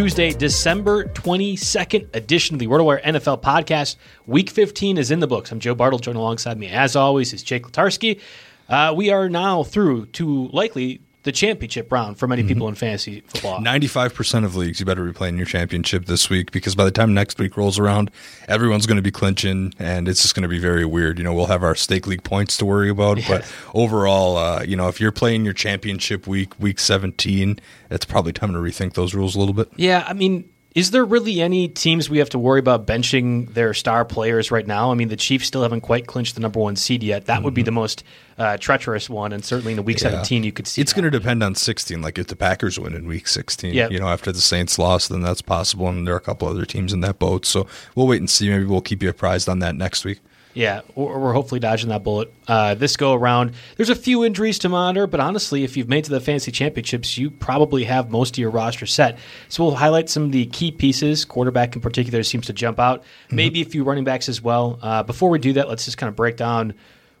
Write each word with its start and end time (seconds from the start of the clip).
Tuesday, 0.00 0.32
December 0.32 1.04
22nd 1.08 2.16
edition 2.16 2.54
of 2.54 2.58
the 2.58 2.66
RotoWire 2.68 3.02
NFL 3.02 3.42
podcast. 3.42 3.96
Week 4.26 4.48
15 4.48 4.96
is 4.96 5.10
in 5.10 5.20
the 5.20 5.26
books. 5.26 5.52
I'm 5.52 5.60
Joe 5.60 5.74
Bartel, 5.74 5.98
joined 5.98 6.16
alongside 6.16 6.56
me, 6.56 6.68
as 6.68 6.96
always, 6.96 7.34
is 7.34 7.42
Jake 7.42 7.64
Letarski. 7.64 8.18
Uh, 8.66 8.94
we 8.96 9.10
are 9.10 9.28
now 9.28 9.62
through 9.62 10.06
to 10.06 10.48
likely 10.54 11.02
the 11.22 11.32
championship 11.32 11.92
round 11.92 12.18
for 12.18 12.26
many 12.26 12.42
people 12.42 12.66
in 12.68 12.74
fantasy 12.74 13.20
football. 13.20 13.60
95% 13.60 14.44
of 14.44 14.56
leagues, 14.56 14.80
you 14.80 14.86
better 14.86 15.04
be 15.04 15.12
playing 15.12 15.36
your 15.36 15.46
championship 15.46 16.06
this 16.06 16.30
week 16.30 16.50
because 16.50 16.74
by 16.74 16.84
the 16.84 16.90
time 16.90 17.12
next 17.12 17.38
week 17.38 17.56
rolls 17.56 17.78
around, 17.78 18.10
everyone's 18.48 18.86
going 18.86 18.96
to 18.96 19.02
be 19.02 19.10
clinching 19.10 19.74
and 19.78 20.08
it's 20.08 20.22
just 20.22 20.34
going 20.34 20.42
to 20.42 20.48
be 20.48 20.58
very 20.58 20.84
weird. 20.86 21.18
You 21.18 21.24
know, 21.24 21.34
we'll 21.34 21.46
have 21.46 21.62
our 21.62 21.74
stake 21.74 22.06
league 22.06 22.24
points 22.24 22.56
to 22.58 22.64
worry 22.64 22.88
about, 22.88 23.18
but 23.28 23.50
overall, 23.74 24.38
uh, 24.38 24.62
you 24.62 24.76
know, 24.76 24.88
if 24.88 25.00
you're 25.00 25.12
playing 25.12 25.44
your 25.44 25.54
championship 25.54 26.26
week, 26.26 26.58
week 26.58 26.78
17, 26.78 27.60
it's 27.90 28.04
probably 28.06 28.32
time 28.32 28.52
to 28.52 28.58
rethink 28.58 28.94
those 28.94 29.14
rules 29.14 29.36
a 29.36 29.38
little 29.38 29.54
bit. 29.54 29.70
Yeah, 29.76 30.04
I 30.08 30.14
mean, 30.14 30.48
is 30.74 30.92
there 30.92 31.04
really 31.04 31.40
any 31.40 31.66
teams 31.66 32.08
we 32.08 32.18
have 32.18 32.30
to 32.30 32.38
worry 32.38 32.60
about 32.60 32.86
benching 32.86 33.52
their 33.54 33.74
star 33.74 34.04
players 34.04 34.50
right 34.50 34.66
now? 34.66 34.92
I 34.92 34.94
mean, 34.94 35.08
the 35.08 35.16
Chiefs 35.16 35.46
still 35.46 35.62
haven't 35.62 35.80
quite 35.80 36.06
clinched 36.06 36.36
the 36.36 36.40
number 36.40 36.60
one 36.60 36.76
seed 36.76 37.02
yet. 37.02 37.26
That 37.26 37.42
would 37.42 37.54
be 37.54 37.62
the 37.62 37.72
most 37.72 38.04
uh, 38.38 38.56
treacherous 38.56 39.10
one, 39.10 39.32
and 39.32 39.44
certainly 39.44 39.72
in 39.72 39.76
the 39.76 39.82
week 39.82 39.96
Mm-hmm. 39.98 40.06
Yeah. 40.06 40.22
17, 40.22 40.44
you 40.44 40.52
could 40.52 40.66
see 40.68 40.80
It's 40.80 40.92
going 40.92 41.04
to 41.04 41.10
depend 41.10 41.42
on 41.42 41.54
16. 41.56 42.00
Like 42.00 42.18
if 42.18 42.28
the 42.28 42.36
Packers 42.36 42.78
win 42.78 42.94
in 42.94 43.06
week 43.06 43.26
16, 43.26 43.74
Yeah. 43.74 43.88
you 43.88 43.98
know, 43.98 44.08
after 44.08 44.30
the 44.32 44.40
Saints 44.40 44.78
lost, 44.78 45.08
then 45.08 45.22
that's 45.22 45.42
possible. 45.42 45.88
And 45.88 46.06
there 46.06 46.14
are 46.14 46.18
a 46.18 46.20
couple 46.20 46.46
other 46.48 46.64
teams 46.64 46.92
in 46.92 47.00
that 47.00 47.18
boat. 47.18 47.44
So 47.46 47.66
we'll 47.96 48.06
wait 48.06 48.20
and 48.20 48.30
see. 48.30 48.48
Maybe 48.48 48.64
we'll 48.64 48.80
keep 48.80 49.02
you 49.02 49.08
apprised 49.08 49.48
on 49.48 49.58
that 49.58 49.74
next 49.74 50.04
week. 50.04 50.20
Yeah, 50.52 50.80
we're 50.96 51.32
hopefully 51.32 51.60
dodging 51.60 51.90
that 51.90 52.02
bullet 52.02 52.32
uh, 52.48 52.74
this 52.74 52.96
go 52.96 53.14
around. 53.14 53.52
There's 53.76 53.90
a 53.90 53.94
few 53.94 54.24
injuries 54.24 54.58
to 54.60 54.68
monitor, 54.68 55.06
but 55.06 55.20
honestly, 55.20 55.62
if 55.62 55.76
you've 55.76 55.88
made 55.88 56.04
to 56.04 56.10
the 56.10 56.20
fantasy 56.20 56.50
championships, 56.50 57.16
you 57.16 57.30
probably 57.30 57.84
have 57.84 58.10
most 58.10 58.34
of 58.34 58.38
your 58.38 58.50
roster 58.50 58.86
set. 58.86 59.18
So 59.48 59.62
we'll 59.62 59.76
highlight 59.76 60.10
some 60.10 60.24
of 60.24 60.32
the 60.32 60.46
key 60.46 60.72
pieces. 60.72 61.24
Quarterback 61.24 61.76
in 61.76 61.80
particular 61.80 62.24
seems 62.24 62.46
to 62.46 62.52
jump 62.52 62.80
out. 62.80 63.04
Maybe 63.30 63.62
a 63.62 63.64
few 63.64 63.84
running 63.84 64.02
backs 64.02 64.28
as 64.28 64.42
well. 64.42 64.80
Uh, 64.82 65.04
before 65.04 65.30
we 65.30 65.38
do 65.38 65.52
that, 65.52 65.68
let's 65.68 65.84
just 65.84 65.98
kind 65.98 66.08
of 66.08 66.16
break 66.16 66.36
down 66.36 66.74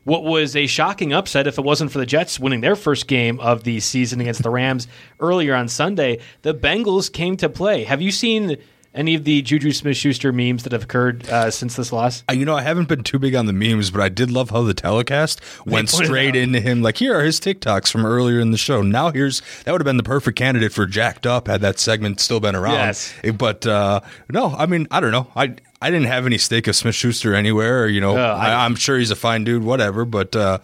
what 0.04 0.24
was 0.24 0.56
a 0.56 0.66
shocking 0.66 1.12
upset 1.12 1.46
if 1.46 1.58
it 1.58 1.64
wasn't 1.64 1.92
for 1.92 1.98
the 1.98 2.06
Jets 2.06 2.40
winning 2.40 2.62
their 2.62 2.74
first 2.74 3.06
game 3.06 3.38
of 3.38 3.64
the 3.64 3.78
season 3.80 4.20
against 4.20 4.42
the 4.42 4.50
Rams 4.50 4.88
earlier 5.20 5.54
on 5.54 5.68
Sunday. 5.68 6.18
The 6.42 6.54
Bengals 6.54 7.12
came 7.12 7.36
to 7.36 7.48
play. 7.48 7.84
Have 7.84 8.02
you 8.02 8.10
seen 8.10 8.56
any 8.94 9.14
of 9.14 9.24
the 9.24 9.40
Juju 9.42 9.72
Smith 9.72 9.96
Schuster 9.96 10.32
memes 10.32 10.64
that 10.64 10.72
have 10.72 10.82
occurred 10.84 11.28
uh, 11.28 11.50
since 11.50 11.76
this 11.76 11.92
loss? 11.92 12.24
Uh, 12.28 12.32
You 12.32 12.44
know, 12.44 12.56
I 12.56 12.62
haven't 12.62 12.88
been 12.88 13.02
too 13.04 13.18
big 13.18 13.34
on 13.34 13.46
the 13.46 13.52
memes, 13.52 13.90
but 13.90 14.00
I 14.00 14.08
did 14.08 14.30
love 14.30 14.50
how 14.50 14.62
the 14.62 14.74
telecast 14.74 15.40
went 15.64 15.88
straight 15.88 16.34
into 16.36 16.60
him. 16.60 16.82
Like, 16.82 16.96
here 16.98 17.16
are 17.18 17.22
his 17.22 17.38
TikToks 17.40 17.90
from 17.92 18.04
earlier 18.04 18.40
in 18.40 18.50
the 18.50 18.58
show. 18.58 18.82
Now 18.82 19.10
here's 19.12 19.42
that 19.64 19.72
would 19.72 19.80
have 19.80 19.86
been 19.86 19.96
the 19.96 20.02
perfect 20.02 20.36
candidate 20.36 20.72
for 20.72 20.86
Jacked 20.86 21.26
Up 21.26 21.46
had 21.46 21.60
that 21.60 21.78
segment 21.78 22.20
still 22.20 22.40
been 22.40 22.56
around. 22.56 22.74
Yes. 22.74 23.12
But 23.36 23.66
uh, 23.66 24.00
no, 24.30 24.54
I 24.56 24.66
mean, 24.66 24.86
I 24.90 25.00
don't 25.00 25.12
know. 25.12 25.28
I 25.36 25.54
I 25.82 25.90
didn't 25.90 26.08
have 26.08 26.26
any 26.26 26.36
stake 26.36 26.66
of 26.66 26.76
Smith 26.76 26.94
Schuster 26.94 27.34
anywhere. 27.34 27.84
Or, 27.84 27.86
you 27.88 28.00
know, 28.02 28.14
I- 28.16 28.64
I'm 28.66 28.74
sure 28.74 28.98
he's 28.98 29.10
a 29.10 29.16
fine 29.16 29.44
dude, 29.44 29.62
whatever. 29.62 30.04
But 30.04 30.36
uh, 30.36 30.58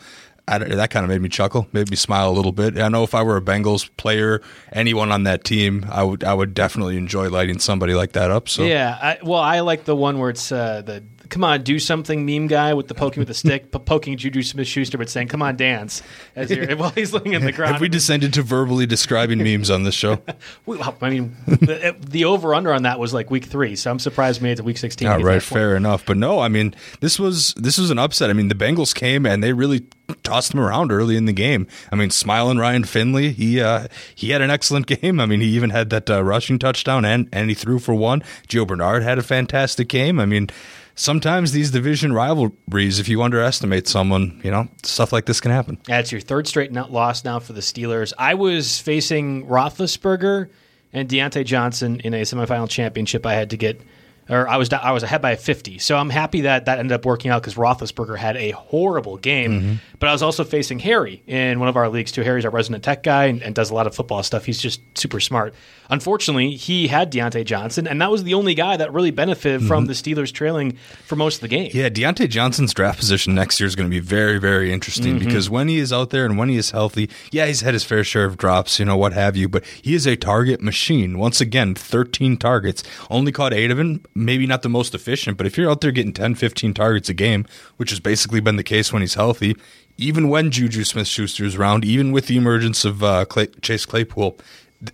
that 0.46 0.90
kind 0.90 1.04
of 1.04 1.10
made 1.10 1.20
me 1.20 1.28
chuckle, 1.28 1.66
made 1.72 1.90
me 1.90 1.96
smile 1.96 2.30
a 2.30 2.34
little 2.34 2.52
bit. 2.52 2.78
I 2.78 2.88
know 2.88 3.02
if 3.02 3.14
I 3.14 3.22
were 3.22 3.36
a 3.36 3.42
Bengals 3.42 3.90
player, 3.96 4.40
anyone 4.72 5.10
on 5.10 5.24
that 5.24 5.44
team, 5.44 5.84
I 5.90 6.04
would 6.04 6.22
I 6.22 6.34
would 6.34 6.54
definitely 6.54 6.96
enjoy 6.96 7.28
lighting 7.28 7.58
somebody 7.58 7.94
like 7.94 8.12
that 8.12 8.30
up. 8.30 8.48
So 8.48 8.64
Yeah, 8.64 8.96
I, 9.00 9.18
well, 9.22 9.40
I 9.40 9.60
like 9.60 9.84
the 9.84 9.96
one 9.96 10.18
where 10.18 10.30
it's 10.30 10.52
uh, 10.52 10.82
the 10.82 11.02
come 11.28 11.44
on, 11.44 11.62
do 11.62 11.78
something 11.78 12.26
meme 12.26 12.46
guy 12.46 12.74
with 12.74 12.88
the 12.88 12.94
poking 12.94 13.20
with 13.20 13.28
the 13.28 13.34
stick, 13.34 13.70
p- 13.72 13.78
poking 13.78 14.16
Juju 14.16 14.42
Smith 14.42 14.66
Schuster, 14.66 14.98
but 14.98 15.08
saying, 15.08 15.28
come 15.28 15.42
on, 15.42 15.56
dance, 15.56 16.02
as 16.34 16.50
you're, 16.50 16.76
while 16.76 16.90
he's 16.90 17.12
laying 17.12 17.34
in 17.34 17.44
the 17.44 17.52
ground. 17.52 17.72
Have 17.72 17.80
we 17.80 17.88
descended 17.88 18.32
to 18.34 18.42
verbally 18.42 18.86
describing 18.86 19.38
memes 19.38 19.70
on 19.70 19.84
this 19.84 19.94
show? 19.94 20.18
Well, 20.64 20.96
I 21.00 21.10
mean, 21.10 21.36
the, 21.46 21.94
the 22.00 22.24
over 22.24 22.54
under 22.54 22.72
on 22.72 22.82
that 22.82 22.98
was 22.98 23.14
like 23.14 23.30
week 23.30 23.44
three, 23.44 23.76
so 23.76 23.90
I'm 23.90 23.98
surprised 23.98 24.40
we 24.40 24.46
made 24.46 24.52
it 24.52 24.56
to 24.56 24.62
week 24.64 24.78
16. 24.78 25.06
All 25.06 25.20
right, 25.20 25.42
fair 25.42 25.76
enough. 25.76 26.04
But 26.04 26.16
no, 26.16 26.40
I 26.40 26.48
mean, 26.48 26.74
this 27.00 27.18
was 27.18 27.54
this 27.54 27.78
was 27.78 27.90
an 27.90 27.98
upset. 27.98 28.30
I 28.30 28.32
mean, 28.32 28.48
the 28.48 28.54
Bengals 28.54 28.94
came 28.94 29.24
and 29.24 29.42
they 29.42 29.52
really 29.52 29.86
tossed 30.22 30.54
him 30.54 30.60
around 30.60 30.92
early 30.92 31.16
in 31.16 31.26
the 31.26 31.32
game. 31.32 31.66
I 31.92 31.96
mean, 31.96 32.10
smiling 32.10 32.58
Ryan 32.58 32.84
Finley, 32.84 33.32
he 33.32 33.60
uh, 33.60 33.88
he 34.14 34.30
had 34.30 34.42
an 34.42 34.50
excellent 34.50 34.86
game. 35.00 35.20
I 35.20 35.26
mean, 35.26 35.40
he 35.40 35.48
even 35.48 35.70
had 35.70 35.90
that 35.90 36.10
uh, 36.10 36.22
rushing 36.22 36.58
touchdown 36.58 37.04
and 37.04 37.28
and 37.32 37.48
he 37.48 37.54
threw 37.54 37.78
for 37.78 37.94
one. 37.94 38.22
Gio 38.48 38.66
Bernard 38.66 39.02
had 39.02 39.18
a 39.18 39.22
fantastic 39.22 39.88
game. 39.88 40.18
I 40.18 40.26
mean. 40.26 40.48
Sometimes 40.98 41.52
these 41.52 41.70
division 41.70 42.14
rivalries, 42.14 42.98
if 42.98 43.06
you 43.06 43.22
underestimate 43.22 43.86
someone, 43.86 44.40
you 44.42 44.50
know, 44.50 44.66
stuff 44.82 45.12
like 45.12 45.26
this 45.26 45.40
can 45.40 45.50
happen. 45.50 45.78
That's 45.84 46.10
your 46.10 46.22
third 46.22 46.48
straight 46.48 46.72
loss 46.72 47.22
now 47.22 47.38
for 47.38 47.52
the 47.52 47.60
Steelers. 47.60 48.14
I 48.16 48.32
was 48.32 48.78
facing 48.78 49.46
Roethlisberger 49.46 50.48
and 50.94 51.06
Diontae 51.06 51.44
Johnson 51.44 52.00
in 52.00 52.14
a 52.14 52.22
semifinal 52.22 52.68
championship. 52.68 53.26
I 53.26 53.34
had 53.34 53.50
to 53.50 53.58
get, 53.58 53.82
or 54.28 54.48
I 54.48 54.56
was 54.56 54.72
I 54.72 54.92
was 54.92 55.02
ahead 55.02 55.22
by 55.22 55.36
50. 55.36 55.78
So 55.78 55.96
I'm 55.96 56.10
happy 56.10 56.42
that 56.42 56.64
that 56.64 56.78
ended 56.78 56.92
up 56.92 57.04
working 57.04 57.30
out 57.30 57.42
because 57.42 57.54
Roethlisberger 57.54 58.16
had 58.16 58.36
a 58.36 58.50
horrible 58.52 59.16
game. 59.16 59.52
Mm-hmm. 59.52 59.74
But 59.98 60.08
I 60.08 60.12
was 60.12 60.22
also 60.22 60.44
facing 60.44 60.78
Harry 60.80 61.22
in 61.26 61.60
one 61.60 61.68
of 61.68 61.76
our 61.76 61.88
leagues 61.88 62.12
too. 62.12 62.22
Harry's 62.22 62.44
our 62.44 62.50
resident 62.50 62.84
tech 62.84 63.02
guy 63.02 63.26
and, 63.26 63.42
and 63.42 63.54
does 63.54 63.70
a 63.70 63.74
lot 63.74 63.86
of 63.86 63.94
football 63.94 64.22
stuff. 64.22 64.44
He's 64.44 64.58
just 64.58 64.80
super 64.96 65.20
smart. 65.20 65.54
Unfortunately, 65.88 66.56
he 66.56 66.88
had 66.88 67.12
Diontae 67.12 67.44
Johnson, 67.44 67.86
and 67.86 68.02
that 68.02 68.10
was 68.10 68.24
the 68.24 68.34
only 68.34 68.54
guy 68.54 68.76
that 68.76 68.92
really 68.92 69.12
benefited 69.12 69.62
from 69.66 69.86
the 69.86 69.92
Steelers 69.92 70.32
trailing 70.32 70.76
for 71.04 71.14
most 71.14 71.36
of 71.36 71.40
the 71.42 71.48
game. 71.48 71.70
Mm-hmm. 71.70 71.78
Yeah, 71.78 71.88
Diontae 71.88 72.28
Johnson's 72.28 72.74
draft 72.74 72.98
position 72.98 73.34
next 73.34 73.60
year 73.60 73.68
is 73.68 73.76
going 73.76 73.88
to 73.88 73.94
be 73.94 74.00
very, 74.00 74.38
very 74.38 74.72
interesting 74.72 75.18
because 75.18 75.48
when 75.48 75.68
he 75.68 75.78
is 75.78 75.92
out 75.92 76.10
there 76.10 76.24
and 76.24 76.36
when 76.36 76.48
he 76.48 76.56
is 76.56 76.72
healthy, 76.72 77.08
yeah, 77.30 77.46
he's 77.46 77.60
had 77.60 77.74
his 77.74 77.84
fair 77.84 78.02
share 78.02 78.24
of 78.24 78.36
drops, 78.36 78.78
you 78.78 78.84
know, 78.84 78.96
what 78.96 79.12
have 79.12 79.36
you, 79.36 79.48
but 79.48 79.64
he 79.64 79.94
is 79.94 80.06
a 80.06 80.16
target 80.16 80.60
machine. 80.60 81.18
Once 81.18 81.40
again, 81.40 81.74
13 81.74 82.36
targets, 82.36 82.82
only 83.10 83.30
caught 83.30 83.54
eight 83.54 83.70
of 83.70 83.76
them. 83.76 84.02
Maybe 84.16 84.46
not 84.46 84.62
the 84.62 84.68
most 84.68 84.94
efficient, 84.94 85.36
but 85.36 85.46
if 85.46 85.56
you're 85.58 85.70
out 85.70 85.80
there 85.82 85.92
getting 85.92 86.12
10, 86.12 86.34
15 86.36 86.72
targets 86.74 87.08
a 87.08 87.14
game, 87.14 87.44
which 87.76 87.90
has 87.90 88.00
basically 88.00 88.40
been 88.40 88.56
the 88.56 88.62
case 88.64 88.92
when 88.92 89.02
he's 89.02 89.14
healthy, 89.14 89.54
even 89.98 90.28
when 90.28 90.50
Juju 90.50 90.84
Smith 90.84 91.06
Schuster 91.06 91.44
is 91.44 91.56
around, 91.56 91.84
even 91.84 92.12
with 92.12 92.26
the 92.26 92.36
emergence 92.36 92.84
of 92.84 93.02
uh, 93.02 93.24
Clay, 93.26 93.46
Chase 93.62 93.84
Claypool, 93.86 94.38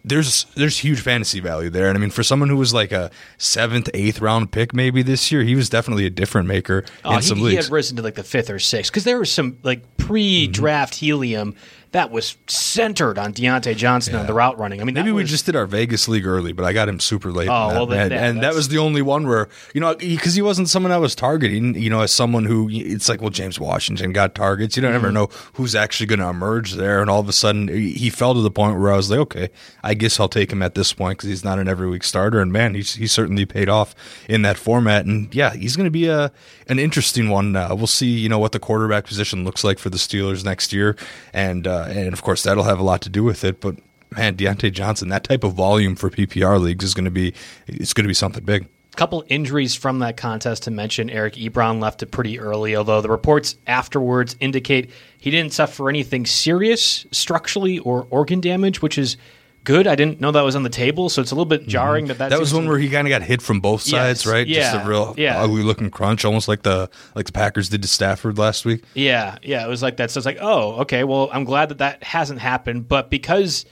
there's 0.04 0.44
there's 0.54 0.78
huge 0.78 1.00
fantasy 1.00 1.40
value 1.40 1.68
there. 1.68 1.88
And 1.88 1.98
I 1.98 2.00
mean, 2.00 2.10
for 2.10 2.22
someone 2.22 2.48
who 2.48 2.56
was 2.56 2.72
like 2.72 2.92
a 2.92 3.10
seventh, 3.36 3.90
eighth 3.94 4.20
round 4.20 4.52
pick 4.52 4.72
maybe 4.72 5.02
this 5.02 5.32
year, 5.32 5.42
he 5.42 5.56
was 5.56 5.68
definitely 5.68 6.06
a 6.06 6.10
different 6.10 6.46
maker 6.46 6.84
Oh, 7.04 7.16
in 7.16 7.22
some 7.22 7.38
he, 7.38 7.44
he 7.44 7.50
leagues. 7.50 7.66
had 7.66 7.72
risen 7.72 7.96
to 7.96 8.02
like 8.02 8.14
the 8.14 8.22
fifth 8.22 8.48
or 8.48 8.60
sixth 8.60 8.92
because 8.92 9.02
there 9.04 9.18
was 9.18 9.30
some 9.32 9.58
like 9.64 9.82
pre-draft 9.96 10.94
helium 10.94 11.56
that 11.92 12.10
was 12.10 12.36
centered 12.46 13.18
on 13.18 13.32
Diontae 13.32 13.76
Johnson 13.76 14.14
and 14.14 14.28
the 14.28 14.34
route 14.34 14.58
running. 14.58 14.80
I 14.80 14.84
mean, 14.84 14.94
Maybe 14.94 15.10
that 15.10 15.14
we 15.14 15.24
just 15.24 15.46
did 15.46 15.54
our 15.56 15.66
Vegas 15.66 16.08
league 16.08 16.26
early, 16.26 16.52
but 16.52 16.64
I 16.64 16.72
got 16.72 16.88
him 16.88 16.98
super 17.00 17.30
late. 17.30 17.48
Oh, 17.50 17.68
that, 17.68 17.74
well, 17.74 17.86
then- 17.86 18.00
and, 18.00 18.12
yeah, 18.12 18.26
and 18.28 18.42
that 18.42 18.54
was 18.54 18.68
the 18.68 18.78
only 18.78 19.02
one 19.02 19.26
where 19.26 19.48
you 19.74 19.80
know 19.80 19.94
because 19.94 20.34
he 20.34 20.42
wasn't 20.42 20.68
someone 20.68 20.90
I 20.92 20.98
was 20.98 21.14
targeting. 21.14 21.74
You 21.74 21.90
know, 21.90 22.00
as 22.00 22.12
someone 22.12 22.44
who 22.44 22.68
it's 22.70 23.08
like, 23.08 23.20
well, 23.20 23.30
James 23.30 23.60
Washington 23.60 24.12
got 24.12 24.34
targets. 24.34 24.76
You 24.76 24.80
don't 24.82 24.92
Mm-hmm. 24.92 24.96
ever 25.04 25.12
know 25.12 25.28
who's 25.54 25.74
actually 25.74 26.06
going 26.06 26.18
to 26.20 26.28
emerge 26.28 26.72
there, 26.72 27.00
and 27.00 27.08
all 27.08 27.20
of 27.20 27.28
a 27.28 27.32
sudden 27.32 27.68
he 27.68 27.92
he 27.92 28.10
fell 28.10 28.34
to 28.34 28.40
the 28.40 28.50
point 28.50 28.78
where 28.80 28.92
I 28.92 28.96
was 28.96 29.10
like, 29.10 29.20
okay, 29.20 29.48
I 29.82 29.94
guess 29.94 30.18
I'll 30.18 30.28
take 30.28 30.50
him 30.52 30.62
at 30.62 30.74
this 30.74 30.92
point 30.92 31.18
because 31.18 31.28
he's 31.28 31.44
not 31.44 31.58
an 31.58 31.68
every 31.68 31.88
week 31.88 32.04
starter. 32.04 32.40
And 32.40 32.52
man, 32.52 32.74
he's 32.74 32.94
he 32.94 33.06
certainly 33.06 33.44
paid 33.46 33.68
off 33.68 33.94
in 34.28 34.42
that 34.42 34.56
format. 34.56 35.04
And 35.06 35.34
yeah, 35.34 35.52
he's 35.54 35.76
going 35.76 35.84
to 35.86 35.90
be 35.90 36.08
a 36.08 36.32
an 36.68 36.78
interesting 36.78 37.28
one. 37.28 37.54
Uh, 37.56 37.74
we'll 37.74 37.86
see, 37.86 38.06
you 38.06 38.28
know, 38.28 38.38
what 38.38 38.52
the 38.52 38.58
quarterback 38.60 39.04
position 39.04 39.44
looks 39.44 39.62
like 39.64 39.78
for 39.78 39.90
the 39.90 39.98
Steelers 39.98 40.44
next 40.44 40.72
year, 40.72 40.96
and 41.34 41.66
uh, 41.66 41.81
Uh, 41.82 41.92
and 41.92 42.12
of 42.12 42.22
course 42.22 42.42
that'll 42.42 42.64
have 42.64 42.78
a 42.78 42.82
lot 42.84 43.02
to 43.02 43.08
do 43.08 43.24
with 43.24 43.44
it, 43.44 43.60
but 43.60 43.76
man, 44.10 44.36
Diontae 44.36 44.72
Johnson, 44.72 45.08
that 45.08 45.24
type 45.24 45.44
of 45.44 45.54
volume 45.54 45.96
for 45.96 46.10
PPR 46.10 46.60
leagues 46.60 46.84
is 46.84 46.94
going 46.94 47.04
to 47.04 47.10
be 47.10 47.34
it's 47.66 47.92
going 47.92 48.04
to 48.04 48.08
be 48.08 48.14
something 48.14 48.44
big. 48.44 48.68
couple 48.96 49.24
injuries 49.28 49.74
from 49.74 50.00
that 50.00 50.16
contest 50.16 50.64
to 50.64 50.70
mention. 50.70 51.08
Eric 51.10 51.34
Ebron 51.34 51.80
left 51.80 52.02
it 52.02 52.10
pretty 52.10 52.38
early, 52.38 52.76
although 52.76 53.00
the 53.00 53.10
reports 53.10 53.56
afterwards 53.66 54.36
indicate 54.40 54.90
he 55.18 55.30
didn't 55.30 55.52
suffer 55.52 55.88
anything 55.88 56.26
serious 56.26 57.06
structurally 57.10 57.78
or 57.80 58.06
organ 58.10 58.40
damage, 58.40 58.82
which 58.82 58.98
is 58.98 59.16
good. 59.64 59.86
I 59.86 59.94
didn't 59.94 60.20
know 60.20 60.32
that 60.32 60.42
was 60.42 60.56
on 60.56 60.62
the 60.62 60.68
table, 60.70 61.08
so 61.08 61.22
it's 61.22 61.30
a 61.30 61.34
little 61.34 61.46
bit 61.46 61.66
jarring 61.66 62.06
that 62.06 62.18
that, 62.18 62.24
Mm-hmm. 62.24 62.30
That 62.30 62.40
was 62.40 62.54
one 62.54 62.66
where 62.68 62.78
he 62.78 62.88
kind 62.88 63.06
of 63.06 63.10
got 63.10 63.22
hit 63.22 63.42
from 63.42 63.60
both 63.60 63.82
sides, 63.82 64.24
Yes, 64.24 64.26
right? 64.26 64.46
Just 64.46 64.74
yeah, 64.74 64.84
a 64.84 64.88
real 64.88 65.14
yeah. 65.16 65.42
ugly 65.42 65.62
looking 65.62 65.90
crunch, 65.90 66.24
almost 66.24 66.48
like 66.48 66.62
the 66.62 66.90
like 67.14 67.26
the 67.26 67.32
Packers 67.32 67.68
did 67.68 67.82
to 67.82 67.88
Stafford 67.88 68.38
last 68.38 68.64
week. 68.64 68.82
Yeah, 68.94 69.38
yeah, 69.42 69.64
it 69.64 69.68
was 69.68 69.82
like 69.82 69.96
that. 69.98 70.10
So 70.10 70.18
it's 70.18 70.26
like, 70.26 70.38
oh, 70.40 70.80
okay. 70.82 71.04
Well, 71.04 71.30
I'm 71.32 71.44
glad 71.44 71.68
that 71.70 71.78
that 71.78 72.02
hasn't 72.02 72.40
happened, 72.40 72.88
but 72.88 73.10
because 73.10 73.64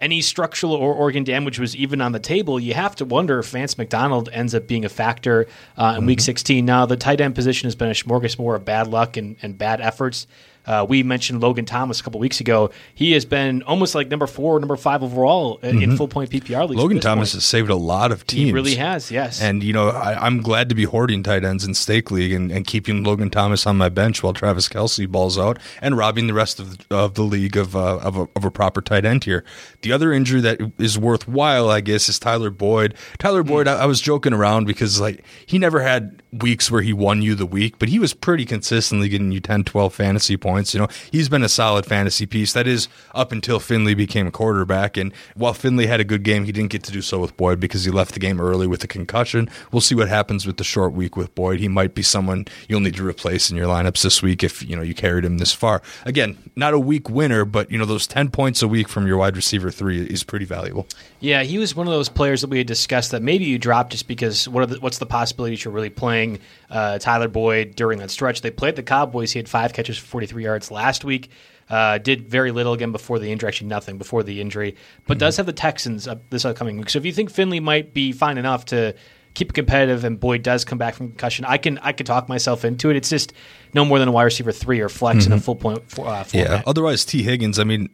any 0.00 0.20
structural 0.20 0.72
or 0.74 0.92
organ 0.92 1.24
damage 1.24 1.58
was 1.58 1.74
even 1.76 2.00
on 2.00 2.12
the 2.12 2.18
table, 2.20 2.60
you 2.60 2.74
have 2.74 2.94
to 2.96 3.04
wonder 3.04 3.38
if 3.38 3.48
Vance 3.50 3.78
McDonald 3.78 4.28
ends 4.32 4.54
up 4.54 4.66
being 4.66 4.84
a 4.84 4.88
factor 4.88 5.46
uh, 5.78 5.94
in 5.96 6.04
Week 6.04 6.20
16. 6.20 6.64
Now, 6.64 6.84
the 6.84 6.96
tight 6.96 7.20
end 7.20 7.34
position 7.34 7.68
has 7.68 7.74
been 7.74 7.88
a 7.88 7.94
smorgasbord 7.94 8.56
of 8.56 8.64
bad 8.64 8.88
luck 8.88 9.16
and, 9.16 9.36
and 9.40 9.56
bad 9.56 9.80
efforts. 9.80 10.26
Uh, 10.66 10.86
we 10.88 11.02
mentioned 11.02 11.40
Logan 11.40 11.64
Thomas 11.64 12.00
a 12.00 12.02
couple 12.02 12.20
weeks 12.20 12.40
ago. 12.40 12.70
He 12.94 13.12
has 13.12 13.24
been 13.24 13.62
almost 13.64 13.94
like 13.94 14.08
number 14.08 14.26
four, 14.26 14.58
number 14.58 14.76
five 14.76 15.02
overall 15.02 15.58
in, 15.58 15.82
in 15.82 15.96
full 15.96 16.08
point 16.08 16.30
PPR 16.30 16.68
leagues. 16.68 16.80
Logan 16.80 17.00
Thomas 17.00 17.30
point. 17.30 17.34
has 17.34 17.44
saved 17.44 17.70
a 17.70 17.76
lot 17.76 18.12
of 18.12 18.26
teams. 18.26 18.46
He 18.46 18.52
really 18.52 18.76
has, 18.76 19.10
yes. 19.10 19.40
And 19.40 19.62
you 19.62 19.72
know, 19.72 19.88
I, 19.88 20.26
I'm 20.26 20.40
glad 20.40 20.68
to 20.70 20.74
be 20.74 20.84
hoarding 20.84 21.22
tight 21.22 21.44
ends 21.44 21.64
in 21.64 21.74
stake 21.74 22.10
league 22.10 22.32
and, 22.32 22.50
and 22.50 22.66
keeping 22.66 23.04
Logan 23.04 23.30
Thomas 23.30 23.66
on 23.66 23.76
my 23.76 23.88
bench 23.88 24.22
while 24.22 24.32
Travis 24.32 24.68
Kelce 24.68 25.08
balls 25.08 25.38
out 25.38 25.58
and 25.82 25.96
robbing 25.96 26.26
the 26.26 26.34
rest 26.34 26.58
of 26.58 26.78
the, 26.88 26.96
of 26.96 27.14
the 27.14 27.22
league 27.22 27.56
of 27.56 27.76
uh, 27.76 27.98
of, 27.98 28.16
a, 28.16 28.28
of 28.36 28.44
a 28.44 28.50
proper 28.50 28.80
tight 28.80 29.04
end 29.04 29.24
here. 29.24 29.44
The 29.82 29.92
other 29.92 30.12
injury 30.12 30.40
that 30.40 30.60
is 30.78 30.98
worthwhile, 30.98 31.68
I 31.68 31.80
guess, 31.80 32.08
is 32.08 32.18
Tyler 32.18 32.50
Boyd. 32.50 32.94
Tyler 33.18 33.42
Boyd, 33.42 33.68
I, 33.68 33.82
I 33.82 33.86
was 33.86 34.00
joking 34.00 34.32
around 34.32 34.66
because 34.66 35.00
like 35.00 35.24
he 35.46 35.58
never 35.58 35.80
had 35.80 36.22
weeks 36.32 36.70
where 36.70 36.82
he 36.82 36.92
won 36.92 37.22
you 37.22 37.34
the 37.34 37.46
week, 37.46 37.78
but 37.78 37.88
he 37.88 37.98
was 37.98 38.14
pretty 38.14 38.44
consistently 38.44 39.08
getting 39.08 39.30
you 39.30 39.40
10, 39.40 39.64
12 39.64 39.94
fantasy 39.94 40.36
points. 40.36 40.53
You 40.54 40.80
know, 40.80 40.88
he's 41.10 41.28
been 41.28 41.42
a 41.42 41.48
solid 41.48 41.86
fantasy 41.86 42.26
piece. 42.26 42.52
That 42.52 42.66
is 42.66 42.88
up 43.14 43.32
until 43.32 43.60
Finley 43.60 43.94
became 43.94 44.26
a 44.26 44.30
quarterback. 44.30 44.96
And 44.96 45.12
while 45.34 45.54
Finley 45.54 45.86
had 45.86 46.00
a 46.00 46.04
good 46.04 46.22
game, 46.22 46.44
he 46.44 46.52
didn't 46.52 46.70
get 46.70 46.82
to 46.84 46.92
do 46.92 47.02
so 47.02 47.18
with 47.18 47.36
Boyd 47.36 47.60
because 47.60 47.84
he 47.84 47.90
left 47.90 48.14
the 48.14 48.20
game 48.20 48.40
early 48.40 48.66
with 48.66 48.84
a 48.84 48.88
concussion. 48.88 49.48
We'll 49.72 49.80
see 49.80 49.94
what 49.94 50.08
happens 50.08 50.46
with 50.46 50.56
the 50.56 50.64
short 50.64 50.92
week 50.92 51.16
with 51.16 51.34
Boyd. 51.34 51.60
He 51.60 51.68
might 51.68 51.94
be 51.94 52.02
someone 52.02 52.46
you'll 52.68 52.80
need 52.80 52.94
to 52.96 53.06
replace 53.06 53.50
in 53.50 53.56
your 53.56 53.66
lineups 53.66 54.02
this 54.02 54.22
week 54.22 54.42
if 54.42 54.62
you 54.62 54.76
know 54.76 54.82
you 54.82 54.94
carried 54.94 55.24
him 55.24 55.38
this 55.38 55.52
far. 55.52 55.82
Again, 56.04 56.36
not 56.56 56.74
a 56.74 56.78
week 56.78 57.08
winner, 57.10 57.44
but 57.44 57.70
you 57.70 57.78
know 57.78 57.84
those 57.84 58.06
10 58.06 58.30
points 58.30 58.62
a 58.62 58.68
week 58.68 58.88
from 58.88 59.06
your 59.06 59.16
wide 59.16 59.36
receiver 59.36 59.70
3 59.70 60.06
is 60.06 60.24
pretty 60.24 60.44
valuable. 60.44 60.86
Yeah, 61.20 61.42
he 61.42 61.58
was 61.58 61.74
one 61.74 61.86
of 61.86 61.92
those 61.92 62.08
players 62.08 62.42
that 62.42 62.50
we 62.50 62.58
had 62.58 62.66
discussed 62.66 63.10
that 63.12 63.22
maybe 63.22 63.44
you 63.44 63.58
drop 63.58 63.90
just 63.90 64.06
because 64.06 64.48
what 64.48 64.68
the, 64.68 64.80
what's 64.80 64.98
the 64.98 65.06
possibility 65.06 65.56
you're 65.56 65.72
really 65.72 65.90
playing 65.90 66.38
uh, 66.70 66.98
Tyler 66.98 67.28
Boyd 67.28 67.74
during 67.76 67.98
that 67.98 68.10
stretch? 68.10 68.42
They 68.42 68.50
played 68.50 68.76
the 68.76 68.82
Cowboys. 68.82 69.32
He 69.32 69.38
had 69.38 69.48
five 69.48 69.72
catches 69.72 69.96
for 69.98 70.06
43 70.06 70.43
yards 70.44 70.70
last 70.70 71.04
week. 71.04 71.30
Uh, 71.68 71.96
did 71.96 72.28
very 72.28 72.50
little 72.50 72.74
again 72.74 72.92
before 72.92 73.18
the 73.18 73.32
injury, 73.32 73.48
actually 73.48 73.68
nothing 73.68 73.96
before 73.96 74.22
the 74.22 74.38
injury, 74.42 74.76
but 75.06 75.16
does 75.16 75.38
have 75.38 75.46
the 75.46 75.52
Texans 75.52 76.06
up 76.06 76.20
this 76.28 76.44
upcoming 76.44 76.76
week. 76.76 76.90
So 76.90 76.98
if 76.98 77.06
you 77.06 77.12
think 77.12 77.30
Finley 77.30 77.58
might 77.58 77.94
be 77.94 78.12
fine 78.12 78.36
enough 78.36 78.66
to 78.66 78.94
keep 79.32 79.48
it 79.48 79.54
competitive 79.54 80.04
and 80.04 80.20
Boyd 80.20 80.42
does 80.42 80.66
come 80.66 80.76
back 80.76 80.94
from 80.94 81.08
concussion, 81.08 81.46
I 81.46 81.56
can 81.56 81.78
I 81.78 81.92
can 81.92 82.04
talk 82.04 82.28
myself 82.28 82.66
into 82.66 82.90
it. 82.90 82.96
It's 82.96 83.08
just 83.08 83.32
no 83.72 83.82
more 83.86 83.98
than 83.98 84.08
a 84.08 84.12
wide 84.12 84.24
receiver 84.24 84.52
three 84.52 84.80
or 84.80 84.90
flex 84.90 85.24
in 85.24 85.32
a 85.32 85.40
full 85.40 85.56
point 85.56 85.90
for, 85.90 86.06
uh, 86.06 86.24
Yeah. 86.32 86.62
Otherwise, 86.66 87.06
Tee 87.06 87.22
Higgins, 87.22 87.58
I 87.58 87.64
mean, 87.64 87.88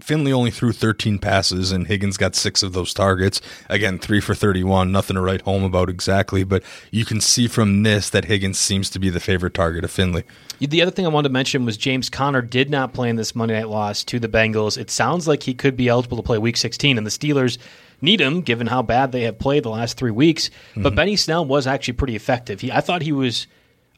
Finley 0.00 0.32
only 0.32 0.50
threw 0.50 0.72
13 0.72 1.18
passes, 1.18 1.70
and 1.70 1.86
Higgins 1.86 2.16
got 2.16 2.34
six 2.34 2.62
of 2.62 2.72
those 2.72 2.92
targets. 2.92 3.40
Again, 3.68 3.98
three 3.98 4.20
for 4.20 4.34
31. 4.34 4.90
Nothing 4.90 5.14
to 5.14 5.20
write 5.20 5.42
home 5.42 5.62
about 5.62 5.88
exactly, 5.88 6.42
but 6.42 6.62
you 6.90 7.04
can 7.04 7.20
see 7.20 7.46
from 7.46 7.84
this 7.84 8.10
that 8.10 8.24
Higgins 8.24 8.58
seems 8.58 8.90
to 8.90 8.98
be 8.98 9.08
the 9.08 9.20
favorite 9.20 9.54
target 9.54 9.84
of 9.84 9.90
Finley. 9.90 10.24
The 10.58 10.82
other 10.82 10.90
thing 10.90 11.06
I 11.06 11.10
wanted 11.10 11.28
to 11.28 11.32
mention 11.32 11.64
was 11.64 11.76
James 11.76 12.10
Conner 12.10 12.42
did 12.42 12.70
not 12.70 12.92
play 12.92 13.08
in 13.08 13.16
this 13.16 13.36
Monday 13.36 13.54
night 13.54 13.68
loss 13.68 14.02
to 14.04 14.18
the 14.18 14.28
Bengals. 14.28 14.76
It 14.76 14.90
sounds 14.90 15.28
like 15.28 15.44
he 15.44 15.54
could 15.54 15.76
be 15.76 15.88
eligible 15.88 16.16
to 16.16 16.22
play 16.22 16.38
Week 16.38 16.56
16, 16.56 16.98
and 16.98 17.06
the 17.06 17.10
Steelers 17.10 17.58
need 18.00 18.20
him 18.20 18.40
given 18.40 18.66
how 18.66 18.82
bad 18.82 19.12
they 19.12 19.22
have 19.22 19.38
played 19.38 19.62
the 19.62 19.70
last 19.70 19.96
three 19.96 20.10
weeks. 20.10 20.50
But 20.74 20.82
mm-hmm. 20.82 20.96
Benny 20.96 21.16
Snell 21.16 21.44
was 21.44 21.66
actually 21.66 21.94
pretty 21.94 22.16
effective. 22.16 22.60
He, 22.60 22.72
I 22.72 22.80
thought 22.80 23.02
he 23.02 23.12
was. 23.12 23.46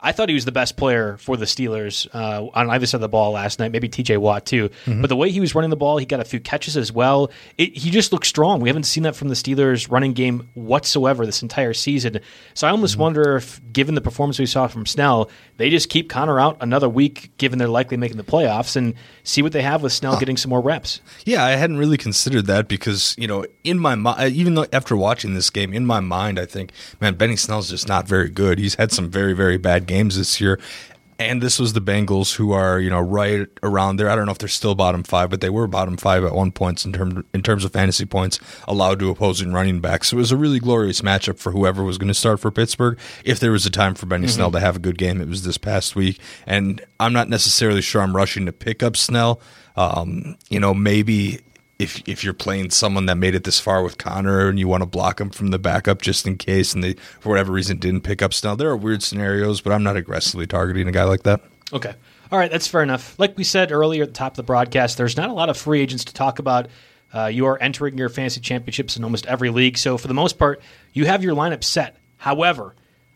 I 0.06 0.12
thought 0.12 0.28
he 0.28 0.36
was 0.36 0.44
the 0.44 0.52
best 0.52 0.76
player 0.76 1.16
for 1.16 1.36
the 1.36 1.46
Steelers 1.46 2.06
uh, 2.14 2.46
on 2.54 2.70
either 2.70 2.86
side 2.86 2.98
of 2.98 3.00
the 3.00 3.08
ball 3.08 3.32
last 3.32 3.58
night. 3.58 3.72
Maybe 3.72 3.88
T.J. 3.88 4.18
Watt 4.18 4.46
too. 4.46 4.68
Mm-hmm. 4.68 5.00
But 5.00 5.08
the 5.08 5.16
way 5.16 5.32
he 5.32 5.40
was 5.40 5.52
running 5.52 5.70
the 5.70 5.76
ball, 5.76 5.98
he 5.98 6.06
got 6.06 6.20
a 6.20 6.25
few 6.25 6.38
catches 6.38 6.76
as 6.76 6.92
well. 6.92 7.32
It, 7.58 7.76
he 7.76 7.90
just 7.90 8.12
looked 8.12 8.26
strong. 8.26 8.60
We 8.60 8.68
haven't 8.68 8.84
seen 8.84 9.02
that 9.02 9.16
from 9.16 9.30
the 9.30 9.34
Steelers 9.34 9.90
running 9.90 10.12
game 10.12 10.48
whatsoever 10.54 11.26
this 11.26 11.42
entire 11.42 11.75
season. 11.75 12.20
So 12.54 12.68
I 12.68 12.70
almost 12.70 12.94
mm-hmm. 12.94 13.02
wonder 13.02 13.36
if, 13.36 13.60
given 13.72 13.96
the 13.96 14.00
performance 14.00 14.38
we 14.38 14.46
saw 14.46 14.68
from 14.68 14.86
Snell, 14.86 15.28
they 15.56 15.70
just 15.70 15.88
keep 15.88 16.08
Conner 16.08 16.38
out 16.38 16.58
another 16.60 16.88
week, 16.88 17.36
given 17.36 17.58
they're 17.58 17.66
likely 17.66 17.96
making 17.96 18.16
the 18.16 18.22
playoffs, 18.22 18.76
and 18.76 18.94
see 19.25 19.42
what 19.42 19.50
they 19.50 19.62
have 19.62 19.82
with 19.82 19.92
Snell 19.92 20.12
huh. 20.12 20.20
getting 20.20 20.36
some 20.36 20.50
more 20.50 20.60
reps. 20.60 21.00
Yeah, 21.25 21.44
I 21.44 21.50
hadn't 21.56 21.78
really 21.78 21.98
considered 21.98 22.46
that 22.46 22.68
because 22.68 23.16
you 23.18 23.26
know, 23.26 23.44
in 23.64 23.80
my 23.80 23.96
mind, 23.96 24.36
even 24.36 24.54
though 24.54 24.66
after 24.72 24.96
watching 24.96 25.34
this 25.34 25.50
game, 25.50 25.72
in 25.72 25.84
my 25.84 25.98
mind, 25.98 26.38
I 26.38 26.46
think, 26.46 26.70
man, 27.00 27.14
Benny 27.16 27.34
Snell's 27.34 27.70
just 27.70 27.88
not 27.88 28.06
very 28.06 28.30
good. 28.30 28.60
He's 28.60 28.76
had 28.76 28.92
some 28.92 29.10
very, 29.10 29.32
very 29.32 29.56
bad 29.56 29.86
games 29.86 29.95
this 30.04 30.40
year. 30.40 30.60
And 31.18 31.42
this 31.42 31.58
was 31.58 31.72
the 31.72 31.80
Bengals 31.80 32.34
who 32.34 32.52
are, 32.52 32.78
you 32.78 32.90
know, 32.90 33.00
right 33.00 33.48
around 33.62 33.96
there. 33.96 34.10
I 34.10 34.16
don't 34.16 34.26
know 34.26 34.32
if 34.32 34.38
they're 34.38 34.48
still 34.48 34.74
bottom 34.74 35.02
five, 35.02 35.30
but 35.30 35.40
they 35.40 35.48
were 35.48 35.66
bottom 35.66 35.96
five 35.96 36.24
at 36.24 36.34
one 36.34 36.52
point 36.52 36.84
in 36.84 36.92
terms 36.92 37.24
in 37.32 37.42
terms 37.42 37.64
of 37.64 37.72
fantasy 37.72 38.04
points 38.04 38.38
allowed 38.68 38.98
to 38.98 39.08
opposing 39.08 39.50
running 39.50 39.80
backs. 39.80 40.08
So 40.08 40.18
it 40.18 40.20
was 40.20 40.30
a 40.30 40.36
really 40.36 40.58
glorious 40.58 41.00
matchup 41.00 41.38
for 41.38 41.52
whoever 41.52 41.82
was 41.82 41.96
going 41.96 42.08
to 42.08 42.14
start 42.14 42.38
for 42.38 42.50
Pittsburgh. 42.50 42.98
If 43.24 43.40
there 43.40 43.50
was 43.50 43.64
a 43.64 43.70
time 43.70 43.94
for 43.94 44.04
Benny 44.04 44.26
mm-hmm. 44.26 44.34
Snell 44.34 44.52
to 44.52 44.60
have 44.60 44.76
a 44.76 44.78
good 44.78 44.98
game, 44.98 45.22
it 45.22 45.28
was 45.28 45.42
this 45.42 45.56
past 45.56 45.96
week. 45.96 46.20
And 46.46 46.84
I'm 47.00 47.14
not 47.14 47.30
necessarily 47.30 47.80
sure 47.80 48.02
I'm 48.02 48.14
rushing 48.14 48.44
to 48.44 48.52
pick 48.52 48.82
up 48.82 48.94
Snell. 48.94 49.40
Um, 49.76 50.36
you 50.50 50.60
know, 50.60 50.74
maybe 50.74 51.40
if 51.78 52.02
if 52.09 52.25
you're 52.25 52.33
playing 52.33 52.71
someone 52.71 53.06
that 53.06 53.16
made 53.16 53.35
it 53.35 53.45
this 53.45 53.61
far 53.61 53.83
with 53.83 53.99
Conner 53.99 54.49
and 54.49 54.59
you 54.59 54.68
want 54.68 54.83
to 54.83 54.87
block 54.87 55.21
him 55.21 55.30
from 55.30 55.49
the 55.49 55.59
backup 55.59 56.02
just 56.02 56.26
in 56.26 56.37
case, 56.38 56.75
and 56.75 56.83
they 56.83 56.95
for 57.21 57.28
whatever 57.28 57.52
reason 57.52 57.78
didn't 57.78 58.02
pick 58.02 58.23
up 58.23 58.33
Snell, 58.33 58.56
there 58.56 58.71
are 58.71 58.76
weird 58.76 59.02
scenarios, 59.02 59.61
but 59.61 59.73
I'm 59.73 59.83
not 59.83 59.97
aggressively 59.97 60.47
targeting 60.47 60.88
a 60.88 60.92
guy 60.92 61.04
like 61.04 61.25
that. 61.25 61.42
Okay. 61.73 61.95
All 62.33 62.38
right, 62.38 62.50
that's 62.50 62.66
fair 62.66 62.83
enough. 62.83 63.16
Like 63.18 63.37
we 63.37 63.45
said 63.45 63.71
earlier 63.71 64.02
at 64.02 64.09
the 64.09 64.14
top 64.14 64.33
of 64.33 64.37
the 64.37 64.42
broadcast, 64.42 64.97
there's 64.97 65.16
not 65.16 65.30
a 65.30 65.33
lot 65.33 65.49
of 65.49 65.56
free 65.56 65.80
agents 65.80 66.04
to 66.06 66.14
talk 66.14 66.38
about. 66.38 66.68
Uh, 67.14 67.26
you 67.26 67.47
are 67.47 67.61
entering 67.62 67.97
your 67.97 68.09
fantasy 68.09 68.40
championships 68.40 68.97
in 68.97 69.04
almost 69.04 69.26
every 69.26 69.50
league, 69.50 69.78
so 69.78 69.97
for 69.97 70.09
the 70.09 70.14
most 70.14 70.38
part, 70.38 70.61
you 70.92 71.06
have 71.06 71.23
your 71.23 71.37
lineup 71.37 71.62
set. 71.62 71.97
However, 72.16 72.75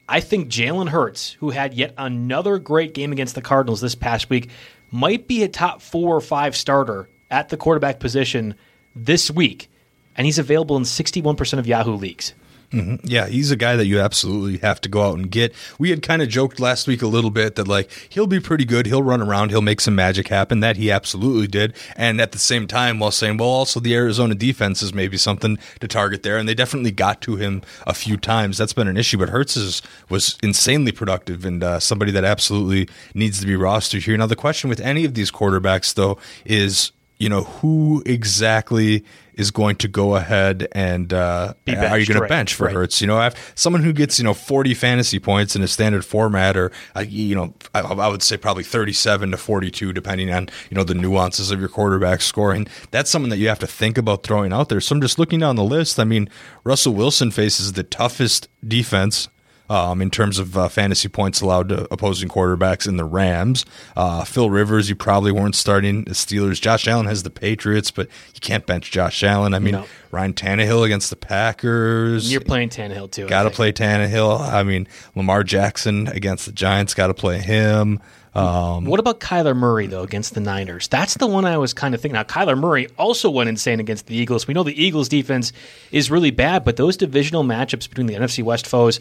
I 0.08 0.20
think 0.20 0.48
Jalen 0.48 0.88
Hurts, 0.88 1.32
who 1.40 1.50
had 1.50 1.74
yet 1.74 1.94
another 1.98 2.58
great 2.58 2.94
game 2.94 3.10
against 3.10 3.34
the 3.34 3.42
Cardinals 3.42 3.80
this 3.80 3.96
past 3.96 4.30
week, 4.30 4.50
might 4.92 5.26
be 5.26 5.42
a 5.42 5.48
top 5.48 5.82
four 5.82 6.16
or 6.16 6.20
five 6.20 6.54
starter 6.54 7.08
at 7.30 7.48
the 7.48 7.56
quarterback 7.56 8.00
position 8.00 8.54
this 8.94 9.30
week, 9.30 9.70
and 10.16 10.26
he's 10.26 10.38
available 10.38 10.76
in 10.76 10.82
61% 10.82 11.58
of 11.58 11.66
Yahoo 11.66 11.94
leagues. 11.94 12.34
Mm-hmm. 12.72 13.04
Yeah, 13.04 13.26
he's 13.26 13.50
a 13.50 13.56
guy 13.56 13.74
that 13.74 13.86
you 13.86 13.98
absolutely 13.98 14.58
have 14.58 14.80
to 14.82 14.88
go 14.88 15.02
out 15.02 15.18
and 15.18 15.28
get. 15.28 15.52
We 15.80 15.90
had 15.90 16.02
kind 16.02 16.22
of 16.22 16.28
joked 16.28 16.60
last 16.60 16.86
week 16.86 17.02
a 17.02 17.08
little 17.08 17.30
bit 17.30 17.56
that 17.56 17.66
like 17.66 17.90
he'll 18.10 18.28
be 18.28 18.38
pretty 18.38 18.64
good. 18.64 18.86
He'll 18.86 19.02
run 19.02 19.20
around. 19.20 19.50
He'll 19.50 19.60
make 19.60 19.80
some 19.80 19.96
magic 19.96 20.28
happen. 20.28 20.60
That 20.60 20.76
he 20.76 20.88
absolutely 20.88 21.48
did. 21.48 21.74
And 21.96 22.20
at 22.20 22.30
the 22.30 22.38
same 22.38 22.68
time, 22.68 23.00
while 23.00 23.10
saying, 23.10 23.38
well, 23.38 23.48
also 23.48 23.80
the 23.80 23.96
Arizona 23.96 24.36
defense 24.36 24.82
is 24.82 24.94
maybe 24.94 25.16
something 25.16 25.58
to 25.80 25.88
target 25.88 26.22
there, 26.22 26.36
and 26.36 26.48
they 26.48 26.54
definitely 26.54 26.92
got 26.92 27.20
to 27.22 27.34
him 27.34 27.62
a 27.88 27.94
few 27.94 28.16
times. 28.16 28.56
That's 28.56 28.72
been 28.72 28.88
an 28.88 28.96
issue. 28.96 29.18
But 29.18 29.30
Hurts 29.30 29.56
is, 29.56 29.82
was 30.08 30.38
insanely 30.40 30.92
productive 30.92 31.44
and 31.44 31.64
uh, 31.64 31.80
somebody 31.80 32.12
that 32.12 32.24
absolutely 32.24 32.88
needs 33.14 33.40
to 33.40 33.46
be 33.46 33.54
rostered 33.54 34.04
here. 34.04 34.16
Now 34.16 34.26
the 34.26 34.36
question 34.36 34.70
with 34.70 34.80
any 34.80 35.04
of 35.04 35.14
these 35.14 35.32
quarterbacks 35.32 35.92
though 35.92 36.18
is 36.44 36.92
you 37.20 37.28
know, 37.28 37.44
who 37.44 38.02
exactly 38.06 39.04
is 39.34 39.50
going 39.50 39.76
to 39.76 39.88
go 39.88 40.16
ahead 40.16 40.66
and 40.72 41.12
uh, 41.12 41.52
are 41.68 41.98
you 41.98 42.06
going 42.06 42.20
to 42.20 42.26
bench 42.26 42.54
for 42.54 42.64
right. 42.64 42.74
Hurts? 42.74 43.00
You 43.02 43.06
know, 43.06 43.30
someone 43.54 43.82
who 43.82 43.92
gets 43.92 44.18
you 44.18 44.24
know 44.24 44.32
forty 44.32 44.72
fantasy 44.72 45.20
points 45.20 45.54
in 45.54 45.62
a 45.62 45.68
standard 45.68 46.02
format, 46.04 46.56
or 46.56 46.72
uh, 46.96 47.04
you 47.06 47.34
know, 47.34 47.54
I, 47.74 47.80
I, 47.80 48.08
would 48.08 48.22
say 48.22 48.38
probably 48.38 48.64
thirty-seven 48.64 49.30
to 49.32 49.36
forty-two, 49.36 49.92
depending 49.92 50.32
on 50.32 50.48
you 50.70 50.74
know 50.74 50.82
the 50.82 50.94
nuances 50.94 51.50
of 51.50 51.60
your 51.60 51.68
quarterback 51.68 52.22
scoring. 52.22 52.66
That's 52.90 53.10
something 53.10 53.30
that 53.30 53.38
you 53.38 53.48
have 53.48 53.58
to 53.60 53.66
think 53.66 53.98
about 53.98 54.22
throwing 54.22 54.52
out 54.52 54.70
there. 54.70 54.80
So 54.80 54.94
I'm 54.94 55.02
just 55.02 55.18
looking 55.18 55.40
down 55.40 55.56
the 55.56 55.62
list. 55.62 56.00
I 56.00 56.04
mean, 56.04 56.30
Russell 56.64 56.94
Wilson 56.94 57.30
faces 57.30 57.74
the 57.74 57.82
toughest 57.82 58.48
defense 58.66 59.28
um, 59.70 60.02
in 60.02 60.10
terms 60.10 60.40
of 60.40 60.58
uh, 60.58 60.68
fantasy 60.68 61.08
points 61.08 61.40
allowed 61.40 61.68
to 61.68 61.86
opposing 61.92 62.28
quarterbacks 62.28 62.88
in 62.88 62.96
the 62.96 63.04
Rams. 63.04 63.64
Uh, 63.96 64.24
Phil 64.24 64.50
Rivers, 64.50 64.88
you 64.88 64.96
probably 64.96 65.30
weren't 65.30 65.54
starting 65.54 66.04
the 66.04 66.10
Steelers. 66.10 66.60
Josh 66.60 66.88
Allen 66.88 67.06
has 67.06 67.22
the 67.22 67.30
Patriots, 67.30 67.92
but 67.92 68.08
you 68.34 68.40
can't 68.40 68.66
bench 68.66 68.90
Josh 68.90 69.22
Allen. 69.22 69.54
I 69.54 69.60
mean, 69.60 69.72
no. 69.72 69.86
Ryan 70.10 70.34
Tannehill 70.34 70.84
against 70.84 71.08
the 71.08 71.16
Packers. 71.16 72.30
You're 72.30 72.40
playing 72.40 72.70
Tannehill 72.70 73.12
too. 73.12 73.28
Got 73.28 73.44
to 73.44 73.50
play 73.50 73.72
Tannehill. 73.72 74.40
I 74.40 74.64
mean, 74.64 74.88
Lamar 75.14 75.44
Jackson 75.44 76.08
against 76.08 76.46
the 76.46 76.52
Giants. 76.52 76.92
Got 76.92 77.06
to 77.06 77.14
play 77.14 77.38
him. 77.38 78.00
Um, 78.34 78.84
what 78.84 79.00
about 79.00 79.18
Kyler 79.18 79.56
Murray 79.56 79.86
though 79.86 80.02
against 80.02 80.34
the 80.34 80.40
Niners? 80.40 80.86
That's 80.88 81.14
the 81.14 81.26
one 81.26 81.44
I 81.44 81.58
was 81.58 81.74
kind 81.74 81.94
of 81.94 82.00
thinking. 82.00 82.14
Now 82.14 82.22
Kyler 82.22 82.56
Murray 82.56 82.86
also 82.96 83.28
went 83.28 83.48
insane 83.48 83.80
against 83.80 84.06
the 84.06 84.16
Eagles. 84.16 84.46
We 84.46 84.54
know 84.54 84.62
the 84.62 84.80
Eagles 84.80 85.08
defense 85.08 85.52
is 85.90 86.10
really 86.10 86.30
bad, 86.30 86.64
but 86.64 86.76
those 86.76 86.96
divisional 86.96 87.42
matchups 87.42 87.88
between 87.88 88.06
the 88.06 88.14
NFC 88.14 88.44
West 88.44 88.68
foes, 88.68 89.00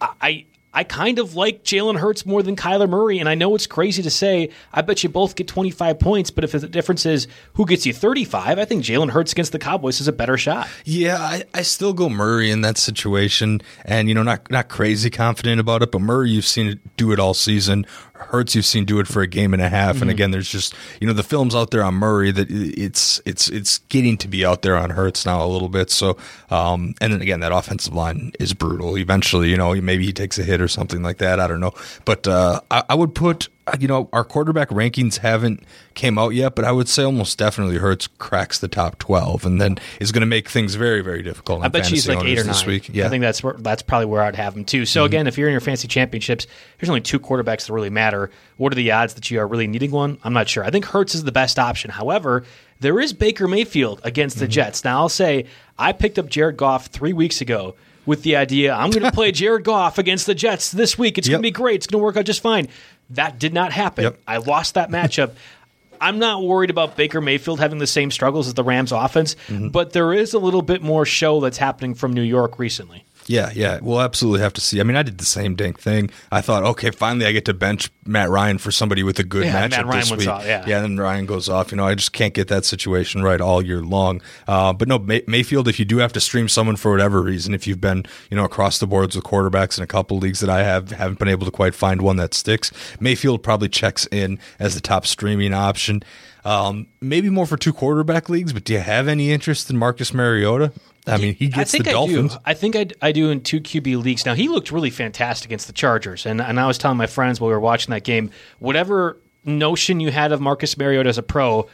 I 0.00 0.46
I 0.76 0.84
kind 0.84 1.18
of 1.18 1.34
like 1.34 1.64
Jalen 1.64 1.98
Hurts 1.98 2.26
more 2.26 2.42
than 2.42 2.54
Kyler 2.54 2.86
Murray, 2.86 3.18
and 3.18 3.30
I 3.30 3.34
know 3.34 3.54
it's 3.54 3.66
crazy 3.66 4.02
to 4.02 4.10
say. 4.10 4.50
I 4.74 4.82
bet 4.82 5.02
you 5.02 5.08
both 5.08 5.34
get 5.34 5.48
25 5.48 5.98
points, 5.98 6.30
but 6.30 6.44
if 6.44 6.52
the 6.52 6.68
difference 6.68 7.06
is 7.06 7.28
who 7.54 7.64
gets 7.64 7.86
you 7.86 7.94
35, 7.94 8.58
I 8.58 8.64
think 8.66 8.84
Jalen 8.84 9.08
Hurts 9.08 9.32
against 9.32 9.52
the 9.52 9.58
Cowboys 9.58 10.02
is 10.02 10.06
a 10.06 10.12
better 10.12 10.36
shot. 10.36 10.68
Yeah, 10.84 11.16
I, 11.16 11.44
I 11.54 11.62
still 11.62 11.94
go 11.94 12.10
Murray 12.10 12.50
in 12.50 12.60
that 12.60 12.76
situation, 12.76 13.62
and 13.86 14.06
you 14.06 14.14
know, 14.14 14.22
not 14.22 14.50
not 14.50 14.68
crazy 14.68 15.08
confident 15.08 15.60
about 15.60 15.82
it, 15.82 15.90
but 15.90 16.02
Murray, 16.02 16.28
you've 16.28 16.44
seen 16.44 16.66
it 16.66 16.96
do 16.98 17.10
it 17.10 17.18
all 17.18 17.32
season. 17.32 17.86
Hurts 18.18 18.54
you've 18.54 18.66
seen 18.66 18.84
do 18.84 18.98
it 18.98 19.06
for 19.06 19.22
a 19.22 19.26
game 19.26 19.52
and 19.52 19.62
a 19.62 19.68
half, 19.68 19.94
mm-hmm. 19.96 20.02
and 20.02 20.10
again, 20.10 20.30
there's 20.30 20.48
just 20.48 20.74
you 21.00 21.06
know 21.06 21.12
the 21.12 21.22
films 21.22 21.54
out 21.54 21.70
there 21.70 21.82
on 21.82 21.94
Murray 21.94 22.30
that 22.30 22.48
it's 22.50 23.20
it's 23.24 23.48
it's 23.48 23.78
getting 23.78 24.16
to 24.18 24.28
be 24.28 24.44
out 24.44 24.62
there 24.62 24.76
on 24.76 24.90
Hurts 24.90 25.24
now 25.26 25.44
a 25.44 25.46
little 25.46 25.68
bit. 25.68 25.90
So, 25.90 26.16
um, 26.50 26.94
and 27.00 27.12
then 27.12 27.20
again, 27.20 27.40
that 27.40 27.52
offensive 27.52 27.94
line 27.94 28.32
is 28.40 28.52
brutal. 28.54 28.96
Eventually, 28.98 29.50
you 29.50 29.56
know, 29.56 29.74
maybe 29.74 30.04
he 30.04 30.12
takes 30.12 30.38
a 30.38 30.42
hit 30.44 30.60
or 30.60 30.68
something 30.68 31.02
like 31.02 31.18
that. 31.18 31.40
I 31.40 31.46
don't 31.46 31.60
know, 31.60 31.72
but 32.04 32.26
uh, 32.26 32.60
I, 32.70 32.84
I 32.90 32.94
would 32.94 33.14
put 33.14 33.48
you 33.80 33.88
know, 33.88 34.08
our 34.12 34.24
quarterback 34.24 34.68
rankings 34.68 35.18
haven't 35.18 35.62
came 35.94 36.18
out 36.18 36.30
yet, 36.30 36.54
but 36.54 36.64
I 36.64 36.72
would 36.72 36.88
say 36.88 37.02
almost 37.02 37.36
definitely 37.36 37.78
Hurts 37.78 38.06
cracks 38.06 38.58
the 38.58 38.68
top 38.68 38.98
twelve, 38.98 39.44
and 39.44 39.60
then 39.60 39.78
is 40.00 40.12
going 40.12 40.20
to 40.20 40.26
make 40.26 40.48
things 40.48 40.76
very, 40.76 41.00
very 41.00 41.22
difficult. 41.22 41.64
I 41.64 41.68
bet 41.68 41.86
she's 41.86 42.08
like 42.08 42.24
eight 42.24 42.38
or 42.38 42.44
nine. 42.44 42.66
Week. 42.66 42.88
Yeah, 42.92 43.06
I 43.06 43.08
think 43.08 43.22
that's 43.22 43.42
where, 43.42 43.54
that's 43.54 43.82
probably 43.82 44.06
where 44.06 44.22
I'd 44.22 44.36
have 44.36 44.56
him 44.56 44.64
too. 44.64 44.86
So 44.86 45.00
mm-hmm. 45.00 45.06
again, 45.06 45.26
if 45.26 45.36
you're 45.36 45.48
in 45.48 45.52
your 45.52 45.60
fancy 45.60 45.88
championships, 45.88 46.46
there's 46.78 46.88
only 46.88 47.00
two 47.00 47.18
quarterbacks 47.18 47.66
that 47.66 47.72
really 47.72 47.90
matter. 47.90 48.30
What 48.56 48.72
are 48.72 48.76
the 48.76 48.92
odds 48.92 49.14
that 49.14 49.30
you 49.30 49.40
are 49.40 49.46
really 49.46 49.66
needing 49.66 49.90
one? 49.90 50.18
I'm 50.22 50.32
not 50.32 50.48
sure. 50.48 50.64
I 50.64 50.70
think 50.70 50.86
Hurts 50.86 51.14
is 51.14 51.24
the 51.24 51.32
best 51.32 51.58
option. 51.58 51.90
However, 51.90 52.44
there 52.80 53.00
is 53.00 53.12
Baker 53.12 53.48
Mayfield 53.48 54.00
against 54.04 54.38
the 54.38 54.44
mm-hmm. 54.44 54.52
Jets. 54.52 54.84
Now 54.84 54.98
I'll 54.98 55.08
say 55.08 55.46
I 55.78 55.92
picked 55.92 56.18
up 56.18 56.28
Jared 56.28 56.56
Goff 56.56 56.86
three 56.86 57.12
weeks 57.12 57.40
ago 57.40 57.74
with 58.06 58.22
the 58.22 58.36
idea 58.36 58.72
I'm 58.72 58.90
going 58.90 59.02
to 59.04 59.12
play 59.12 59.32
Jared 59.32 59.64
Goff 59.64 59.98
against 59.98 60.26
the 60.26 60.34
Jets 60.34 60.70
this 60.70 60.96
week. 60.96 61.18
It's 61.18 61.28
yep. 61.28 61.34
going 61.34 61.42
to 61.42 61.46
be 61.46 61.50
great. 61.50 61.76
It's 61.76 61.86
going 61.86 62.00
to 62.00 62.04
work 62.04 62.16
out 62.16 62.24
just 62.24 62.40
fine. 62.40 62.68
That 63.10 63.38
did 63.38 63.54
not 63.54 63.72
happen. 63.72 64.04
Yep. 64.04 64.20
I 64.26 64.38
lost 64.38 64.74
that 64.74 64.90
matchup. 64.90 65.32
I'm 66.00 66.18
not 66.18 66.42
worried 66.42 66.70
about 66.70 66.96
Baker 66.96 67.20
Mayfield 67.20 67.58
having 67.58 67.78
the 67.78 67.86
same 67.86 68.10
struggles 68.10 68.48
as 68.48 68.54
the 68.54 68.64
Rams 68.64 68.92
offense, 68.92 69.34
mm-hmm. 69.48 69.68
but 69.68 69.92
there 69.92 70.12
is 70.12 70.34
a 70.34 70.38
little 70.38 70.60
bit 70.60 70.82
more 70.82 71.06
show 71.06 71.40
that's 71.40 71.56
happening 71.56 71.94
from 71.94 72.12
New 72.12 72.22
York 72.22 72.58
recently. 72.58 73.04
Yeah, 73.28 73.50
yeah. 73.54 73.80
We'll 73.82 74.00
absolutely 74.00 74.40
have 74.40 74.52
to 74.54 74.60
see. 74.60 74.80
I 74.80 74.84
mean, 74.84 74.96
I 74.96 75.02
did 75.02 75.18
the 75.18 75.24
same 75.24 75.54
dang 75.54 75.74
thing. 75.74 76.10
I 76.30 76.40
thought, 76.40 76.62
okay, 76.62 76.90
finally 76.90 77.26
I 77.26 77.32
get 77.32 77.44
to 77.46 77.54
bench 77.54 77.90
Matt 78.04 78.30
Ryan 78.30 78.58
for 78.58 78.70
somebody 78.70 79.02
with 79.02 79.18
a 79.18 79.24
good 79.24 79.44
yeah, 79.44 79.68
matchup 79.68 79.92
this 79.92 80.10
week. 80.10 80.28
Off, 80.28 80.44
yeah. 80.44 80.64
yeah, 80.66 80.76
and 80.76 80.84
then 80.84 80.96
Ryan 80.98 81.26
goes 81.26 81.48
off. 81.48 81.70
You 81.72 81.76
know, 81.76 81.86
I 81.86 81.94
just 81.94 82.12
can't 82.12 82.34
get 82.34 82.48
that 82.48 82.64
situation 82.64 83.22
right 83.22 83.40
all 83.40 83.62
year 83.62 83.82
long. 83.82 84.22
Uh, 84.46 84.72
but 84.72 84.88
no, 84.88 84.98
May- 84.98 85.24
Mayfield, 85.26 85.68
if 85.68 85.78
you 85.78 85.84
do 85.84 85.98
have 85.98 86.12
to 86.12 86.20
stream 86.20 86.48
someone 86.48 86.76
for 86.76 86.90
whatever 86.90 87.20
reason, 87.20 87.54
if 87.54 87.66
you've 87.66 87.80
been, 87.80 88.04
you 88.30 88.36
know, 88.36 88.44
across 88.44 88.78
the 88.78 88.86
boards 88.86 89.16
with 89.16 89.24
quarterbacks 89.24 89.76
in 89.78 89.84
a 89.84 89.88
couple 89.88 90.18
leagues 90.18 90.40
that 90.40 90.50
I 90.50 90.62
have, 90.62 90.90
haven't 90.90 91.18
been 91.18 91.28
able 91.28 91.46
to 91.46 91.52
quite 91.52 91.74
find 91.74 92.02
one 92.02 92.16
that 92.16 92.34
sticks, 92.34 92.70
Mayfield 93.00 93.42
probably 93.42 93.68
checks 93.68 94.06
in 94.12 94.38
as 94.58 94.74
the 94.74 94.80
top 94.80 95.06
streaming 95.06 95.52
option. 95.52 96.02
Um, 96.44 96.86
maybe 97.00 97.28
more 97.28 97.44
for 97.44 97.56
two 97.56 97.72
quarterback 97.72 98.28
leagues, 98.28 98.52
but 98.52 98.62
do 98.62 98.72
you 98.72 98.78
have 98.78 99.08
any 99.08 99.32
interest 99.32 99.68
in 99.68 99.76
Marcus 99.76 100.14
Mariota? 100.14 100.72
I 101.06 101.18
mean, 101.18 101.34
he 101.34 101.48
gets 101.48 101.72
the 101.72 101.80
Dolphins. 101.80 102.34
I, 102.44 102.50
I 102.50 102.54
think 102.54 102.74
I, 102.74 102.86
I 103.00 103.12
do 103.12 103.30
in 103.30 103.40
two 103.40 103.60
QB 103.60 104.02
leagues. 104.02 104.26
Now, 104.26 104.34
he 104.34 104.48
looked 104.48 104.72
really 104.72 104.90
fantastic 104.90 105.46
against 105.46 105.68
the 105.68 105.72
Chargers. 105.72 106.26
And, 106.26 106.40
and 106.40 106.58
I 106.58 106.66
was 106.66 106.78
telling 106.78 106.96
my 106.96 107.06
friends 107.06 107.40
while 107.40 107.48
we 107.48 107.54
were 107.54 107.60
watching 107.60 107.92
that 107.92 108.04
game, 108.04 108.30
whatever 108.58 109.18
notion 109.44 110.00
you 110.00 110.10
had 110.10 110.32
of 110.32 110.40
Marcus 110.40 110.76
Mariota 110.76 111.08
as 111.08 111.18
a 111.18 111.22
pro, 111.22 111.68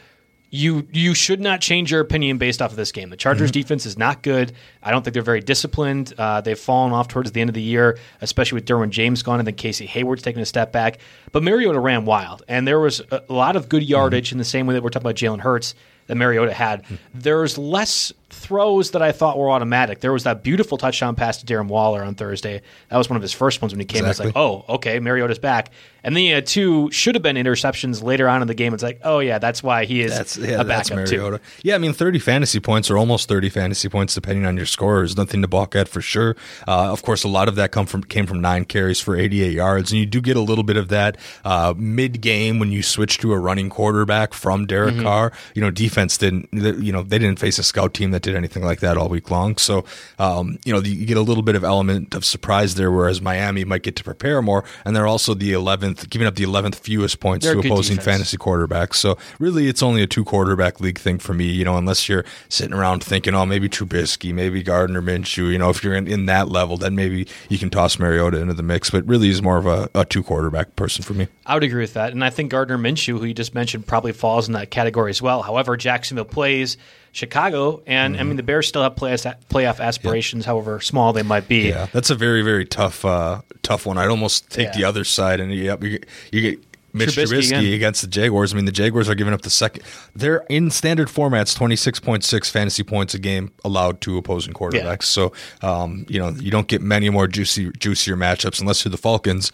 you 0.53 0.87
you 0.91 1.15
should 1.15 1.41
not 1.41 1.61
change 1.61 1.91
your 1.91 1.99
opinion 1.99 2.37
based 2.37 2.61
off 2.61 2.69
of 2.69 2.77
this 2.77 2.91
game. 2.91 3.09
The 3.09 3.17
Chargers 3.17 3.49
mm-hmm. 3.49 3.61
defense 3.61 3.87
is 3.87 3.97
not 3.97 4.21
good. 4.21 4.53
I 4.83 4.91
don't 4.91 5.01
think 5.03 5.15
they're 5.15 5.23
very 5.23 5.39
disciplined. 5.39 6.13
Uh, 6.15 6.41
they've 6.41 6.59
fallen 6.59 6.93
off 6.93 7.07
towards 7.07 7.31
the 7.31 7.41
end 7.41 7.49
of 7.49 7.55
the 7.55 7.61
year, 7.61 7.97
especially 8.21 8.57
with 8.57 8.67
Derwin 8.67 8.91
James 8.91 9.23
gone 9.23 9.39
and 9.39 9.47
then 9.47 9.55
Casey 9.55 9.87
Hayward's 9.87 10.21
taking 10.21 10.43
a 10.43 10.45
step 10.45 10.71
back. 10.71 10.99
But 11.31 11.41
Mariota 11.41 11.79
ran 11.79 12.05
wild, 12.05 12.43
and 12.47 12.67
there 12.67 12.79
was 12.79 13.01
a 13.09 13.23
lot 13.29 13.55
of 13.55 13.67
good 13.67 13.81
yardage 13.81 14.27
mm-hmm. 14.27 14.35
in 14.35 14.37
the 14.37 14.45
same 14.45 14.67
way 14.67 14.75
that 14.75 14.83
we're 14.83 14.89
talking 14.89 15.07
about 15.07 15.15
Jalen 15.15 15.39
Hurts. 15.39 15.73
that 16.05 16.15
Mariota 16.15 16.53
had. 16.53 16.85
There's 17.15 17.57
less 17.57 18.13
throws 18.33 18.91
that 18.91 19.01
I 19.01 19.11
thought 19.11 19.37
were 19.37 19.49
automatic. 19.49 20.01
There 20.01 20.11
was 20.11 20.23
that 20.23 20.43
beautiful 20.43 20.77
touchdown 20.77 21.15
pass 21.15 21.41
to 21.41 21.45
Darren 21.45 21.67
Waller 21.67 22.03
on 22.03 22.15
Thursday. 22.15 22.61
That 22.89 22.97
was 22.97 23.09
one 23.09 23.15
of 23.15 23.21
his 23.21 23.33
first 23.33 23.61
ones 23.61 23.73
when 23.73 23.79
he 23.79 23.85
came. 23.85 24.05
Exactly. 24.05 24.29
It's 24.29 24.35
like, 24.35 24.41
oh, 24.41 24.65
okay, 24.75 24.99
Mariota's 24.99 25.39
back. 25.39 25.71
And 26.05 26.15
then 26.15 26.23
he 26.23 26.29
had 26.29 26.45
two 26.45 26.91
should 26.91 27.15
have 27.15 27.21
been 27.21 27.37
interceptions 27.37 28.03
later 28.03 28.27
on 28.27 28.41
in 28.41 28.47
the 28.47 28.53
game. 28.53 28.73
It's 28.73 28.83
like, 28.83 28.99
oh 29.03 29.19
yeah, 29.19 29.39
that's 29.39 29.63
why 29.63 29.85
he 29.85 30.01
is 30.01 30.11
That's 30.11 30.35
yeah, 30.35 30.59
a 30.59 30.65
backup 30.65 31.05
too. 31.05 31.39
Yeah, 31.61 31.75
I 31.75 31.77
mean, 31.77 31.93
thirty 31.93 32.19
fantasy 32.19 32.59
points 32.59 32.91
or 32.91 32.97
almost 32.97 33.29
thirty 33.29 33.49
fantasy 33.49 33.87
points, 33.87 34.13
depending 34.13 34.45
on 34.45 34.57
your 34.57 34.65
score, 34.65 35.03
is 35.03 35.15
nothing 35.15 35.41
to 35.41 35.47
balk 35.47 35.77
at 35.77 35.87
for 35.87 36.01
sure. 36.01 36.35
Uh, 36.67 36.91
of 36.91 37.03
course, 37.03 37.23
a 37.23 37.29
lot 37.29 37.47
of 37.47 37.55
that 37.55 37.71
come 37.71 37.85
from 37.85 38.03
came 38.03 38.25
from 38.25 38.41
nine 38.41 38.65
carries 38.65 38.99
for 38.99 39.15
eighty-eight 39.15 39.53
yards, 39.53 39.93
and 39.93 39.99
you 39.99 40.05
do 40.05 40.19
get 40.19 40.35
a 40.35 40.41
little 40.41 40.65
bit 40.65 40.75
of 40.75 40.89
that 40.89 41.17
uh, 41.45 41.73
mid-game 41.77 42.59
when 42.59 42.71
you 42.71 42.83
switch 42.83 43.17
to 43.19 43.31
a 43.31 43.39
running 43.39 43.69
quarterback 43.69 44.33
from 44.33 44.65
Derek 44.65 44.93
Mm-hmm. 44.93 45.03
Carr. 45.03 45.31
You 45.55 45.61
know, 45.61 45.71
defense 45.71 46.17
didn't, 46.17 46.49
you 46.51 46.91
know, 46.91 47.03
they 47.03 47.17
didn't 47.17 47.39
face 47.39 47.57
a 47.57 47.63
scout 47.63 47.93
team 47.93 48.11
that 48.11 48.22
did 48.23 48.35
anything 48.35 48.63
like 48.63 48.79
that 48.79 48.97
all 48.97 49.09
week 49.09 49.29
long. 49.29 49.57
So, 49.57 49.85
um, 50.17 50.57
you 50.65 50.73
know, 50.73 50.79
you 50.79 51.05
get 51.05 51.17
a 51.17 51.21
little 51.21 51.43
bit 51.43 51.55
of 51.55 51.63
element 51.63 52.15
of 52.15 52.25
surprise 52.25 52.75
there, 52.75 52.91
whereas 52.91 53.21
Miami 53.21 53.63
might 53.63 53.83
get 53.83 53.95
to 53.97 54.03
prepare 54.03 54.41
more, 54.41 54.63
and 54.85 54.95
they're 54.95 55.05
also 55.07 55.33
the 55.33 55.53
eleventh, 55.53 56.09
giving 56.09 56.27
up 56.27 56.35
the 56.35 56.43
eleventh 56.43 56.79
fewest 56.79 57.19
points 57.19 57.45
They're 57.45 57.53
to 57.53 57.59
opposing 57.59 57.97
defense. 57.97 58.17
fantasy 58.17 58.37
quarterbacks. 58.37 58.95
So 58.95 59.17
really, 59.37 59.67
it's 59.67 59.83
only 59.83 60.01
a 60.01 60.07
two 60.07 60.23
quarterback 60.23 60.79
league 60.79 60.97
thing 60.97 61.19
for 61.19 61.33
me. 61.33 61.45
You 61.45 61.65
know, 61.65 61.77
unless 61.77 62.09
you're 62.09 62.25
sitting 62.49 62.73
around 62.73 63.03
thinking, 63.03 63.35
oh, 63.35 63.45
maybe 63.45 63.69
Trubisky, 63.69 64.33
maybe 64.33 64.63
Gardner 64.63 65.01
Minshew. 65.01 65.51
You 65.51 65.57
know, 65.59 65.69
if 65.69 65.83
you're 65.83 65.93
in, 65.93 66.07
in 66.07 66.25
that 66.25 66.49
level, 66.49 66.77
then 66.77 66.95
maybe 66.95 67.27
you 67.49 67.57
can 67.57 67.69
toss 67.69 67.99
Mariota 67.99 68.39
into 68.39 68.53
the 68.53 68.63
mix. 68.63 68.89
But 68.89 69.05
really, 69.05 69.27
he's 69.27 69.41
more 69.41 69.57
of 69.57 69.67
a, 69.67 69.89
a 69.93 70.05
two 70.05 70.23
quarterback 70.23 70.75
person 70.75 71.03
for 71.03 71.13
me. 71.13 71.27
I 71.45 71.53
would 71.53 71.63
agree 71.63 71.81
with 71.81 71.93
that. 71.93 72.13
And 72.13 72.23
I 72.23 72.29
think 72.29 72.51
Gardner 72.51 72.77
Minshew, 72.77 73.19
who 73.19 73.25
you 73.25 73.33
just 73.33 73.53
mentioned, 73.53 73.85
probably 73.85 74.13
falls 74.13 74.47
in 74.47 74.53
that 74.53 74.71
category 74.71 75.09
as 75.09 75.21
well. 75.21 75.41
However, 75.41 75.75
Jacksonville 75.75 76.25
plays 76.25 76.77
Chicago, 77.13 77.81
and 77.87 78.15
Mm-hmm. 78.15 78.19
I 78.21 78.23
mean, 78.25 78.35
the 78.35 78.43
Bears 78.43 78.67
still 78.67 78.83
have 78.83 78.95
playoff, 78.95 79.33
playoff 79.49 79.79
aspirations, 79.79 80.45
however 80.45 80.81
small 80.81 81.13
they 81.13 81.23
might 81.23 81.47
be. 81.47 81.69
Yeah, 81.69 81.85
that's 81.93 82.09
a 82.09 82.15
very 82.15 82.41
very 82.41 82.65
tough 82.65 83.05
uh, 83.05 83.41
tough 83.61 83.85
one. 83.85 83.97
I'd 83.97 84.09
almost 84.09 84.49
take 84.49 84.67
Yeah. 84.67 84.77
the 84.77 84.83
other 84.83 85.03
side, 85.05 85.39
and 85.39 85.53
you, 85.53 85.63
you, 85.63 85.77
get- 85.77 86.05
you 86.33 86.41
get. 86.41 86.59
Mitch 86.95 87.09
Trubisky 87.09 87.23
Trubisky, 87.25 87.47
again. 87.57 87.73
against 87.73 88.01
the 88.03 88.07
Jaguars. 88.07 88.53
I 88.53 88.55
mean, 88.55 88.65
the 88.65 88.71
Jaguars 88.71 89.09
are 89.09 89.15
giving 89.15 89.33
up 89.33 89.41
the 89.41 89.49
second. 89.49 89.81
They're 90.15 90.45
in 90.47 90.69
standard 90.69 91.07
formats, 91.07 91.55
twenty 91.55 91.75
six 91.75 91.99
point 91.99 92.23
six 92.23 92.51
fantasy 92.51 92.83
points 92.83 93.15
a 93.15 93.19
game 93.19 93.51
allowed 93.65 93.99
to 94.01 94.15
opposing 94.15 94.53
quarterbacks. 94.53 95.05
So, 95.05 95.33
um, 95.63 96.05
you 96.07 96.19
know, 96.19 96.29
you 96.29 96.51
don't 96.51 96.67
get 96.67 96.83
many 96.83 97.09
more 97.09 97.27
juicy, 97.27 97.71
juicier 97.79 98.15
matchups 98.15 98.61
unless 98.61 98.85
you're 98.85 98.91
the 98.91 98.97
Falcons 98.99 99.51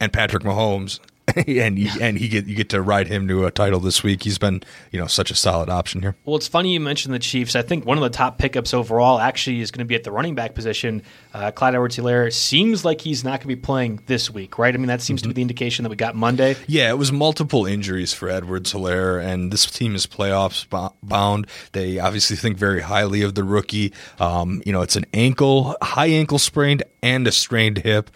and 0.00 0.10
Patrick 0.10 0.42
Mahomes, 0.42 1.00
and 1.46 1.78
you, 1.78 1.90
and 2.00 2.18
he 2.18 2.28
get 2.28 2.46
you 2.46 2.54
get 2.54 2.68
to 2.70 2.80
ride 2.80 3.08
him 3.08 3.28
to 3.28 3.46
a 3.46 3.50
title 3.50 3.80
this 3.80 4.02
week. 4.02 4.22
He's 4.22 4.38
been, 4.38 4.62
you 4.90 5.00
know, 5.00 5.06
such 5.06 5.30
a 5.30 5.34
solid 5.34 5.68
option 5.68 6.02
here. 6.02 6.16
Well, 6.24 6.36
it's 6.36 6.48
funny 6.48 6.72
you 6.72 6.80
mentioned 6.80 7.14
the 7.14 7.18
Chiefs. 7.18 7.56
I 7.56 7.62
think 7.62 7.84
one 7.84 7.98
of 7.98 8.02
the 8.02 8.10
top 8.10 8.38
pickups 8.38 8.74
overall 8.74 9.18
actually 9.18 9.60
is 9.60 9.70
going 9.70 9.80
to 9.80 9.84
be 9.84 9.94
at 9.94 10.04
the 10.04 10.12
running 10.12 10.34
back 10.34 10.54
position. 10.54 11.02
Uh, 11.32 11.50
Clyde 11.50 11.74
Edwards-Helaire 11.74 12.32
seems 12.32 12.84
like 12.84 13.00
he's 13.00 13.24
not 13.24 13.40
going 13.40 13.40
to 13.40 13.46
be 13.48 13.56
playing 13.56 14.00
this 14.06 14.30
week, 14.30 14.58
right? 14.58 14.74
I 14.74 14.76
mean, 14.76 14.88
that 14.88 15.00
seems 15.00 15.22
to 15.22 15.28
be 15.28 15.34
the 15.34 15.42
indication 15.42 15.82
that 15.84 15.90
we 15.90 15.96
got 15.96 16.14
Monday. 16.14 16.56
Yeah, 16.66 16.90
it 16.90 16.98
was 16.98 17.12
multiple 17.12 17.66
injuries 17.66 18.12
for 18.12 18.28
Edwards 18.28 18.72
Helaire, 18.72 19.22
and 19.22 19.52
this 19.52 19.66
team 19.66 19.94
is 19.94 20.06
playoffs 20.06 20.66
bound. 21.02 21.46
They 21.72 21.98
obviously 21.98 22.36
think 22.36 22.56
very 22.56 22.80
highly 22.80 23.22
of 23.22 23.34
the 23.34 23.44
rookie. 23.44 23.92
Um, 24.18 24.62
you 24.66 24.72
know, 24.72 24.82
it's 24.82 24.96
an 24.96 25.06
ankle, 25.14 25.76
high 25.82 26.08
ankle 26.08 26.38
sprained, 26.38 26.82
and 27.02 27.26
a 27.26 27.32
strained 27.32 27.78
hip. 27.78 28.10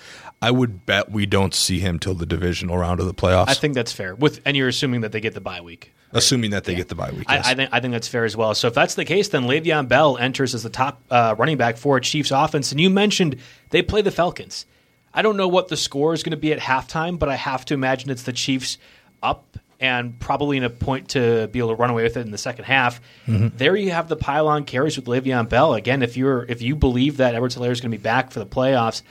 I 0.44 0.50
would 0.50 0.84
bet 0.84 1.10
we 1.10 1.24
don't 1.24 1.54
see 1.54 1.78
him 1.80 1.98
till 1.98 2.14
the 2.14 2.26
divisional 2.26 2.76
round 2.76 3.00
of 3.00 3.06
the 3.06 3.14
playoffs. 3.14 3.48
I 3.48 3.54
think 3.54 3.74
that's 3.74 3.92
fair. 3.92 4.14
With 4.14 4.42
and 4.44 4.56
you're 4.56 4.68
assuming 4.68 5.00
that 5.00 5.12
they 5.12 5.20
get 5.20 5.32
the 5.32 5.40
bye 5.40 5.62
week. 5.62 5.94
assuming 6.12 6.50
that 6.50 6.64
they 6.64 6.74
get 6.74 6.88
the 6.88 6.94
bye 6.94 7.10
week. 7.12 7.24
yes. 7.30 7.46
I, 7.46 7.52
I 7.52 7.54
think 7.54 7.70
I 7.72 7.80
think 7.80 7.92
that's 7.92 8.08
fair 8.08 8.26
as 8.26 8.36
well. 8.36 8.54
So 8.54 8.68
if 8.68 8.74
that's 8.74 8.94
the 8.94 9.06
case, 9.06 9.28
then 9.28 9.44
Le'Veon 9.44 9.88
Bell 9.88 10.18
enters 10.18 10.54
as 10.54 10.62
the 10.62 10.68
top 10.68 11.00
uh, 11.10 11.34
running 11.38 11.56
back 11.56 11.78
for 11.78 11.96
a 11.96 12.00
Chiefs 12.00 12.30
offense. 12.30 12.72
And 12.72 12.80
you 12.80 12.90
mentioned 12.90 13.36
they 13.70 13.80
play 13.80 14.02
the 14.02 14.10
Falcons. 14.10 14.66
I 15.14 15.22
don't 15.22 15.38
know 15.38 15.48
what 15.48 15.68
the 15.68 15.78
score 15.78 16.12
is 16.12 16.22
going 16.22 16.32
to 16.32 16.36
be 16.36 16.52
at 16.52 16.58
halftime, 16.58 17.18
but 17.18 17.30
I 17.30 17.36
have 17.36 17.64
to 17.66 17.74
imagine 17.74 18.10
it's 18.10 18.24
the 18.24 18.32
Chiefs 18.32 18.76
up 19.22 19.56
and 19.80 20.18
probably 20.20 20.56
in 20.56 20.64
a 20.64 20.70
point 20.70 21.10
to 21.10 21.48
be 21.48 21.58
able 21.58 21.70
to 21.70 21.74
run 21.74 21.90
away 21.90 22.02
with 22.02 22.16
it 22.16 22.20
in 22.20 22.32
the 22.32 22.38
second 22.38 22.64
half. 22.64 23.00
There 23.26 23.76
you 23.76 23.92
have 23.92 24.08
the 24.08 24.16
pylon 24.16 24.64
carries 24.64 24.96
with 24.96 25.06
Le'Veon 25.06 25.48
Bell. 25.48 25.74
Again, 25.74 26.02
if 26.02 26.16
you're 26.16 26.44
if 26.44 26.60
you 26.62 26.76
believe 26.76 27.16
that 27.16 27.34
Edwards 27.34 27.56
Helaire 27.56 27.70
is 27.70 27.80
going 27.80 27.90
to 27.90 27.96
be 27.98 28.02
back 28.02 28.30
for 28.30 28.40
the 28.40 28.46
playoffs, 28.46 29.02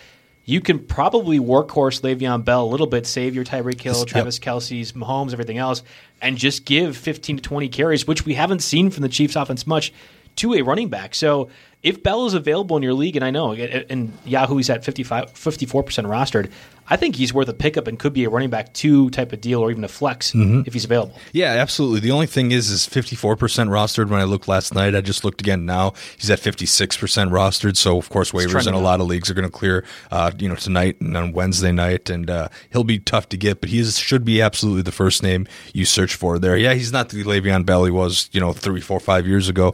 you 0.45 0.59
can 0.61 0.79
probably 0.79 1.39
workhorse 1.39 2.01
Le'Veon 2.01 2.43
Bell 2.43 2.65
a 2.65 2.67
little 2.67 2.87
bit, 2.87 3.05
save 3.07 3.33
your 3.35 3.45
Tyreek 3.45 3.79
Hill, 3.79 3.99
Yep. 3.99 4.07
Travis 4.07 4.39
Kelce's, 4.39 4.91
Mahomes, 4.91 5.31
everything 5.31 5.57
else, 5.57 5.83
and 6.21 6.37
just 6.37 6.65
give 6.65 6.97
15 6.97 7.37
to 7.37 7.41
20 7.41 7.69
carries, 7.69 8.05
which 8.07 8.25
we 8.25 8.33
haven't 8.33 8.59
seen 8.59 8.89
from 8.89 9.03
the 9.03 9.09
Chiefs 9.09 9.35
offense 9.35 9.65
much, 9.65 9.93
to 10.37 10.53
a 10.53 10.61
running 10.61 10.89
back. 10.89 11.15
So 11.15 11.49
if 11.81 12.01
Bell 12.01 12.25
is 12.25 12.33
available 12.33 12.77
in 12.77 12.83
your 12.83 12.93
league, 12.93 13.15
and 13.17 13.25
I 13.25 13.31
know 13.31 13.53
in 13.53 14.13
Yahoo 14.25 14.55
he's 14.57 14.69
at 14.69 14.85
55, 14.85 15.33
54% 15.33 15.83
rostered, 16.05 16.49
I 16.89 16.95
think 16.97 17.15
he's 17.15 17.33
worth 17.33 17.47
a 17.47 17.53
pickup 17.53 17.87
and 17.87 17.97
could 17.99 18.13
be 18.13 18.23
a 18.25 18.29
running 18.29 18.49
back 18.49 18.73
two 18.73 19.09
type 19.09 19.31
of 19.33 19.39
deal 19.41 19.61
or 19.61 19.71
even 19.71 19.83
a 19.83 19.87
flex 19.89 20.31
Mm-hmm. 20.31 20.61
if 20.65 20.73
he's 20.73 20.85
available. 20.85 21.17
Yeah, 21.31 21.47
absolutely. 21.51 21.99
The 22.01 22.11
only 22.11 22.25
thing 22.25 22.51
is, 22.51 22.69
is 22.69 22.87
54% 22.87 23.37
rostered 23.37 24.09
when 24.09 24.19
I 24.19 24.23
looked 24.23 24.47
last 24.47 24.73
night. 24.73 24.95
I 24.95 25.01
just 25.01 25.23
looked 25.25 25.41
again 25.41 25.65
now. 25.65 25.93
He's 26.17 26.29
at 26.29 26.39
56% 26.39 26.97
rostered. 27.29 27.75
So, 27.77 27.97
of 27.97 28.09
course, 28.09 28.31
waivers 28.31 28.67
in 28.67 28.73
a 28.73 28.79
lot 28.79 28.99
of 29.01 29.07
leagues 29.07 29.29
are 29.29 29.33
going 29.33 29.47
to 29.47 29.51
clear, 29.51 29.85
uh, 30.11 30.31
you 30.37 30.47
know, 30.49 30.55
tonight 30.55 30.99
and 31.01 31.15
on 31.15 31.31
Wednesday 31.33 31.71
night. 31.71 32.09
And 32.09 32.29
uh, 32.29 32.47
he'll 32.71 32.83
be 32.83 32.99
tough 32.99 33.29
to 33.29 33.37
get, 33.37 33.59
but 33.61 33.69
he 33.69 33.79
is, 33.79 33.97
should 33.97 34.23
be 34.25 34.41
absolutely 34.41 34.81
the 34.83 34.91
first 34.91 35.21
name 35.23 35.47
you 35.73 35.85
search 35.85 36.15
for 36.15 36.39
there. 36.39 36.55
Yeah, 36.57 36.73
he's 36.73 36.91
not 36.93 37.09
the 37.09 37.23
Le'Veon 37.23 37.65
Bell 37.65 37.85
he 37.85 37.91
was, 37.91 38.29
you 38.31 38.39
know, 38.39 38.51
three, 38.53 38.81
four, 38.81 38.99
five 38.99 39.25
years 39.27 39.47
ago. 39.49 39.73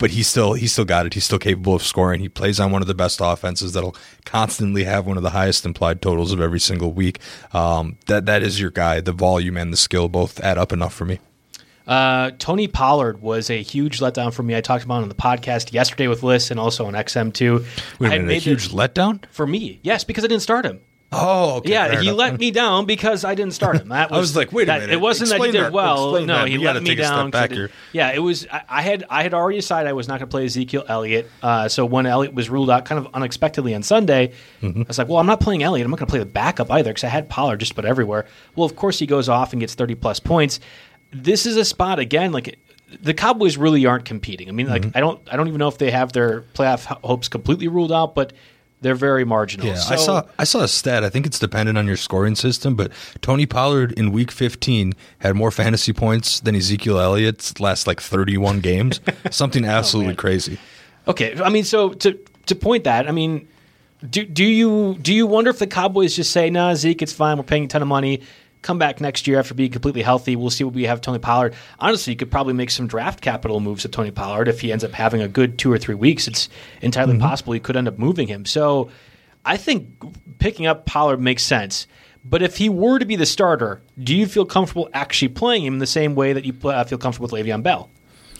But 0.00 0.10
he 0.10 0.24
still 0.24 0.54
he 0.54 0.66
still 0.66 0.86
got 0.86 1.06
it. 1.06 1.14
He's 1.14 1.24
still 1.24 1.38
capable 1.38 1.74
of 1.74 1.82
scoring. 1.82 2.20
He 2.20 2.28
plays 2.28 2.58
on 2.58 2.72
one 2.72 2.80
of 2.80 2.88
the 2.88 2.94
best 2.94 3.20
offenses 3.22 3.74
that'll 3.74 3.94
constantly 4.24 4.82
have 4.84 5.06
one 5.06 5.16
of 5.18 5.22
the 5.22 5.30
highest 5.30 5.64
implied 5.66 6.00
totals 6.02 6.32
of 6.32 6.40
every 6.40 6.58
single 6.58 6.92
week. 6.92 7.20
Um, 7.52 7.98
that 8.06 8.24
that 8.26 8.42
is 8.42 8.58
your 8.58 8.70
guy. 8.70 9.00
The 9.00 9.12
volume 9.12 9.56
and 9.58 9.72
the 9.72 9.76
skill 9.76 10.08
both 10.08 10.40
add 10.40 10.56
up 10.58 10.72
enough 10.72 10.94
for 10.94 11.04
me. 11.04 11.20
Uh, 11.86 12.30
Tony 12.38 12.66
Pollard 12.66 13.20
was 13.20 13.50
a 13.50 13.62
huge 13.62 13.98
letdown 13.98 14.32
for 14.32 14.42
me. 14.42 14.56
I 14.56 14.60
talked 14.60 14.84
about 14.84 15.00
it 15.00 15.02
on 15.02 15.08
the 15.08 15.14
podcast 15.14 15.72
yesterday 15.72 16.08
with 16.08 16.22
Liz 16.22 16.50
and 16.50 16.58
also 16.58 16.86
on 16.86 16.94
XM2. 16.94 17.98
Wait 17.98 18.12
I 18.12 18.14
a 18.14 18.18
minute, 18.20 18.36
a 18.36 18.38
huge 18.38 18.68
letdown? 18.70 19.24
for 19.30 19.46
me. 19.46 19.80
Yes, 19.82 20.04
because 20.04 20.24
I 20.24 20.28
didn't 20.28 20.42
start 20.42 20.64
him. 20.64 20.80
Oh, 21.12 21.56
okay. 21.56 21.70
Yeah, 21.72 22.00
he 22.00 22.06
enough. 22.06 22.18
let 22.18 22.38
me 22.38 22.52
down 22.52 22.86
because 22.86 23.24
I 23.24 23.34
didn't 23.34 23.54
start 23.54 23.76
him. 23.80 23.88
That 23.88 24.12
I 24.12 24.18
was 24.18 24.36
like, 24.36 24.52
wait 24.52 24.64
a 24.64 24.66
that- 24.66 24.80
minute. 24.82 24.92
It 24.94 25.00
wasn't 25.00 25.30
that 25.30 25.40
he 25.40 25.50
did 25.50 25.64
that. 25.64 25.72
well. 25.72 26.10
Explain 26.14 26.26
No, 26.28 26.34
that. 26.38 26.48
he 26.48 26.58
We 26.58 26.64
let 26.64 26.80
me 26.82 26.94
down. 26.94 26.98
a 27.00 27.04
step 27.04 27.10
down. 27.16 27.30
'cause 27.32 27.38
I 27.38 27.42
back 27.42 27.48
did- 27.50 27.56
here. 27.58 27.70
Yeah, 27.92 28.12
it 28.12 28.20
was. 28.20 28.46
I, 28.52 28.62
I 28.68 28.82
had 28.82 29.04
I 29.10 29.22
had 29.24 29.34
already 29.34 29.58
decided 29.58 29.88
I 29.88 29.92
was 29.92 30.06
not 30.06 30.20
going 30.20 30.28
to 30.28 30.30
play 30.30 30.44
Ezekiel 30.44 30.84
Elliott. 30.86 31.28
Uh, 31.42 31.68
so 31.68 31.84
when 31.84 32.06
Elliott 32.06 32.32
was 32.34 32.48
ruled 32.48 32.70
out 32.70 32.84
kind 32.84 33.04
of 33.04 33.12
unexpectedly 33.12 33.74
on 33.74 33.82
Sunday, 33.82 34.32
Mm-hmm. 34.62 34.82
I 34.82 34.84
was 34.86 34.98
like, 34.98 35.08
well, 35.08 35.18
I'm 35.18 35.26
not 35.26 35.40
playing 35.40 35.62
Elliott. 35.64 35.84
I'm 35.84 35.90
not 35.90 35.98
going 35.98 36.06
to 36.06 36.10
play 36.10 36.20
the 36.20 36.26
backup 36.26 36.70
either 36.70 36.90
because 36.90 37.02
I 37.04 37.08
had 37.08 37.28
Pollard 37.28 37.58
just 37.58 37.72
about 37.72 37.86
everywhere. 37.86 38.26
Well, 38.54 38.64
of 38.66 38.76
course 38.76 38.98
he 39.00 39.06
goes 39.06 39.28
off 39.28 39.52
and 39.52 39.58
gets 39.60 39.74
30 39.74 39.96
plus 39.96 40.20
points. 40.20 40.60
This 41.12 41.44
is 41.46 41.56
a 41.56 41.64
spot 41.64 41.98
again 41.98 42.30
like. 42.32 42.56
The 43.02 43.14
Cowboys 43.14 43.56
really 43.56 43.86
aren't 43.86 44.04
competing. 44.04 44.48
I 44.48 44.52
mean, 44.52 44.68
like 44.68 44.82
Mm-hmm. 44.82 44.96
I 44.96 45.00
don't, 45.00 45.20
I 45.32 45.36
don't 45.36 45.46
even 45.46 45.58
know 45.60 45.68
if 45.68 45.78
they 45.78 45.92
have 45.92 46.12
their 46.12 46.40
playoff 46.54 46.86
hopes 47.04 47.28
completely 47.28 47.68
ruled 47.68 47.92
out, 47.92 48.16
but 48.16 48.32
they're 48.80 48.94
very 48.94 49.24
marginal. 49.24 49.66
Yeah, 49.66 49.82
I 49.88 49.96
saw 49.96 50.22
I 50.38 50.44
saw 50.44 50.60
a 50.60 50.68
stat. 50.68 51.04
I 51.04 51.10
think 51.10 51.26
it's 51.26 51.38
dependent 51.38 51.76
on 51.76 51.86
your 51.86 51.96
scoring 51.96 52.34
system, 52.34 52.74
but 52.74 52.92
Tony 53.20 53.46
Pollard 53.46 53.92
in 53.92 54.10
Week 54.10 54.30
15 54.30 54.94
had 55.18 55.36
more 55.36 55.50
fantasy 55.50 55.92
points 55.92 56.40
than 56.40 56.54
Ezekiel 56.54 56.98
Elliott's 56.98 57.60
last 57.60 57.86
like 57.86 58.00
31 58.00 58.60
games. 58.60 59.00
Something 59.30 59.64
oh, 59.64 59.68
absolutely 59.68 60.14
crazy. 60.14 60.58
Okay, 61.06 61.38
I 61.40 61.50
mean, 61.50 61.64
so 61.64 61.90
to 61.90 62.18
to 62.46 62.54
point 62.54 62.84
that, 62.84 63.08
I 63.08 63.12
mean, 63.12 63.48
do 64.08 64.24
do 64.24 64.44
you 64.44 64.96
do 65.00 65.12
you 65.12 65.26
wonder 65.26 65.50
if 65.50 65.58
the 65.58 65.66
Cowboys 65.66 66.16
just 66.16 66.32
say, 66.32 66.48
"Nah, 66.48 66.74
Zeke, 66.74 67.02
it's 67.02 67.12
fine. 67.12 67.36
We're 67.36 67.44
paying 67.44 67.64
a 67.64 67.68
ton 67.68 67.82
of 67.82 67.88
money. 67.88 68.22
Come 68.62 68.78
back 68.78 69.00
next 69.00 69.26
year 69.26 69.38
after 69.38 69.54
being 69.54 69.70
completely 69.70 70.02
healthy. 70.02 70.36
We'll 70.36 70.50
see 70.50 70.64
what 70.64 70.74
we 70.74 70.84
have 70.84 71.00
Tony 71.00 71.18
Pollard." 71.18 71.54
Honestly, 71.78 72.12
you 72.12 72.16
could 72.16 72.30
probably 72.30 72.52
make 72.52 72.70
some 72.70 72.86
draft 72.86 73.20
capital 73.20 73.60
moves 73.60 73.84
at 73.84 73.92
Tony 73.92 74.10
Pollard 74.10 74.48
if 74.48 74.60
he 74.60 74.72
ends 74.72 74.84
up 74.84 74.92
having 74.92 75.22
a 75.22 75.28
good 75.28 75.58
two 75.58 75.72
or 75.72 75.78
three 75.78 75.94
weeks. 75.94 76.28
It's 76.28 76.48
entirely 76.82 77.18
possible 77.18 77.54
you 77.54 77.60
could 77.60 77.76
end 77.76 77.88
up 77.88 77.98
moving 77.98 78.28
him. 78.28 78.44
So, 78.44 78.90
I 79.44 79.56
think 79.56 79.88
picking 80.38 80.66
up 80.66 80.86
Pollard 80.86 81.20
makes 81.20 81.42
sense. 81.42 81.86
But 82.24 82.42
if 82.42 82.58
he 82.58 82.68
were 82.68 82.98
to 82.98 83.06
be 83.06 83.16
the 83.16 83.26
starter, 83.26 83.82
do 83.98 84.14
you 84.14 84.26
feel 84.26 84.44
comfortable 84.44 84.90
actually 84.92 85.28
playing 85.28 85.64
him 85.64 85.74
in 85.74 85.78
the 85.78 85.86
same 85.86 86.14
way 86.14 86.34
that 86.34 86.44
you 86.44 86.54
uh, 86.68 86.84
feel 86.84 86.98
comfortable 86.98 87.28
with 87.30 87.46
Le'Veon 87.46 87.62
Bell? 87.62 87.90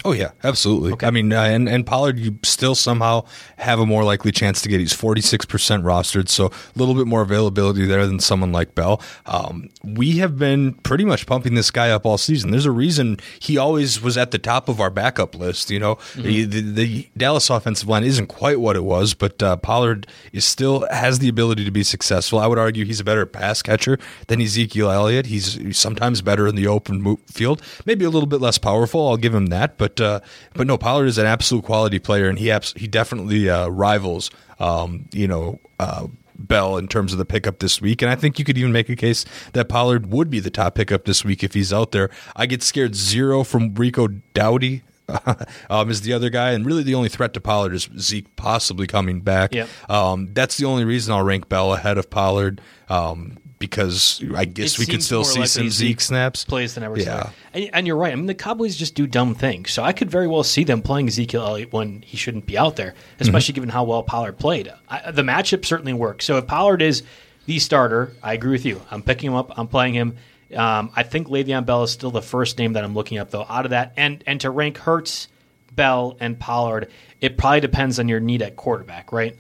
Oh 0.05 0.13
yeah, 0.13 0.31
absolutely. 0.45 0.95
I 1.07 1.11
mean, 1.11 1.33
uh, 1.33 1.43
and 1.43 1.69
and 1.69 1.87
Pollard, 1.87 2.19
you 2.19 2.39
still 2.43 2.75
somehow 2.75 3.25
have 3.59 3.81
a 3.81 3.87
more 3.87 4.05
likely 4.05 4.33
chance 4.33 4.63
to 4.63 4.69
get. 4.69 4.81
He's 4.81 4.93
forty 4.93 5.21
six 5.21 5.45
percent 5.45 5.85
rostered, 5.85 6.29
so 6.29 6.47
a 6.47 6.79
little 6.79 6.95
bit 6.95 7.07
more 7.07 7.23
availability 7.23 7.85
there 7.87 8.07
than 8.07 8.19
someone 8.19 8.53
like 8.53 8.75
Bell. 8.75 9.01
Um, 9.27 9.69
we 9.85 10.19
have 10.19 10.39
been 10.39 10.75
pretty 10.75 11.05
much 11.05 11.27
pumping 11.27 11.55
this 11.55 11.71
guy 11.71 11.91
up 11.91 12.07
all 12.07 12.19
season. 12.19 12.51
There's 12.51 12.67
a 12.67 12.71
reason 12.71 13.19
he 13.39 13.59
always 13.59 14.01
was 14.01 14.17
at 14.17 14.31
the 14.31 14.39
top 14.39 14.69
of 14.69 14.81
our 14.81 14.91
backup 14.91 15.35
list. 15.35 15.71
You 15.71 15.81
know, 15.81 15.99
the, 16.15 16.45
the, 16.45 16.61
the 16.61 17.09
Dallas 17.17 17.51
offensive 17.51 17.89
line 17.89 18.05
isn't 18.05 18.29
quite 18.29 18.61
what 18.61 18.77
it 18.77 18.85
was, 18.85 19.15
but 19.15 19.43
uh, 19.43 19.57
Pollard 19.57 20.07
is 20.33 20.45
still 20.45 20.87
has 20.91 21.19
the 21.19 21.29
ability 21.29 21.65
to 21.65 21.71
be 21.71 21.83
successful. 21.83 22.39
I 22.39 22.47
would 22.47 22.59
argue 22.59 22.85
he's 22.85 23.01
a 23.01 23.05
better 23.05 23.27
pass 23.27 23.63
catcher 23.63 23.99
than 24.29 24.41
Ezekiel 24.41 24.91
Elliott. 24.91 25.27
He's, 25.27 25.55
he's 25.55 25.79
sometimes 25.79 26.23
better 26.23 26.47
in 26.47 26.55
the 26.55 26.67
open 26.67 27.17
field, 27.27 27.63
maybe 27.85 28.05
a 28.05 28.11
little 28.11 28.27
bit 28.29 28.41
less 28.41 28.59
powerful. 28.59 29.09
I'll 29.09 29.17
give 29.17 29.35
him 29.35 29.47
that, 29.47 29.77
but 29.77 29.90
But 29.95 30.05
uh, 30.05 30.21
but 30.55 30.67
no, 30.67 30.79
Pollard 30.79 31.07
is 31.07 31.19
an 31.19 31.27
absolute 31.27 31.65
quality 31.65 31.99
player, 31.99 32.29
and 32.29 32.39
he 32.39 32.51
abs- 32.51 32.75
he 32.77 32.87
definitely 32.87 33.49
uh, 33.49 33.69
rivals 33.69 34.31
um, 34.59 35.09
you 35.13 35.27
know 35.27 35.59
uh, 35.79 36.07
Bell 36.37 36.77
in 36.77 36.89
terms 36.89 37.13
of 37.13 37.19
the 37.19 37.25
pickup 37.25 37.59
this 37.59 37.81
week. 37.81 38.03
And 38.03 38.11
I 38.11 38.15
think 38.15 38.39
you 38.39 38.45
could 38.45 38.59
even 38.59 38.73
make 38.73 38.89
a 38.89 38.97
case 38.97 39.25
that 39.53 39.69
Pollard 39.69 40.07
would 40.07 40.31
be 40.31 40.41
the 40.41 40.51
top 40.51 40.75
pickup 40.75 41.05
this 41.05 41.25
week 41.25 41.43
if 41.43 41.55
he's 41.55 41.73
out 41.73 41.93
there. 41.93 42.11
I 42.37 42.47
get 42.47 42.63
scared 42.63 42.95
zero 42.95 43.45
from 43.45 43.75
Rico 43.75 44.09
Dowdle. 44.35 44.83
um, 45.71 45.91
is 45.91 46.03
the 46.03 46.13
other 46.13 46.31
guy, 46.31 46.53
and 46.53 46.65
really 46.65 46.85
the 46.85 46.95
only 46.95 47.09
threat 47.09 47.35
to 47.35 47.41
Pollard 47.41 47.75
is 47.75 47.91
Zeke 47.99 48.37
possibly 48.37 48.87
coming 48.87 49.23
back. 49.23 49.53
Yep. 49.53 49.69
Um, 49.91 50.29
that's 50.33 50.57
the 50.57 50.67
only 50.67 50.85
reason 50.85 51.13
I'll 51.13 51.25
rank 51.25 51.49
Bell 51.49 51.75
ahead 51.75 51.99
of 51.99 52.11
Pollard. 52.11 52.61
Um, 52.89 53.37
because 53.61 54.21
I 54.35 54.47
guess 54.47 54.73
It 54.73 54.79
we 54.81 54.87
could 54.87 55.03
still 55.03 55.23
see 55.23 55.47
some 55.47 55.71
Zeke 55.71 56.01
snaps. 56.01 56.45
plays 56.45 56.75
than 56.75 56.83
ever. 56.83 56.99
Yeah. 56.99 57.31
And, 57.55 57.71
and 57.73 57.87
you're 57.87 57.97
right. 57.97 58.13
I 58.13 58.17
mean, 58.17 58.27
the 58.27 58.35
Cowboys 58.35 58.75
just 58.75 58.97
do 58.97 59.07
dumb 59.07 59.37
things. 59.37 59.71
So 59.71 59.85
I 59.85 59.93
could 59.93 60.11
very 60.11 60.27
well 60.27 60.43
see 60.43 60.65
them 60.65 60.83
playing 60.83 61.07
Ezekiel 61.07 61.43
Elliott 61.43 61.73
when 61.73 62.03
he 62.03 62.17
shouldn't 62.17 62.47
be 62.47 62.59
out 62.59 62.75
there, 62.75 62.95
especially 63.21 63.55
given 63.55 63.69
how 63.69 63.85
well 63.85 64.03
Pollard 64.03 64.39
played. 64.39 64.73
I, 64.89 65.13
the 65.13 65.23
matchup 65.23 65.65
certainly 65.65 65.93
works. 65.93 66.25
So 66.25 66.39
if 66.39 66.47
Pollard 66.49 66.83
is 66.83 67.05
the 67.47 67.59
starter, 67.61 68.13
I 68.23 68.33
agree 68.33 68.53
with 68.53 68.65
you. 68.65 68.81
I'm 68.91 69.03
picking 69.03 69.31
him 69.31 69.37
up. 69.37 69.57
I'm 69.57 69.69
playing 69.69 69.95
him. 69.95 70.17
Um, 70.57 70.91
I 70.97 71.05
think 71.05 71.29
Le'Veon 71.29 71.65
Bell 71.65 71.85
is 71.85 71.93
still 71.93 72.11
the 72.11 72.23
first 72.23 72.59
name 72.59 72.73
that 72.73 72.83
I'm 72.83 72.95
looking 72.95 73.19
up 73.19 73.31
though. 73.31 73.47
Out 73.49 73.67
of 73.67 73.71
that, 73.71 73.93
and 73.97 74.25
and 74.27 74.41
to 74.41 74.51
rank 74.51 74.79
Hurts, 74.79 75.29
Bell, 75.77 76.17
and 76.19 76.37
Pollard, 76.41 76.91
it 77.21 77.37
probably 77.39 77.61
depends 77.61 78.01
on 78.01 78.09
your 78.09 78.19
need 78.19 78.43
at 78.43 78.57
quarterback, 78.57 79.13
right? 79.13 79.37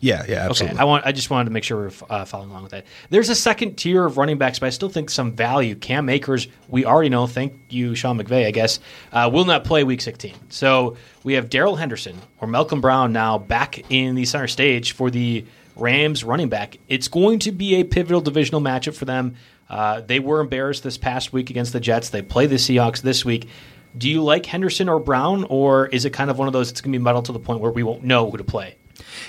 Yeah, 0.00 0.24
yeah, 0.28 0.46
absolutely. 0.48 0.76
Okay, 0.76 0.82
I 0.82 0.84
want. 0.84 1.06
I 1.06 1.12
just 1.12 1.30
wanted 1.30 1.46
to 1.46 1.50
make 1.50 1.64
sure 1.64 1.88
we're 1.88 2.06
uh, 2.10 2.24
following 2.24 2.50
along 2.50 2.64
with 2.64 2.72
that. 2.72 2.84
There's 3.10 3.28
a 3.28 3.34
second 3.34 3.76
tier 3.76 4.04
of 4.04 4.18
running 4.18 4.38
backs, 4.38 4.58
but 4.58 4.66
I 4.66 4.70
still 4.70 4.88
think 4.88 5.10
some 5.10 5.32
value. 5.32 5.74
Cam 5.74 6.08
Akers, 6.08 6.48
we 6.68 6.84
already 6.84 7.08
know. 7.08 7.26
Thank 7.26 7.54
you, 7.70 7.94
Sean 7.94 8.18
McVay. 8.18 8.46
I 8.46 8.50
guess 8.50 8.78
uh, 9.12 9.30
will 9.32 9.44
not 9.44 9.64
play 9.64 9.84
Week 9.84 10.00
16. 10.00 10.34
So 10.50 10.96
we 11.24 11.34
have 11.34 11.48
Darrell 11.48 11.76
Henderson 11.76 12.18
or 12.40 12.48
Malcolm 12.48 12.80
Brown 12.80 13.12
now 13.12 13.38
back 13.38 13.90
in 13.90 14.14
the 14.14 14.24
center 14.26 14.48
stage 14.48 14.92
for 14.92 15.10
the 15.10 15.44
Rams 15.76 16.24
running 16.24 16.48
back. 16.48 16.78
It's 16.88 17.08
going 17.08 17.38
to 17.40 17.52
be 17.52 17.76
a 17.76 17.84
pivotal 17.84 18.20
divisional 18.20 18.60
matchup 18.60 18.94
for 18.94 19.04
them. 19.04 19.36
Uh, 19.68 20.00
they 20.00 20.20
were 20.20 20.40
embarrassed 20.40 20.82
this 20.82 20.96
past 20.96 21.32
week 21.32 21.50
against 21.50 21.72
the 21.72 21.80
Jets. 21.80 22.10
They 22.10 22.22
play 22.22 22.46
the 22.46 22.56
Seahawks 22.56 23.02
this 23.02 23.24
week. 23.24 23.48
Do 23.96 24.08
you 24.10 24.22
like 24.22 24.44
Henderson 24.46 24.88
or 24.88 25.00
Brown, 25.00 25.44
or 25.44 25.86
is 25.86 26.04
it 26.04 26.10
kind 26.10 26.30
of 26.30 26.38
one 26.38 26.48
of 26.48 26.52
those? 26.52 26.70
It's 26.70 26.80
going 26.80 26.92
to 26.92 26.98
be 26.98 27.02
muddled 27.02 27.26
to 27.26 27.32
the 27.32 27.38
point 27.38 27.60
where 27.60 27.72
we 27.72 27.82
won't 27.82 28.04
know 28.04 28.30
who 28.30 28.36
to 28.36 28.44
play. 28.44 28.76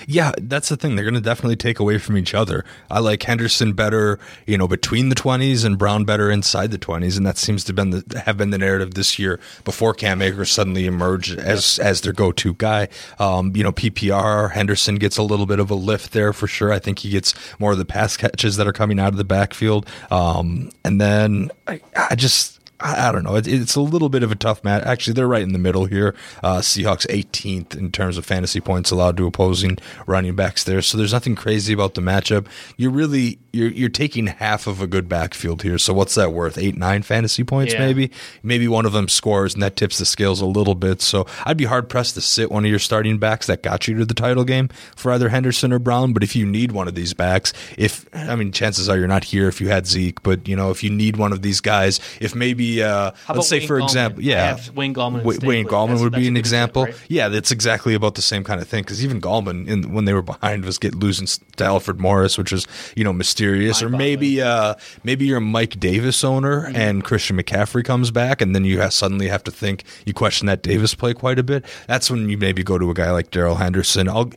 Yeah, 0.06 0.32
that's 0.38 0.68
the 0.68 0.76
thing. 0.76 0.96
They're 0.96 1.04
going 1.04 1.14
to 1.14 1.20
definitely 1.20 1.56
take 1.56 1.78
away 1.78 1.98
from 1.98 2.16
each 2.16 2.34
other. 2.34 2.64
I 2.90 3.00
like 3.00 3.22
Henderson 3.22 3.72
better, 3.72 4.18
you 4.46 4.58
know, 4.58 4.68
between 4.68 5.08
the 5.08 5.14
twenties, 5.14 5.64
and 5.64 5.78
Brown 5.78 6.04
better 6.04 6.30
inside 6.30 6.70
the 6.70 6.78
twenties, 6.78 7.16
and 7.16 7.26
that 7.26 7.38
seems 7.38 7.64
to 7.64 7.72
been 7.72 7.90
the, 7.90 8.22
have 8.24 8.36
been 8.36 8.50
the 8.50 8.58
narrative 8.58 8.94
this 8.94 9.18
year. 9.18 9.40
Before 9.64 9.94
Cam 9.94 10.22
Akers 10.22 10.50
suddenly 10.50 10.86
emerged 10.86 11.38
as 11.38 11.78
as 11.78 12.00
their 12.00 12.12
go 12.12 12.32
to 12.32 12.54
guy, 12.54 12.88
um, 13.18 13.54
you 13.54 13.62
know, 13.62 13.72
PPR 13.72 14.52
Henderson 14.52 14.96
gets 14.96 15.16
a 15.16 15.22
little 15.22 15.46
bit 15.46 15.58
of 15.58 15.70
a 15.70 15.74
lift 15.74 16.12
there 16.12 16.32
for 16.32 16.46
sure. 16.46 16.72
I 16.72 16.78
think 16.78 17.00
he 17.00 17.10
gets 17.10 17.34
more 17.58 17.72
of 17.72 17.78
the 17.78 17.84
pass 17.84 18.16
catches 18.16 18.56
that 18.56 18.66
are 18.66 18.72
coming 18.72 18.98
out 18.98 19.08
of 19.08 19.16
the 19.16 19.24
backfield, 19.24 19.86
um, 20.10 20.70
and 20.84 21.00
then 21.00 21.50
I, 21.66 21.80
I 21.94 22.14
just. 22.14 22.57
I 22.80 23.08
I 23.08 23.12
don't 23.12 23.24
know. 23.24 23.36
It, 23.36 23.46
it's 23.48 23.74
a 23.76 23.80
little 23.80 24.08
bit 24.08 24.22
of 24.22 24.30
a 24.32 24.36
tough 24.36 24.62
match. 24.64 24.84
Actually, 24.84 25.14
they're 25.14 25.28
right 25.28 25.42
in 25.42 25.52
the 25.52 25.58
middle 25.58 25.86
here. 25.86 26.14
Uh, 26.42 26.58
Seahawks 26.58 27.06
18th 27.08 27.76
in 27.76 27.90
terms 27.90 28.16
of 28.18 28.24
fantasy 28.26 28.60
points 28.60 28.90
allowed 28.90 29.16
to 29.16 29.26
opposing 29.26 29.78
running 30.06 30.34
backs 30.36 30.64
there. 30.64 30.82
So 30.82 30.96
there's 30.98 31.12
nothing 31.12 31.34
crazy 31.34 31.72
about 31.72 31.94
the 31.94 32.00
matchup. 32.00 32.46
You're 32.76 32.90
really 32.90 33.38
you're 33.52 33.70
you're 33.70 33.88
taking 33.88 34.26
half 34.26 34.66
of 34.66 34.80
a 34.80 34.86
good 34.86 35.08
backfield 35.08 35.62
here. 35.62 35.78
So 35.78 35.92
what's 35.94 36.14
that 36.14 36.32
worth? 36.32 36.58
Eight 36.58 36.76
nine 36.76 37.02
fantasy 37.02 37.44
points 37.44 37.72
Yeah. 37.74 37.80
maybe. 37.80 38.10
Maybe 38.42 38.68
one 38.68 38.86
of 38.86 38.92
them 38.92 39.08
scores 39.08 39.54
and 39.54 39.62
that 39.62 39.76
tips 39.76 39.98
the 39.98 40.04
scales 40.04 40.40
a 40.40 40.46
little 40.46 40.74
bit. 40.74 41.00
So 41.02 41.26
I'd 41.44 41.56
be 41.56 41.64
hard 41.64 41.88
pressed 41.88 42.14
to 42.14 42.20
sit 42.20 42.50
one 42.50 42.64
of 42.64 42.70
your 42.70 42.78
starting 42.78 43.18
backs 43.18 43.46
that 43.46 43.62
got 43.62 43.88
you 43.88 43.96
to 43.98 44.04
the 44.04 44.14
title 44.14 44.44
game 44.44 44.68
for 44.96 45.12
either 45.12 45.28
Henderson 45.30 45.72
or 45.72 45.78
Brown. 45.78 46.12
But 46.12 46.22
if 46.22 46.36
you 46.36 46.46
need 46.46 46.72
one 46.72 46.86
of 46.88 46.94
these 46.94 47.14
backs, 47.14 47.52
if 47.76 48.06
I 48.14 48.36
mean 48.36 48.52
chances 48.52 48.88
are 48.88 48.96
you're 48.98 49.08
not 49.08 49.24
here 49.24 49.48
if 49.48 49.60
you 49.60 49.68
had 49.68 49.86
Zeke, 49.86 50.22
but 50.22 50.46
you 50.46 50.54
know 50.56 50.70
if 50.70 50.84
you 50.84 50.90
need 50.90 51.16
one 51.16 51.32
of 51.32 51.42
these 51.42 51.60
guys, 51.60 51.98
if 52.20 52.34
maybe 52.34 52.67
uh, 52.82 53.10
let's 53.34 53.48
say 53.48 53.58
Wayne 53.60 53.68
for 53.68 53.78
Gallman? 53.80 53.84
example, 53.84 54.22
yeah, 54.22 54.58
Wayne 54.74 54.94
Gallman 54.94 55.18
and 55.20 55.42
Wayne 55.42 55.66
Gallman 55.66 55.86
That's- 55.86 56.02
would 56.02 56.12
that's 56.12 56.20
be 56.22 56.28
an 56.28 56.36
example. 56.36 56.84
right? 56.84 56.94
Yeah, 57.08 57.28
that's 57.28 57.50
exactly 57.50 57.94
about 57.94 58.14
the 58.14 58.22
same 58.22 58.44
kind 58.44 58.60
of 58.60 58.68
thing. 58.68 58.82
Because 58.82 59.02
even 59.04 59.20
Gallman, 59.20 59.66
in, 59.68 59.92
when 59.92 60.04
they 60.04 60.12
were 60.12 60.22
behind, 60.22 60.64
was 60.64 60.78
get 60.78 60.94
losing 60.94 61.26
to 61.56 61.64
Alfred 61.64 62.00
Morris, 62.00 62.36
which 62.38 62.52
is 62.52 62.66
you 62.96 63.04
know 63.04 63.12
mysterious. 63.12 63.82
Or 63.82 63.88
maybe 63.88 64.40
uh, 64.42 64.74
maybe 65.04 65.26
you're 65.26 65.38
a 65.38 65.40
Mike 65.40 65.78
Davis 65.80 66.22
owner 66.24 66.58
Mm-hmm. 66.68 66.76
and 66.76 67.04
Christian 67.04 67.36
McCaffrey 67.40 67.84
comes 67.84 68.10
back, 68.10 68.40
and 68.40 68.54
then 68.54 68.64
you 68.64 68.80
have, 68.80 68.92
suddenly 68.92 69.28
have 69.28 69.44
to 69.44 69.50
think 69.50 69.84
you 70.06 70.12
question 70.14 70.46
that 70.46 70.62
Davis 70.62 70.94
play 70.94 71.14
quite 71.14 71.38
a 71.38 71.42
bit. 71.42 71.64
That's 71.86 72.10
when 72.10 72.28
you 72.28 72.36
maybe 72.38 72.62
go 72.62 72.78
to 72.78 72.90
a 72.90 72.94
guy 72.94 73.10
like 73.10 73.30
Darrell 73.30 73.56
Henderson. 73.56 74.08
I'll 74.08 74.30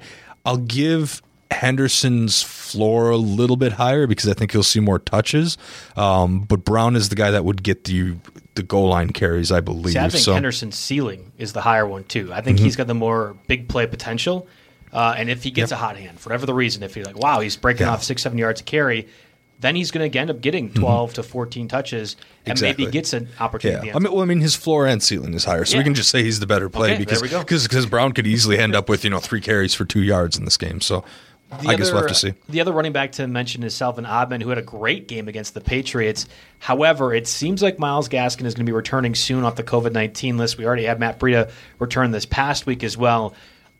I'll 0.46 0.58
give. 0.58 1.22
Henderson's 1.52 2.42
floor 2.42 3.10
a 3.10 3.18
little 3.18 3.56
bit 3.58 3.74
higher 3.74 4.08
because 4.08 4.28
I 4.28 4.34
think 4.34 4.52
he'll 4.52 4.64
see 4.64 4.80
more 4.80 5.00
touches, 5.00 5.58
um, 5.96 6.42
but 6.42 6.64
Brown 6.66 6.96
is 6.96 7.10
the 7.10 7.16
guy 7.16 7.32
that 7.32 7.46
would 7.46 7.64
get 7.64 7.84
the 7.86 8.16
the 8.56 8.64
goal 8.64 8.90
line 8.90 9.12
carries, 9.12 9.52
I 9.52 9.62
believe. 9.62 9.94
See, 9.94 10.00
I 10.00 10.10
think 10.10 10.24
so, 10.24 10.34
Henderson's 10.34 10.76
ceiling 10.78 11.32
is 11.38 11.54
the 11.54 11.62
higher 11.62 11.86
one 11.88 12.04
too. 12.04 12.34
I 12.34 12.42
think 12.42 12.58
Mm-hmm. 12.58 12.66
he's 12.66 12.76
got 12.76 12.88
the 12.88 12.94
more 12.94 13.38
big 13.48 13.70
play 13.70 13.88
potential. 13.88 14.48
Uh, 14.92 15.14
and 15.18 15.30
if 15.30 15.42
he 15.42 15.52
gets 15.52 15.72
a 15.72 15.78
hot 15.78 15.96
hand 15.96 16.20
for 16.20 16.30
whatever 16.30 16.46
the 16.46 16.54
reason, 16.54 16.84
if 16.84 16.98
you're 16.98 17.06
like, 17.06 17.18
wow, 17.18 17.40
he's 17.40 17.56
breaking 17.56 17.86
Yeah. 17.88 17.94
off 17.94 18.04
six, 18.04 18.24
seven 18.24 18.38
yards 18.38 18.60
a 18.60 18.66
carry, 18.66 19.08
then 19.62 19.74
he's 19.78 19.90
going 19.90 20.12
to 20.12 20.20
end 20.20 20.30
up 20.30 20.42
getting 20.42 20.70
12 20.74 21.14
to 21.14 21.24
14 21.24 21.70
touches 21.70 22.18
and 22.46 22.52
Exactly. 22.52 22.84
maybe 22.86 22.92
gets 22.92 23.14
an 23.14 23.30
opportunity. 23.40 23.88
Yeah, 23.88 23.96
I 23.96 24.00
mean, 24.00 24.12
well, 24.12 24.22
I 24.22 24.26
mean, 24.26 24.42
his 24.42 24.56
floor 24.56 24.86
and 24.86 25.02
ceiling 25.02 25.34
is 25.34 25.46
higher, 25.46 25.64
so 25.64 25.78
we 25.78 25.86
can 25.86 25.94
just 25.94 26.10
say 26.10 26.24
he's 26.24 26.42
the 26.42 26.46
better 26.48 26.68
play 26.68 26.90
Okay, 26.92 26.98
because 27.00 27.22
there 27.22 27.30
we 27.30 27.30
go. 27.32 27.40
because 27.40 27.64
because 27.64 27.86
Brown 27.86 28.12
could 28.12 28.28
easily 28.28 28.58
end 28.60 28.76
up 28.76 28.90
with 28.90 29.06
you 29.06 29.10
know 29.10 29.20
three 29.20 29.40
carries 29.40 29.74
for 29.74 29.86
two 29.86 30.02
yards 30.02 30.38
in 30.38 30.44
this 30.44 30.58
game. 30.58 30.82
So 30.82 31.06
The 31.60 31.70
I 31.70 31.76
guess 31.76 31.88
we'll 31.90 31.98
other- 31.98 32.08
have 32.08 32.16
to 32.16 32.28
see. 32.28 32.34
The 32.50 32.62
other 32.62 32.72
running 32.72 32.94
back 32.94 33.12
to 33.14 33.28
mention 33.28 33.64
is 33.64 33.76
Salvon 33.76 34.06
Ahmed, 34.06 34.42
who 34.42 34.50
had 34.50 34.58
a 34.58 34.64
great 34.64 35.08
game 35.08 35.28
against 35.28 35.54
the 35.54 35.62
Patriots. 35.62 36.26
However, 36.60 37.14
it 37.14 37.28
seems 37.28 37.62
like 37.62 37.78
Myles 37.78 38.08
Gaskin 38.08 38.46
is 38.46 38.54
going 38.56 38.66
to 38.66 38.70
be 38.70 38.76
returning 38.76 39.16
soon 39.16 39.44
off 39.44 39.56
the 39.56 39.64
COVID 39.64 39.92
19 39.92 40.38
list. 40.38 40.58
We 40.58 40.66
already 40.66 40.86
had 40.86 41.00
Matt 41.00 41.20
Breida 41.20 41.52
return 41.78 42.12
this 42.12 42.26
past 42.26 42.66
week 42.66 42.84
as 42.84 42.98
well. 42.98 43.34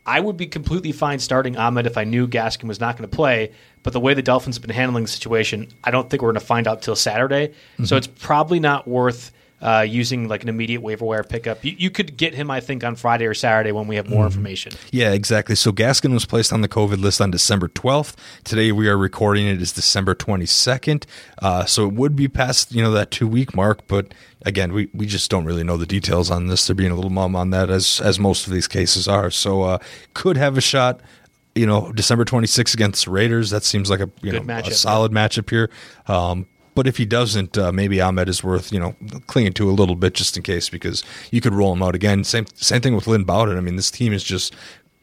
I 0.04 0.20
would 0.20 0.36
be 0.36 0.46
completely 0.46 0.92
fine 0.92 1.18
starting 1.20 1.56
Ahmed 1.56 1.86
if 1.86 1.96
I 1.96 2.04
knew 2.04 2.26
Gaskin 2.26 2.64
was 2.64 2.80
not 2.80 2.96
going 2.96 3.08
to 3.08 3.16
play. 3.16 3.52
But 3.84 3.92
the 3.92 4.00
way 4.00 4.14
the 4.14 4.22
Dolphins 4.22 4.56
have 4.56 4.62
been 4.62 4.74
handling 4.74 5.04
the 5.04 5.08
situation, 5.08 5.68
I 5.82 5.90
don't 5.90 6.10
think 6.10 6.22
we're 6.22 6.32
going 6.32 6.40
to 6.40 6.46
find 6.46 6.68
out 6.68 6.82
till 6.82 6.96
Saturday. 6.96 7.48
Mm-hmm. 7.48 7.84
So 7.84 7.96
it's 7.96 8.06
probably 8.06 8.60
not 8.60 8.86
worth 8.86 9.32
uh, 9.62 9.86
using 9.88 10.28
like 10.28 10.42
an 10.42 10.48
immediate 10.48 10.82
waiver 10.82 11.04
wire 11.04 11.22
pickup. 11.22 11.64
You, 11.64 11.74
you 11.78 11.90
could 11.90 12.16
get 12.16 12.34
him, 12.34 12.50
I 12.50 12.60
think, 12.60 12.82
on 12.84 12.96
Friday 12.96 13.26
or 13.26 13.34
Saturday 13.34 13.72
when 13.72 13.86
we 13.86 13.96
have 13.96 14.08
more 14.10 14.26
information. 14.26 14.72
Yeah, 14.90 15.12
exactly. 15.12 15.54
So 15.54 15.72
Gaskin 15.72 16.12
was 16.12 16.26
placed 16.26 16.52
on 16.52 16.60
the 16.60 16.68
COVID 16.68 17.00
list 17.00 17.20
on 17.20 17.30
December 17.30 17.68
12th. 17.68 18.14
Today 18.44 18.72
we 18.72 18.88
are 18.88 18.98
recording 18.98 19.46
it 19.46 19.62
is 19.62 19.72
December 19.72 20.14
22nd. 20.14 21.04
Uh, 21.40 21.64
so 21.64 21.86
it 21.86 21.94
would 21.94 22.16
be 22.16 22.28
past, 22.28 22.72
you 22.72 22.82
know, 22.82 22.90
that 22.90 23.10
two 23.10 23.26
week 23.28 23.54
mark. 23.54 23.86
But 23.86 24.12
again, 24.44 24.72
we, 24.72 24.88
we 24.92 25.06
just 25.06 25.30
don't 25.30 25.44
really 25.44 25.64
know 25.64 25.76
the 25.76 25.86
details 25.86 26.30
on 26.30 26.48
this. 26.48 26.66
They're 26.66 26.74
being 26.74 26.90
a 26.90 26.96
little 26.96 27.10
mum 27.10 27.36
on 27.36 27.50
that 27.50 27.70
as, 27.70 28.00
as 28.00 28.18
most 28.18 28.46
of 28.46 28.52
these 28.52 28.66
cases 28.66 29.06
are. 29.06 29.30
So, 29.30 29.62
uh, 29.62 29.78
could 30.14 30.36
have 30.36 30.58
a 30.58 30.60
shot. 30.60 31.00
You 31.54 31.66
know, 31.66 31.92
December 31.92 32.24
26th 32.24 32.72
against 32.72 33.06
Raiders. 33.06 33.50
That 33.50 33.62
seems 33.62 33.90
like 33.90 34.00
a 34.00 34.10
you 34.22 34.32
Good 34.32 34.46
know 34.46 34.54
matchup. 34.54 34.68
a 34.68 34.74
solid 34.74 35.12
matchup 35.12 35.50
here. 35.50 35.68
Um, 36.06 36.46
but 36.74 36.86
if 36.86 36.96
he 36.96 37.04
doesn't, 37.04 37.56
uh, 37.58 37.72
maybe 37.72 38.00
Ahmed 38.00 38.28
is 38.28 38.42
worth 38.42 38.72
you 38.72 38.80
know 38.80 38.94
clinging 39.26 39.52
to 39.54 39.70
a 39.70 39.72
little 39.72 39.96
bit 39.96 40.14
just 40.14 40.36
in 40.36 40.42
case 40.42 40.68
because 40.68 41.04
you 41.30 41.40
could 41.40 41.54
roll 41.54 41.72
him 41.72 41.82
out 41.82 41.94
again. 41.94 42.24
Same 42.24 42.46
same 42.54 42.80
thing 42.80 42.94
with 42.94 43.06
Lynn 43.06 43.24
Bowden. 43.24 43.56
I 43.56 43.60
mean, 43.60 43.76
this 43.76 43.90
team 43.90 44.12
is 44.12 44.22
just 44.24 44.54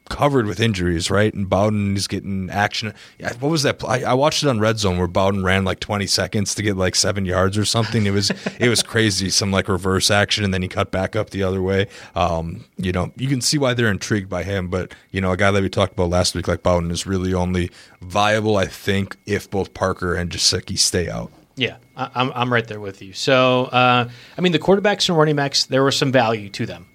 covered 0.10 0.48
with 0.48 0.60
injuries, 0.60 1.10
right? 1.10 1.34
And 1.34 1.48
Bowden 1.48 1.96
is 1.96 2.08
getting 2.08 2.50
action. 2.50 2.94
What 3.40 3.50
was 3.50 3.64
that? 3.64 3.82
I, 3.84 4.04
I 4.04 4.14
watched 4.14 4.44
it 4.44 4.50
on 4.50 4.60
Red 4.60 4.80
Zone 4.80 4.98
where 4.98 5.08
Bowden 5.08 5.44
ran 5.44 5.64
like 5.64 5.80
20 5.80 6.08
seconds 6.08 6.54
to 6.56 6.64
get 6.64 6.76
like 6.76 6.96
seven 6.96 7.26
yards 7.26 7.58
or 7.58 7.66
something. 7.66 8.06
It 8.06 8.12
was 8.12 8.32
it 8.60 8.68
was 8.70 8.84
crazy. 8.84 9.30
Some 9.30 9.52
like 9.52 9.70
reverse 9.70 10.12
action, 10.12 10.44
and 10.44 10.54
then 10.54 10.62
he 10.62 10.68
cut 10.68 10.92
back 10.92 11.16
up 11.16 11.30
the 11.30 11.44
other 11.44 11.62
way. 11.62 11.88
Um, 12.16 12.66
you 12.78 12.92
know, 12.92 13.12
you 13.16 13.28
can 13.30 13.42
see 13.42 13.58
why 13.58 13.74
they're 13.74 13.92
intrigued 13.92 14.30
by 14.30 14.44
him. 14.44 14.68
But 14.68 14.94
you 15.12 15.22
know, 15.22 15.32
a 15.32 15.38
guy 15.38 15.52
that 15.52 15.62
we 15.62 15.70
talked 15.70 15.94
about 15.94 16.10
last 16.10 16.36
week, 16.36 16.48
like 16.48 16.64
Bowden, 16.64 16.92
is 16.92 17.06
really 17.06 17.34
only 17.34 17.72
viable, 18.02 18.58
I 18.58 18.66
think, 18.66 19.16
if 19.26 19.50
both 19.50 19.74
Parker 19.74 20.16
and 20.16 20.30
Gesicki 20.32 20.78
stay 20.78 21.10
out. 21.10 21.32
Yeah, 21.60 21.78
I, 21.94 22.10
I'm 22.16 22.32
I'm 22.34 22.54
right 22.54 22.66
there 22.66 22.80
with 22.80 23.02
you. 23.02 23.12
So, 23.12 23.66
uh, 23.66 24.10
I 24.38 24.42
mean, 24.42 24.54
the 24.54 24.60
quarterbacks 24.60 25.10
and 25.10 25.18
running 25.18 25.36
backs, 25.36 25.66
there 25.66 25.84
was 25.84 25.98
some 25.98 26.12
value 26.12 26.50
to 26.52 26.66
them. 26.66 26.88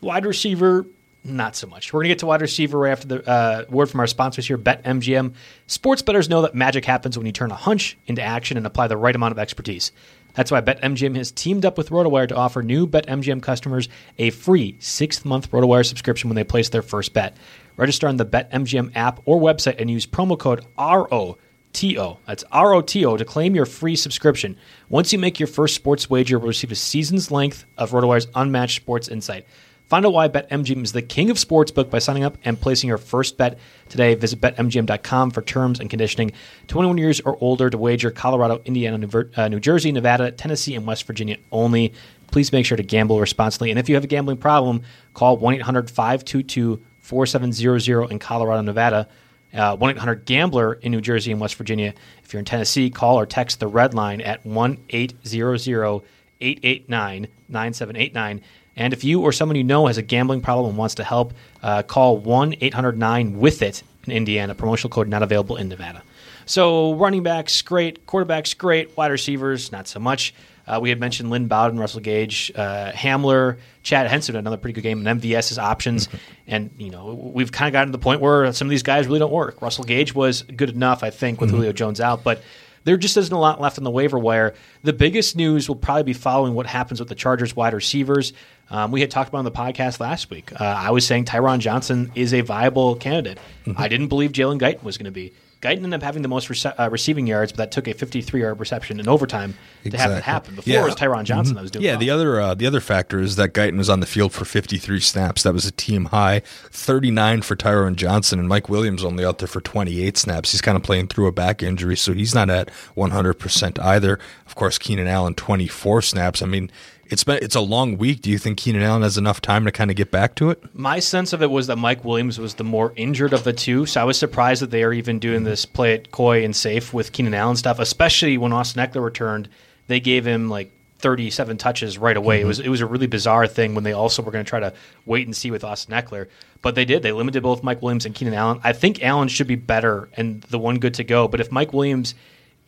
Wide 0.00 0.26
receiver, 0.26 0.84
not 1.22 1.54
so 1.54 1.68
much. 1.68 1.92
We're 1.92 2.02
to 2.02 2.08
get 2.08 2.18
to 2.18 2.26
wide 2.26 2.40
receiver 2.40 2.76
right 2.76 2.90
after 2.90 3.06
the 3.06 3.28
uh, 3.28 3.64
word 3.68 3.88
from 3.88 4.00
our 4.00 4.08
sponsors 4.08 4.48
here, 4.48 4.58
BetMGM. 4.58 5.34
Sports 5.68 6.02
bettors 6.02 6.28
know 6.28 6.42
that 6.42 6.56
magic 6.56 6.84
happens 6.84 7.16
when 7.16 7.24
you 7.24 7.30
turn 7.30 7.52
a 7.52 7.54
hunch 7.54 7.96
into 8.08 8.20
action 8.20 8.56
and 8.56 8.66
apply 8.66 8.88
the 8.88 8.96
right 8.96 9.14
amount 9.14 9.30
of 9.30 9.38
expertise. 9.38 9.92
That's 10.34 10.50
why 10.50 10.60
BetMGM 10.60 11.14
has 11.16 11.30
teamed 11.30 11.64
up 11.64 11.78
with 11.78 11.90
RotoWire 11.90 12.28
to 12.28 12.36
offer 12.36 12.62
new 12.64 12.88
BetMGM 12.88 13.42
customers 13.42 13.88
a 14.18 14.30
free 14.30 14.76
six-month 14.80 15.52
RotoWire 15.52 15.86
subscription 15.86 16.28
when 16.28 16.36
they 16.36 16.44
place 16.44 16.68
their 16.68 16.82
first 16.82 17.12
bet. 17.12 17.36
Register 17.76 18.08
on 18.08 18.16
the 18.16 18.26
BetMGM 18.26 18.92
app 18.96 19.20
or 19.24 19.40
website 19.40 19.80
and 19.80 19.88
use 19.88 20.06
promo 20.06 20.36
code 20.36 20.66
RO 20.76 21.38
ROTO. 21.74 22.18
That's 22.26 22.44
ROTO 22.52 23.16
to 23.16 23.24
claim 23.24 23.54
your 23.54 23.66
free 23.66 23.96
subscription. 23.96 24.56
Once 24.88 25.12
you 25.12 25.18
make 25.18 25.38
your 25.38 25.46
first 25.46 25.74
sports 25.74 26.10
wager, 26.10 26.36
you'll 26.36 26.46
receive 26.46 26.72
a 26.72 26.76
season's 26.76 27.30
length 27.30 27.64
of 27.76 27.90
RotoWire's 27.90 28.28
unmatched 28.34 28.76
sports 28.76 29.08
insight. 29.08 29.46
Find 29.88 30.06
out 30.06 30.12
why 30.12 30.28
BetMGM 30.28 30.84
is 30.84 30.92
the 30.92 31.02
king 31.02 31.30
of 31.30 31.36
sportsbook 31.36 31.90
by 31.90 31.98
signing 31.98 32.22
up 32.22 32.38
and 32.44 32.60
placing 32.60 32.86
your 32.86 32.98
first 32.98 33.36
bet 33.36 33.58
today. 33.88 34.14
Visit 34.14 34.40
BetMGM.com 34.40 35.32
for 35.32 35.42
terms 35.42 35.80
and 35.80 35.90
conditioning. 35.90 36.30
21 36.68 36.96
years 36.96 37.20
or 37.20 37.36
older 37.40 37.68
to 37.68 37.76
wager 37.76 38.12
Colorado, 38.12 38.62
Indiana, 38.64 38.98
New, 38.98 39.24
uh, 39.36 39.48
New 39.48 39.58
Jersey, 39.58 39.90
Nevada, 39.90 40.30
Tennessee, 40.30 40.76
and 40.76 40.86
West 40.86 41.04
Virginia 41.08 41.38
only. 41.50 41.92
Please 42.30 42.52
make 42.52 42.66
sure 42.66 42.76
to 42.76 42.84
gamble 42.84 43.18
responsibly. 43.18 43.70
And 43.70 43.80
if 43.80 43.88
you 43.88 43.96
have 43.96 44.04
a 44.04 44.08
gambling 44.08 44.36
problem, 44.36 44.82
call 45.14 45.36
1 45.38 45.54
800 45.54 45.90
522 45.90 46.80
4700 47.00 48.12
in 48.12 48.20
Colorado, 48.20 48.62
Nevada. 48.62 49.08
1 49.52 49.90
800 49.90 50.24
Gambler 50.24 50.74
in 50.74 50.92
New 50.92 51.00
Jersey 51.00 51.32
and 51.32 51.40
West 51.40 51.56
Virginia. 51.56 51.94
If 52.22 52.32
you're 52.32 52.38
in 52.38 52.44
Tennessee, 52.44 52.90
call 52.90 53.18
or 53.18 53.26
text 53.26 53.60
the 53.60 53.66
red 53.66 53.94
line 53.94 54.20
at 54.20 54.44
1 54.44 54.78
800 54.88 56.02
889 56.42 57.28
9789. 57.48 58.42
And 58.76 58.92
if 58.92 59.04
you 59.04 59.22
or 59.22 59.32
someone 59.32 59.56
you 59.56 59.64
know 59.64 59.86
has 59.86 59.98
a 59.98 60.02
gambling 60.02 60.40
problem 60.40 60.70
and 60.70 60.78
wants 60.78 60.94
to 60.96 61.04
help, 61.04 61.34
uh, 61.62 61.82
call 61.82 62.18
1 62.18 62.54
800 62.60 62.98
9 62.98 63.38
with 63.38 63.62
it 63.62 63.82
in 64.06 64.12
Indiana. 64.12 64.54
Promotional 64.54 64.90
code 64.90 65.08
not 65.08 65.22
available 65.22 65.56
in 65.56 65.68
Nevada. 65.68 66.02
So 66.46 66.94
running 66.94 67.22
backs, 67.22 67.62
great. 67.62 68.06
Quarterbacks, 68.06 68.56
great. 68.56 68.96
Wide 68.96 69.10
receivers, 69.10 69.70
not 69.70 69.86
so 69.86 70.00
much. 70.00 70.34
Uh, 70.70 70.78
we 70.78 70.88
had 70.88 71.00
mentioned 71.00 71.30
Lynn 71.30 71.48
Bowden, 71.48 71.78
Russell 71.80 72.00
Gage, 72.00 72.52
uh, 72.54 72.92
Hamler, 72.92 73.58
Chad 73.82 74.06
Hansen, 74.06 74.36
another 74.36 74.56
pretty 74.56 74.74
good 74.74 74.82
game, 74.82 75.04
and 75.04 75.20
MVS's 75.20 75.58
options. 75.58 76.08
and, 76.46 76.70
you 76.78 76.90
know, 76.90 77.30
we've 77.34 77.50
kind 77.50 77.68
of 77.68 77.72
gotten 77.72 77.88
to 77.88 77.92
the 77.92 78.02
point 78.02 78.20
where 78.20 78.52
some 78.52 78.68
of 78.68 78.70
these 78.70 78.84
guys 78.84 79.06
really 79.08 79.18
don't 79.18 79.32
work. 79.32 79.60
Russell 79.60 79.84
Gage 79.84 80.14
was 80.14 80.42
good 80.42 80.70
enough, 80.70 81.02
I 81.02 81.10
think, 81.10 81.40
with 81.40 81.50
mm-hmm. 81.50 81.56
Julio 81.56 81.72
Jones 81.72 82.00
out, 82.00 82.22
but 82.22 82.42
there 82.84 82.96
just 82.96 83.16
isn't 83.16 83.34
a 83.34 83.38
lot 83.38 83.60
left 83.60 83.78
on 83.78 83.84
the 83.84 83.90
waiver 83.90 84.18
wire. 84.18 84.54
The 84.82 84.92
biggest 84.92 85.36
news 85.36 85.68
will 85.68 85.76
probably 85.76 86.04
be 86.04 86.12
following 86.12 86.54
what 86.54 86.66
happens 86.66 87.00
with 87.00 87.08
the 87.08 87.14
Chargers 87.14 87.54
wide 87.54 87.74
receivers. 87.74 88.32
Um, 88.70 88.92
we 88.92 89.00
had 89.00 89.10
talked 89.10 89.28
about 89.28 89.38
on 89.38 89.44
the 89.44 89.50
podcast 89.50 90.00
last 90.00 90.30
week. 90.30 90.52
Uh, 90.58 90.64
I 90.64 90.90
was 90.92 91.04
saying 91.04 91.24
Tyron 91.24 91.58
Johnson 91.58 92.12
is 92.14 92.32
a 92.32 92.40
viable 92.42 92.94
candidate. 92.94 93.38
Mm-hmm. 93.66 93.80
I 93.80 93.88
didn't 93.88 94.08
believe 94.08 94.32
Jalen 94.32 94.60
Guyton 94.60 94.82
was 94.82 94.96
going 94.96 95.06
to 95.06 95.10
be. 95.10 95.32
Guyton 95.60 95.84
ended 95.84 95.94
up 95.94 96.02
having 96.02 96.22
the 96.22 96.28
most 96.28 96.48
rece- 96.48 96.74
uh, 96.78 96.88
receiving 96.88 97.26
yards, 97.26 97.52
but 97.52 97.58
that 97.58 97.70
took 97.70 97.86
a 97.86 97.92
53 97.92 98.40
yard 98.40 98.58
reception 98.58 98.98
in 98.98 99.06
overtime 99.06 99.54
exactly. 99.84 99.90
to 99.90 99.98
have 99.98 100.10
that 100.12 100.22
happen. 100.22 100.54
Before 100.54 100.72
yeah. 100.72 100.80
it 100.80 100.84
was 100.84 100.94
Tyron 100.94 101.24
Johnson 101.24 101.50
mm-hmm. 101.50 101.56
that 101.56 101.62
was 101.62 101.70
doing. 101.70 101.84
Yeah, 101.84 101.92
well. 101.92 102.00
the 102.00 102.10
other 102.10 102.40
uh, 102.40 102.54
the 102.54 102.66
other 102.66 102.80
factor 102.80 103.20
is 103.20 103.36
that 103.36 103.52
Guyton 103.52 103.76
was 103.76 103.90
on 103.90 104.00
the 104.00 104.06
field 104.06 104.32
for 104.32 104.46
53 104.46 105.00
snaps. 105.00 105.42
That 105.42 105.52
was 105.52 105.66
a 105.66 105.72
team 105.72 106.06
high. 106.06 106.40
39 106.70 107.42
for 107.42 107.56
Tyron 107.56 107.96
Johnson, 107.96 108.38
and 108.38 108.48
Mike 108.48 108.70
Williams 108.70 109.04
only 109.04 109.24
out 109.24 109.38
there 109.38 109.48
for 109.48 109.60
28 109.60 110.16
snaps. 110.16 110.52
He's 110.52 110.62
kind 110.62 110.76
of 110.76 110.82
playing 110.82 111.08
through 111.08 111.26
a 111.26 111.32
back 111.32 111.62
injury, 111.62 111.96
so 111.96 112.14
he's 112.14 112.34
not 112.34 112.48
at 112.48 112.70
100 112.94 113.34
percent 113.34 113.78
either. 113.80 114.18
Of 114.46 114.54
course, 114.54 114.78
Keenan 114.78 115.08
Allen 115.08 115.34
24 115.34 116.00
snaps. 116.00 116.40
I 116.40 116.46
mean, 116.46 116.70
it's 117.10 117.24
been 117.24 117.38
it's 117.42 117.54
a 117.54 117.60
long 117.60 117.98
week. 117.98 118.22
Do 118.22 118.30
you 118.30 118.38
think 118.38 118.58
Keenan 118.58 118.82
Allen 118.82 119.02
has 119.02 119.18
enough 119.18 119.40
time 119.40 119.64
to 119.64 119.72
kind 119.72 119.90
of 119.90 119.96
get 119.96 120.10
back 120.10 120.34
to 120.36 120.50
it? 120.50 120.62
My 120.74 121.00
sense 121.00 121.32
of 121.32 121.42
it 121.42 121.50
was 121.50 121.66
that 121.66 121.76
Mike 121.76 122.04
Williams 122.04 122.38
was 122.38 122.54
the 122.54 122.64
more 122.64 122.92
injured 122.96 123.32
of 123.32 123.44
the 123.44 123.52
two, 123.52 123.86
so 123.86 124.00
I 124.00 124.04
was 124.04 124.18
surprised 124.18 124.62
that 124.62 124.70
they 124.70 124.84
are 124.84 124.92
even 124.92 125.18
doing 125.18 125.44
this 125.44 125.66
play 125.66 125.94
it 125.94 126.10
coy 126.10 126.44
and 126.44 126.54
safe 126.54 126.94
with 126.94 127.12
Keenan 127.12 127.34
Allen 127.34 127.56
stuff, 127.56 127.78
especially 127.78 128.38
when 128.38 128.52
Austin 128.52 128.86
Ekeler 128.86 129.04
returned. 129.04 129.48
They 129.88 130.00
gave 130.00 130.24
him 130.24 130.48
like 130.48 130.72
37 130.98 131.56
touches 131.58 131.98
right 131.98 132.16
away. 132.16 132.38
Mm-hmm. 132.38 132.44
It 132.44 132.48
was 132.48 132.60
it 132.60 132.68
was 132.68 132.80
a 132.80 132.86
really 132.86 133.06
bizarre 133.06 133.46
thing 133.46 133.74
when 133.74 133.84
they 133.84 133.92
also 133.92 134.22
were 134.22 134.30
going 134.30 134.44
to 134.44 134.48
try 134.48 134.60
to 134.60 134.72
wait 135.04 135.26
and 135.26 135.36
see 135.36 135.50
with 135.50 135.64
Austin 135.64 135.94
Ekeler, 135.94 136.28
but 136.62 136.74
they 136.74 136.84
did. 136.84 137.02
They 137.02 137.12
limited 137.12 137.42
both 137.42 137.62
Mike 137.62 137.82
Williams 137.82 138.06
and 138.06 138.14
Keenan 138.14 138.34
Allen. 138.34 138.60
I 138.62 138.72
think 138.72 139.02
Allen 139.02 139.28
should 139.28 139.48
be 139.48 139.56
better 139.56 140.08
and 140.14 140.42
the 140.42 140.58
one 140.58 140.78
good 140.78 140.94
to 140.94 141.04
go, 141.04 141.26
but 141.26 141.40
if 141.40 141.50
Mike 141.50 141.72
Williams 141.72 142.14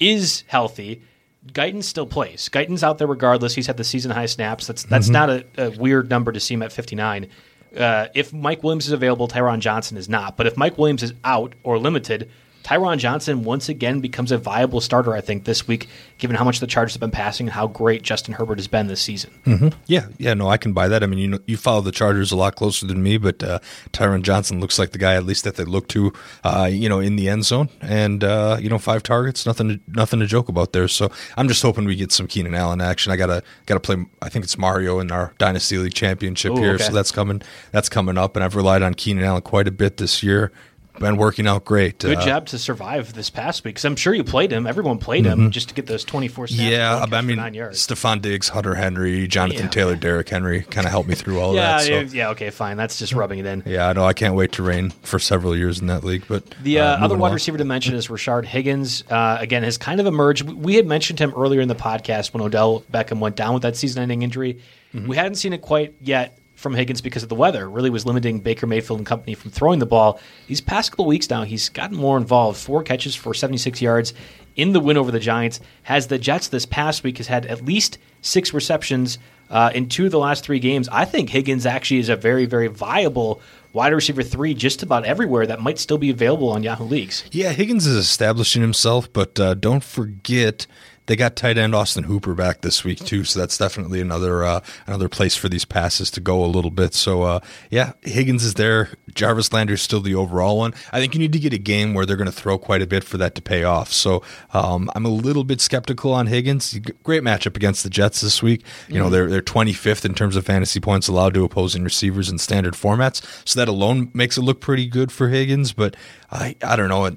is 0.01 0.43
healthy 0.49 1.03
Guyton 1.47 1.83
still 1.83 2.07
plays. 2.07 2.49
Guyton's 2.49 2.85
out 2.85 2.99
there 2.99 3.07
regardless. 3.07 3.55
He's 3.55 3.67
had 3.67 3.77
the 3.77 3.85
season 3.85 4.11
high 4.11 4.27
snaps. 4.27 4.67
That's 4.67 4.85
that's 4.85 5.07
mm-hmm. 5.07 5.13
not 5.13 5.31
a, 5.31 5.45
a, 5.67 5.71
weird 5.71 6.09
number 6.09 6.31
to 6.31 6.41
see 6.41 6.55
him 6.55 6.63
at 6.63 6.73
59. 6.73 7.29
Uh, 7.77 8.07
if 8.15 8.33
Mike 8.33 8.63
Williams 8.63 8.87
is 8.87 8.93
available, 8.93 9.27
Tyron 9.29 9.59
Johnson 9.59 9.97
is 9.97 10.09
not. 10.09 10.37
But 10.37 10.47
if 10.47 10.57
Mike 10.57 10.79
Williams 10.79 11.03
is 11.03 11.15
out 11.25 11.55
or 11.63 11.79
limited, 11.79 12.31
Tyron 12.63 12.99
Johnson 12.99 13.45
once 13.45 13.69
again 13.69 14.01
becomes 14.01 14.33
a 14.33 14.39
viable 14.39 14.81
starter, 14.81 15.15
I 15.15 15.21
think, 15.21 15.45
this 15.45 15.67
week, 15.67 15.89
given 16.19 16.37
how 16.37 16.45
much 16.45 16.61
the 16.61 16.67
Chargers 16.67 16.95
have 16.95 17.01
been 17.01 17.11
passing 17.11 17.47
and 17.47 17.55
how 17.55 17.67
great 17.67 18.03
Justin 18.03 18.35
Herbert 18.35 18.59
has 18.59 18.69
been 18.69 18.87
this 18.87 19.01
season. 19.01 19.31
Mm-hmm. 19.45 19.69
Yeah, 19.87 20.07
yeah, 20.19 20.35
no, 20.35 20.49
I 20.49 20.57
can 20.57 20.73
buy 20.73 20.89
that. 20.89 21.03
I 21.03 21.07
mean, 21.07 21.19
you 21.19 21.29
know, 21.29 21.39
you 21.47 21.57
follow 21.57 21.81
the 21.81 21.93
Chargers 21.93 22.33
a 22.33 22.37
lot 22.37 22.55
closer 22.55 22.87
than 22.87 23.03
me, 23.03 23.19
but 23.19 23.43
uh, 23.43 23.59
Tyron 23.93 24.23
Johnson 24.23 24.61
looks 24.61 24.79
like 24.79 24.93
the 24.93 24.99
guy 24.99 25.15
at 25.15 25.25
least 25.25 25.45
that 25.45 25.57
they 25.57 25.65
look 25.65 25.89
to, 25.89 26.13
uh, 26.45 26.69
you 26.71 26.89
know, 26.89 27.01
in 27.01 27.17
the 27.17 27.29
end 27.29 27.45
zone, 27.45 27.69
and 27.81 28.23
uh, 28.23 28.57
you 28.61 28.69
know, 28.69 28.79
five 28.79 29.03
targets, 29.03 29.45
nothing, 29.47 29.69
to, 29.69 29.81
nothing 29.89 30.21
to 30.21 30.27
joke 30.27 30.49
about 30.49 30.73
there. 30.73 30.89
So 30.89 31.11
I'm 31.37 31.49
just 31.49 31.63
hoping 31.63 31.85
we 31.85 31.97
get 31.97 32.13
some 32.13 32.27
Keenan 32.27 32.55
Allen 32.55 32.81
action. 32.81 33.13
I 33.13 33.17
gotta, 33.17 33.43
gotta 33.67 33.81
play. 33.81 34.05
I 34.21 34.29
think 34.29 34.45
it's 34.45 34.57
Mario 34.57 35.01
in 35.01 35.11
our 35.11 35.35
Dynasty 35.39 35.79
League 35.79 35.95
Championship 35.95 36.53
Ooh, 36.53 36.57
here, 36.57 36.75
okay. 36.75 36.85
so 36.85 36.93
that's 36.93 37.11
coming, 37.11 37.43
that's 37.73 37.89
coming 37.89 38.17
up, 38.17 38.37
and 38.37 38.45
I've 38.45 38.55
relied 38.55 38.83
on 38.83 38.95
Keenan 38.95 39.25
Allen 39.25 39.43
quite 39.43 39.67
a 39.67 39.73
bit 39.73 39.97
this 39.97 40.23
year 40.23 40.53
been 40.99 41.17
working 41.17 41.47
out 41.47 41.65
great. 41.65 41.99
Good 41.99 42.19
uh, 42.19 42.25
job 42.25 42.47
to 42.47 42.59
survive 42.59 43.13
this 43.15 43.31
past 43.31 43.65
week 43.65 43.75
because 43.75 43.85
I'm 43.85 43.97
sure 43.97 44.15
you 44.15 44.25
played 44.25 44.53
him. 44.53 44.67
Everyone 44.67 44.99
played 44.99 45.25
mm-hmm. 45.25 45.45
him 45.45 45.51
just 45.51 45.69
to 45.69 45.75
get 45.75 45.87
those 45.87 46.05
24 46.05 46.49
snaps. 46.49 46.71
Yeah, 46.71 47.05
I 47.11 47.21
mean, 47.23 47.37
nine 47.37 47.55
yards. 47.55 47.87
Stefon 47.87 48.21
Diggs, 48.21 48.49
Hunter 48.49 48.75
Henry, 48.75 49.27
Jonathan 49.27 49.65
yeah. 49.65 49.71
Taylor, 49.71 49.97
Derrick 49.97 50.29
Henry 50.29 50.63
kind 50.63 50.87
of 50.87 50.91
helped 50.91 51.09
me 51.09 51.15
through 51.15 51.41
all 51.41 51.55
yeah, 51.55 51.81
of 51.81 51.87
that. 51.87 52.11
So. 52.11 52.17
Yeah, 52.17 52.31
okay, 52.31 52.51
fine. 52.51 52.77
That's 52.77 52.99
just 52.99 53.13
rubbing 53.13 53.39
it 53.39 53.47
in. 53.47 53.63
Yeah, 53.67 53.89
I 53.89 53.93
know. 53.93 54.05
I 54.05 54.13
can't 54.13 54.35
wait 54.35 54.53
to 54.53 54.63
reign 54.63 54.91
for 55.03 55.19
several 55.19 55.57
years 55.57 55.81
in 55.81 55.87
that 55.87 56.05
league. 56.05 56.25
But 56.29 56.51
the 56.63 56.81
uh, 56.81 56.85
uh, 56.85 57.05
other 57.05 57.17
wide 57.17 57.33
receiver 57.33 57.59
to 57.59 57.65
mention 57.65 57.95
is 57.95 58.09
Rashard 58.09 58.45
Higgins. 58.45 59.05
Uh, 59.11 59.39
again, 59.41 59.63
has 59.63 59.79
kind 59.79 60.01
of 60.01 60.07
emerged. 60.07 60.49
We 60.49 60.75
had 60.75 60.87
mentioned 60.87 61.19
him 61.19 61.33
earlier 61.37 61.61
in 61.61 61.69
the 61.69 61.75
podcast 61.75 62.33
when 62.33 62.43
Odell 62.43 62.83
Beckham 62.93 63.19
went 63.19 63.37
down 63.37 63.55
with 63.55 63.63
that 63.63 63.77
season-ending 63.77 64.23
injury. 64.23 64.61
Mm-hmm. 64.95 65.09
We 65.09 65.17
hadn't 65.17 65.37
seen 65.37 65.53
it 65.53 65.63
quite 65.63 65.95
yet 66.01 66.39
from 66.63 66.75
Higgins 66.75 67.01
because 67.01 67.23
of 67.23 67.29
the 67.29 67.35
weather. 67.35 67.69
Really 67.69 67.91
was 67.91 68.07
limiting 68.07 68.41
Baker 68.41 68.67
Mayfield 68.67 69.01
and 69.01 69.07
company 69.07 69.35
from 69.35 69.51
throwing 69.51 69.81
the 69.81 69.87
ball. 69.87 70.21
These 70.47 70.61
past 70.61 70.93
couple 70.93 71.07
weeks 71.07 71.29
now, 71.29 71.43
he's 71.43 71.69
gotten 71.69 71.97
more 71.97 72.17
involved. 72.17 72.59
Four 72.59 72.83
catches 72.83 73.15
for 73.15 73.35
76 73.35 73.83
yards 73.83 74.15
in 74.57 74.73
the 74.73 74.81
win 74.81 74.97
over 74.97 75.11
the 75.11 75.21
Giants. 75.21 75.61
Has 75.83 76.07
the 76.07 76.19
Jets 76.19 76.49
this 76.49 76.65
past 76.65 77.03
week 77.03 77.19
has 77.19 77.27
had 77.27 77.47
at 77.47 77.65
least 77.65 77.99
six 78.23 78.55
receptions 78.55 79.19
uh, 79.51 79.71
in 79.75 79.89
two 79.89 80.07
of 80.07 80.13
the 80.13 80.19
last 80.19 80.45
three 80.45 80.59
games. 80.59 80.89
I 80.91 81.05
think 81.05 81.29
Higgins 81.29 81.67
actually 81.67 82.01
is 82.01 82.09
a 82.09 82.17
very, 82.17 82.47
very 82.47 82.69
viable 82.69 83.43
wide 83.73 83.93
receiver 83.93 84.23
three 84.23 84.55
just 84.55 84.83
about 84.83 85.05
everywhere 85.05 85.47
that 85.47 85.61
might 85.61 85.79
still 85.79 85.99
be 85.99 86.11
available 86.11 86.51
on 86.51 86.63
Yahoo 86.63 86.85
leagues. 86.85 87.25
Yeah, 87.33 87.53
Higgins 87.53 87.87
is 87.87 87.97
establishing 87.97 88.63
himself, 88.63 89.13
but 89.13 89.39
uh, 89.41 89.55
don't 89.55 89.85
forget 89.85 90.67
they 91.07 91.17
got 91.17 91.37
tight 91.37 91.59
end 91.59 91.75
Austin 91.75 92.05
Hooper 92.05 92.35
back 92.35 92.61
this 92.61 92.85
week 92.85 92.99
too, 92.99 93.25
so 93.25 93.41
that's 93.41 93.59
definitely 93.59 94.01
another 94.01 94.45
uh, 94.45 94.61
another 94.87 95.09
place 95.09 95.37
for 95.37 95.49
these 95.49 95.65
passes 95.65 96.11
to 96.13 96.21
go 96.21 96.45
a 96.45 96.47
little 96.47 96.71
bit. 96.71 96.95
So 96.95 97.23
uh, 97.23 97.41
yeah, 97.71 97.93
Higgins 98.03 98.45
is 98.45 98.55
there. 98.55 98.91
Jarvis 99.15 99.53
Landry 99.53 99.75
is 99.75 99.83
still 99.83 100.01
the 100.01 100.15
overall 100.15 100.59
one. 100.59 100.75
I 100.93 101.01
think 101.01 101.15
you 101.15 101.21
need 101.21 101.33
to 101.33 101.39
get 101.39 101.53
a 101.53 101.59
game 101.59 101.95
where 101.95 102.07
they're 102.07 102.17
going 102.17 102.31
to 102.31 102.33
throw 102.33 102.57
quite 102.57 102.83
a 102.83 102.87
bit 102.87 103.05
for 103.05 103.19
that 103.19 103.35
to 103.35 103.43
pay 103.43 103.65
off. 103.65 103.93
So 103.93 104.23
um, 104.55 104.91
I'm 104.95 105.05
a 105.05 105.11
little 105.11 105.45
bit 105.45 105.61
skeptical 105.61 106.13
on 106.13 106.29
Higgins. 106.29 106.79
Great 107.03 107.23
matchup 107.23 107.57
against 107.57 107.83
the 107.83 107.91
Jets 107.91 108.21
this 108.21 108.43
week. 108.43 108.65
You 108.89 108.99
know 108.99 109.05
mm-hmm. 109.05 109.13
they're 109.13 109.31
they're 109.31 109.43
25th 109.43 110.05
in 110.05 110.15
terms 110.15 110.37
of 110.37 110.47
fantasy 110.47 110.81
points 110.81 111.09
allowed 111.09 111.35
to 111.35 111.45
opposing 111.45 111.83
receivers 111.83 112.31
in 112.31 112.39
standard 112.39 112.75
formats, 112.75 113.23
so 113.47 113.59
that 113.59 113.69
alone 113.69 114.11
makes 114.15 114.37
it 114.37 114.43
look 114.43 114.61
pretty 114.61 114.87
good 114.87 115.11
for 115.11 115.29
Higgins. 115.29 115.73
But 115.73 115.97
I 116.31 116.57
I 116.63 116.77
don't 116.77 116.89
know 116.89 117.11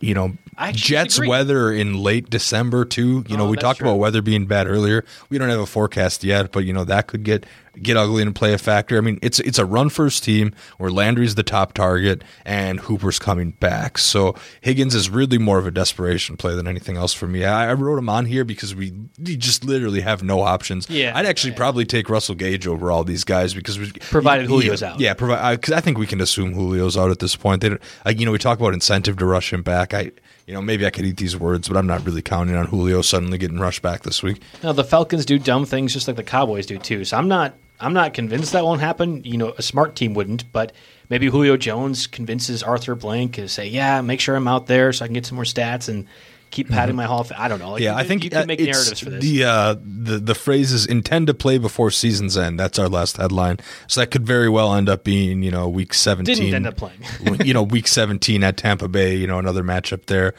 you 0.00 0.14
know, 0.14 0.36
Jets 0.72 1.18
weather 1.18 1.72
in 1.72 1.94
late 1.94 2.28
December 2.30 2.84
too. 2.84 3.24
You 3.28 3.36
know, 3.36 3.46
oh, 3.46 3.50
we 3.50 3.56
talked 3.56 3.78
true. 3.78 3.88
about 3.88 3.98
weather 3.98 4.22
being 4.22 4.46
bad 4.46 4.66
earlier. 4.66 5.04
We 5.28 5.38
don't 5.38 5.48
have 5.48 5.60
a 5.60 5.66
forecast 5.66 6.24
yet, 6.24 6.52
but 6.52 6.64
you 6.64 6.72
know 6.72 6.84
that 6.84 7.06
could 7.06 7.22
get 7.22 7.46
get 7.80 7.96
ugly 7.96 8.22
and 8.22 8.34
play 8.34 8.52
a 8.52 8.58
factor. 8.58 8.98
I 8.98 9.00
mean, 9.00 9.18
it's 9.22 9.40
it's 9.40 9.58
a 9.58 9.64
run 9.64 9.88
first 9.88 10.24
team 10.24 10.54
where 10.78 10.90
Landry's 10.90 11.34
the 11.34 11.42
top 11.42 11.72
target 11.72 12.22
and 12.44 12.80
Hooper's 12.80 13.18
coming 13.18 13.52
back. 13.52 13.98
So 13.98 14.34
Higgins 14.60 14.94
is 14.94 15.08
really 15.08 15.38
more 15.38 15.58
of 15.58 15.66
a 15.66 15.70
desperation 15.70 16.36
play 16.36 16.54
than 16.54 16.66
anything 16.66 16.96
else 16.96 17.12
for 17.12 17.26
me. 17.26 17.44
I, 17.44 17.70
I 17.70 17.74
wrote 17.74 17.98
him 17.98 18.08
on 18.08 18.26
here 18.26 18.44
because 18.44 18.74
we, 18.74 18.92
we 19.18 19.36
just 19.36 19.64
literally 19.64 20.00
have 20.00 20.22
no 20.22 20.40
options. 20.40 20.88
Yeah, 20.90 21.16
I'd 21.16 21.26
actually 21.26 21.52
yeah. 21.52 21.58
probably 21.58 21.84
take 21.84 22.08
Russell 22.08 22.34
Gage 22.34 22.66
over 22.66 22.90
all 22.90 23.04
these 23.04 23.24
guys 23.24 23.54
because 23.54 23.78
we 23.78 23.90
provided 23.92 24.48
Julio's 24.48 24.82
out. 24.82 25.00
Yeah, 25.00 25.14
provide 25.14 25.60
because 25.60 25.72
I, 25.72 25.78
I, 25.78 25.80
think 25.80 25.98
we 25.98 26.06
can 26.06 26.20
assume 26.20 26.54
Julio's 26.54 26.96
out 26.96 27.10
at 27.10 27.20
this 27.20 27.36
point. 27.36 27.62
They 27.62 27.70
don't, 27.70 27.82
like, 28.04 28.20
you 28.20 28.26
know, 28.26 28.32
we 28.32 28.38
talk 28.38 28.58
about 28.58 28.74
incentive 28.74 29.16
to 29.18 29.26
rush 29.26 29.52
him 29.52 29.62
back. 29.62 29.94
I 29.94 30.12
you 30.46 30.54
know, 30.54 30.62
maybe 30.62 30.84
I 30.84 30.90
could 30.90 31.04
eat 31.04 31.18
these 31.18 31.36
words, 31.36 31.68
but 31.68 31.76
I'm 31.76 31.86
not 31.86 32.04
really 32.04 32.22
counting 32.22 32.56
on 32.56 32.66
Julio 32.66 33.02
suddenly 33.02 33.38
getting 33.38 33.58
rushed 33.58 33.82
back 33.82 34.02
this 34.02 34.22
week. 34.22 34.42
No, 34.62 34.72
the 34.72 34.84
Falcons 34.84 35.24
do 35.24 35.38
dumb 35.38 35.64
things 35.64 35.92
just 35.92 36.08
like 36.08 36.16
the 36.16 36.24
Cowboys 36.24 36.66
do 36.66 36.78
too. 36.78 37.04
So 37.04 37.16
I'm 37.16 37.28
not 37.28 37.54
I'm 37.82 37.92
not 37.92 38.14
convinced 38.14 38.52
that 38.52 38.64
won't 38.64 38.80
happen. 38.80 39.24
You 39.24 39.36
know, 39.36 39.54
a 39.58 39.62
smart 39.62 39.96
team 39.96 40.14
wouldn't, 40.14 40.50
but 40.52 40.72
maybe 41.10 41.26
Julio 41.26 41.56
Jones 41.56 42.06
convinces 42.06 42.62
Arthur 42.62 42.94
Blank 42.94 43.34
to 43.34 43.48
say, 43.48 43.66
"Yeah, 43.66 44.00
make 44.00 44.20
sure 44.20 44.36
I'm 44.36 44.48
out 44.48 44.66
there 44.66 44.92
so 44.92 45.04
I 45.04 45.08
can 45.08 45.14
get 45.14 45.26
some 45.26 45.34
more 45.34 45.44
stats 45.44 45.88
and 45.88 46.06
keep 46.50 46.68
padding 46.68 46.92
mm-hmm. 46.92 46.98
my 46.98 47.04
hall." 47.04 47.22
Of, 47.22 47.32
I 47.36 47.48
don't 47.48 47.58
know. 47.58 47.72
Like, 47.72 47.82
yeah, 47.82 47.96
I 47.96 48.04
think 48.04 48.22
you 48.22 48.30
can 48.30 48.46
make 48.46 48.60
narratives 48.60 49.00
for 49.00 49.10
this. 49.10 49.22
The 49.22 49.44
uh, 49.44 49.74
the 49.82 50.18
the 50.18 50.34
phrase 50.34 50.70
is 50.70 50.86
"intend 50.86 51.26
to 51.26 51.34
play 51.34 51.58
before 51.58 51.90
season's 51.90 52.36
end." 52.36 52.58
That's 52.58 52.78
our 52.78 52.88
last 52.88 53.16
headline. 53.16 53.58
So 53.88 54.00
that 54.00 54.12
could 54.12 54.24
very 54.24 54.48
well 54.48 54.74
end 54.74 54.88
up 54.88 55.02
being 55.02 55.42
you 55.42 55.50
know 55.50 55.68
week 55.68 55.92
seventeen. 55.92 56.36
Didn't 56.36 56.54
end 56.54 56.66
up 56.68 56.76
playing. 56.76 57.00
you 57.44 57.52
know, 57.52 57.64
week 57.64 57.88
seventeen 57.88 58.44
at 58.44 58.56
Tampa 58.56 58.86
Bay. 58.86 59.16
You 59.16 59.26
know, 59.26 59.38
another 59.38 59.64
matchup 59.64 60.06
there 60.06 60.34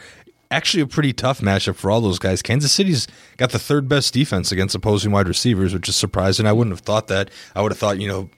actually 0.53 0.81
a 0.81 0.87
pretty 0.87 1.11
tough 1.13 1.41
matchup 1.41 1.75
for 1.75 1.91
all 1.91 1.99
those 1.99 2.19
guys. 2.19 2.41
Kansas 2.41 2.71
City's 2.71 3.07
got 3.37 3.51
the 3.51 3.59
third 3.59 3.89
best 3.89 4.13
defense 4.13 4.51
against 4.51 4.75
opposing 4.75 5.11
wide 5.11 5.27
receivers, 5.27 5.73
which 5.73 5.89
is 5.89 5.95
surprising. 5.95 6.45
I 6.45 6.53
wouldn't 6.53 6.73
have 6.73 6.85
thought 6.85 7.07
that. 7.07 7.29
I 7.55 7.61
would 7.61 7.71
have 7.71 7.79
thought, 7.79 7.99
you 7.99 8.07
know, 8.07 8.29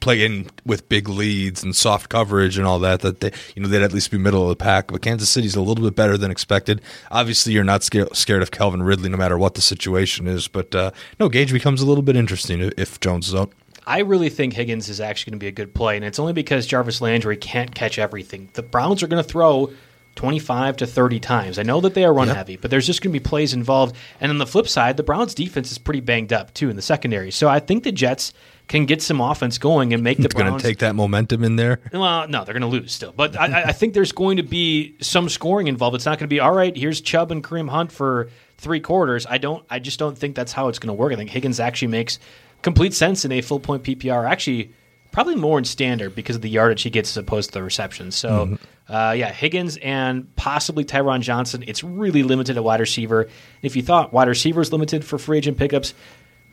playing 0.00 0.50
with 0.66 0.88
big 0.88 1.08
leads 1.08 1.62
and 1.62 1.74
soft 1.74 2.10
coverage 2.10 2.58
and 2.58 2.66
all 2.66 2.78
that, 2.78 3.00
that 3.00 3.20
they, 3.20 3.32
you 3.56 3.62
know, 3.62 3.68
they'd 3.68 3.82
at 3.82 3.92
least 3.92 4.10
be 4.10 4.18
middle 4.18 4.42
of 4.42 4.50
the 4.50 4.56
pack. 4.56 4.88
But 4.88 5.02
Kansas 5.02 5.30
City's 5.30 5.56
a 5.56 5.62
little 5.62 5.84
bit 5.84 5.96
better 5.96 6.18
than 6.18 6.30
expected. 6.30 6.80
Obviously, 7.10 7.52
you're 7.52 7.64
not 7.64 7.82
scared, 7.82 8.42
of 8.42 8.50
Calvin 8.50 8.82
Ridley 8.82 9.08
no 9.08 9.16
matter 9.16 9.38
what 9.38 9.54
the 9.54 9.62
situation 9.62 10.26
is. 10.26 10.46
But 10.48 10.74
uh, 10.74 10.90
no, 11.18 11.28
Gage 11.28 11.52
becomes 11.52 11.80
a 11.80 11.86
little 11.86 12.02
bit 12.02 12.16
interesting 12.16 12.72
if 12.76 13.00
Jones 13.00 13.28
is 13.28 13.34
out. 13.34 13.52
I 13.86 14.00
really 14.00 14.30
think 14.30 14.54
Higgins 14.54 14.88
is 14.88 15.00
actually 15.00 15.32
going 15.32 15.38
to 15.40 15.44
be 15.44 15.48
a 15.48 15.52
good 15.52 15.74
play, 15.74 15.96
and 15.96 16.04
it's 16.04 16.18
only 16.18 16.32
because 16.32 16.66
Jarvis 16.66 17.02
Landry 17.02 17.36
can't 17.36 17.74
catch 17.74 17.98
everything. 17.98 18.48
The 18.54 18.62
Browns 18.62 19.02
are 19.02 19.06
going 19.06 19.22
to 19.22 19.28
throw 19.28 19.70
25 20.16 20.76
to 20.78 20.86
30 20.86 21.20
times. 21.20 21.58
I 21.58 21.62
know 21.62 21.80
that 21.80 21.94
they 21.94 22.04
are 22.04 22.14
run 22.14 22.28
yep. 22.28 22.36
heavy, 22.36 22.56
but 22.56 22.70
there's 22.70 22.86
just 22.86 23.02
going 23.02 23.12
to 23.12 23.18
be 23.18 23.22
plays 23.22 23.52
involved. 23.52 23.96
And 24.20 24.30
on 24.30 24.38
the 24.38 24.46
flip 24.46 24.68
side, 24.68 24.96
the 24.96 25.02
Browns 25.02 25.34
defense 25.34 25.72
is 25.72 25.78
pretty 25.78 26.00
banged 26.00 26.32
up 26.32 26.54
too 26.54 26.70
in 26.70 26.76
the 26.76 26.82
secondary. 26.82 27.30
So 27.30 27.48
I 27.48 27.58
think 27.58 27.84
the 27.84 27.92
Jets 27.92 28.32
can 28.68 28.86
get 28.86 29.02
some 29.02 29.20
offense 29.20 29.58
going 29.58 29.92
and 29.92 30.02
make 30.02 30.18
the 30.18 30.28
Browns 30.28 30.50
going 30.50 30.60
to 30.60 30.66
take 30.66 30.78
that 30.78 30.94
momentum 30.94 31.44
in 31.44 31.56
there. 31.56 31.80
Well, 31.92 32.28
no, 32.28 32.44
they're 32.44 32.54
going 32.54 32.62
to 32.62 32.66
lose 32.68 32.92
still, 32.92 33.12
but 33.12 33.38
I, 33.38 33.64
I, 33.64 33.72
think 33.72 33.92
there's 33.92 34.12
going 34.12 34.38
to 34.38 34.42
be 34.42 34.96
some 35.00 35.28
scoring 35.28 35.66
involved. 35.66 35.96
It's 35.96 36.06
not 36.06 36.18
going 36.18 36.28
to 36.28 36.34
be 36.34 36.40
all 36.40 36.52
right. 36.52 36.74
Here's 36.74 37.00
Chubb 37.00 37.30
and 37.30 37.44
Kareem 37.44 37.68
Hunt 37.68 37.92
for 37.92 38.30
three 38.56 38.80
quarters. 38.80 39.26
I 39.26 39.38
don't. 39.38 39.64
I 39.68 39.80
just 39.80 39.98
don't 39.98 40.16
think 40.16 40.34
that's 40.34 40.52
how 40.52 40.68
it's 40.68 40.78
going 40.78 40.88
to 40.88 40.94
work. 40.94 41.12
I 41.12 41.16
think 41.16 41.30
Higgins 41.30 41.60
actually 41.60 41.88
makes 41.88 42.18
complete 42.62 42.94
sense 42.94 43.24
in 43.24 43.32
a 43.32 43.42
full 43.42 43.60
point 43.60 43.82
PPR. 43.82 44.28
Actually, 44.28 44.72
probably 45.14 45.36
more 45.36 45.58
in 45.58 45.64
standard 45.64 46.12
because 46.14 46.34
of 46.34 46.42
the 46.42 46.50
yardage 46.50 46.82
he 46.82 46.90
gets 46.90 47.10
as 47.10 47.16
opposed 47.16 47.50
to 47.50 47.54
the 47.54 47.62
receptions. 47.62 48.16
So. 48.16 48.28
Mm-hmm. 48.28 48.54
Uh, 48.86 49.12
yeah, 49.12 49.32
Higgins 49.32 49.78
and 49.78 50.36
possibly 50.36 50.84
Tyron 50.84 51.22
Johnson. 51.22 51.64
It's 51.66 51.82
really 51.82 52.22
limited 52.22 52.58
at 52.58 52.64
wide 52.64 52.80
receiver. 52.80 53.30
If 53.62 53.76
you 53.76 53.82
thought 53.82 54.12
wide 54.12 54.28
receiver 54.28 54.60
is 54.60 54.72
limited 54.72 55.06
for 55.06 55.18
free 55.18 55.38
agent 55.38 55.56
pickups, 55.56 55.94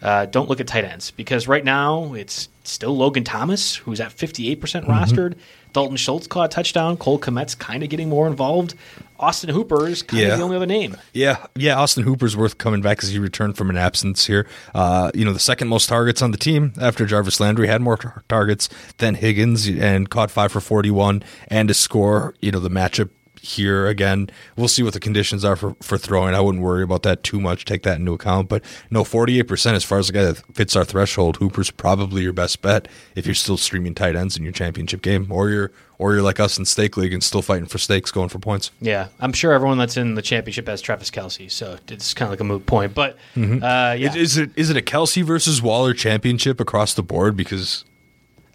uh, 0.01 0.25
don't 0.25 0.49
look 0.49 0.59
at 0.59 0.67
tight 0.67 0.83
ends 0.83 1.11
because 1.11 1.47
right 1.47 1.63
now 1.63 2.13
it's 2.13 2.49
still 2.63 2.95
Logan 2.95 3.23
Thomas, 3.23 3.75
who's 3.75 3.99
at 3.99 4.11
58% 4.11 4.57
mm 4.57 4.83
hmm 4.83 4.91
rostered. 4.91 5.35
Dalton 5.73 5.95
Schultz 5.95 6.27
caught 6.27 6.45
a 6.45 6.47
touchdown. 6.49 6.97
Cole 6.97 7.17
Kmet's 7.17 7.55
kind 7.55 7.81
of 7.81 7.89
getting 7.89 8.09
more 8.09 8.27
involved. 8.27 8.75
Austin 9.19 9.49
Hooper 9.49 9.87
is 9.87 10.01
kind 10.03 10.23
yeah. 10.23 10.29
of 10.29 10.37
the 10.37 10.43
only 10.43 10.57
other 10.57 10.65
name. 10.65 10.97
Yeah, 11.13 11.45
yeah. 11.55 11.75
Austin 11.75 12.03
Hooper's 12.03 12.35
worth 12.35 12.57
coming 12.57 12.81
back 12.81 12.97
because 12.97 13.09
he 13.09 13.19
returned 13.19 13.55
from 13.55 13.69
an 13.69 13.77
absence 13.77 14.25
here. 14.25 14.47
Uh, 14.75 15.11
you 15.13 15.23
know, 15.23 15.31
the 15.31 15.39
second 15.39 15.67
most 15.67 15.87
targets 15.87 16.21
on 16.21 16.31
the 16.31 16.37
team 16.37 16.73
after 16.81 17.05
Jarvis 17.05 17.39
Landry 17.39 17.67
had 17.67 17.81
more 17.81 17.97
tar- 17.97 18.23
targets 18.27 18.67
than 18.97 19.15
Higgins 19.15 19.67
and 19.67 20.09
caught 20.09 20.31
five 20.31 20.51
for 20.51 20.59
41 20.59 21.23
and 21.47 21.69
a 21.69 21.73
score. 21.73 22.33
You 22.41 22.51
know, 22.51 22.59
the 22.59 22.69
matchup 22.69 23.11
here 23.41 23.87
again. 23.87 24.29
We'll 24.55 24.67
see 24.67 24.83
what 24.83 24.93
the 24.93 24.99
conditions 24.99 25.43
are 25.43 25.55
for, 25.55 25.75
for 25.81 25.97
throwing. 25.97 26.35
I 26.35 26.41
wouldn't 26.41 26.63
worry 26.63 26.83
about 26.83 27.03
that 27.03 27.23
too 27.23 27.41
much. 27.41 27.65
Take 27.65 27.83
that 27.83 27.99
into 27.99 28.13
account. 28.13 28.49
But 28.49 28.63
no, 28.91 29.03
48% 29.03 29.73
as 29.73 29.83
far 29.83 29.97
as 29.97 30.07
the 30.07 30.13
guy 30.13 30.23
that 30.23 30.37
fits 30.53 30.75
our 30.75 30.85
threshold, 30.85 31.37
Hooper's 31.37 31.71
probably 31.71 32.21
your 32.21 32.33
best 32.33 32.61
bet 32.61 32.87
if 33.15 33.25
you're 33.25 33.35
still 33.35 33.57
streaming 33.57 33.95
tight 33.95 34.15
ends 34.15 34.37
in 34.37 34.43
your 34.43 34.53
championship 34.53 35.01
game 35.01 35.31
or 35.31 35.49
you're 35.49 35.71
or 35.97 36.13
you're 36.13 36.23
like 36.23 36.39
us 36.39 36.57
in 36.57 36.65
stake 36.65 36.97
league 36.97 37.13
and 37.13 37.23
still 37.23 37.43
fighting 37.43 37.67
for 37.67 37.77
stakes 37.77 38.09
going 38.09 38.27
for 38.27 38.39
points. 38.39 38.71
Yeah, 38.81 39.09
I'm 39.19 39.33
sure 39.33 39.53
everyone 39.53 39.77
that's 39.77 39.97
in 39.97 40.15
the 40.15 40.23
championship 40.23 40.67
has 40.67 40.81
Travis 40.81 41.11
Kelce, 41.11 41.51
so 41.51 41.77
it's 41.87 42.15
kind 42.15 42.25
of 42.27 42.31
like 42.31 42.39
a 42.39 42.43
moot 42.43 42.65
point. 42.65 42.95
But 42.95 43.17
mm-hmm. 43.35 43.63
uh, 43.63 43.93
yeah, 43.93 44.15
is 44.15 44.35
it 44.35 44.49
is 44.55 44.71
it 44.71 44.77
a 44.77 44.81
Kelsey 44.81 45.21
versus 45.21 45.61
Waller 45.61 45.93
championship 45.93 46.59
across 46.59 46.95
the 46.95 47.03
board? 47.03 47.37
Because 47.37 47.85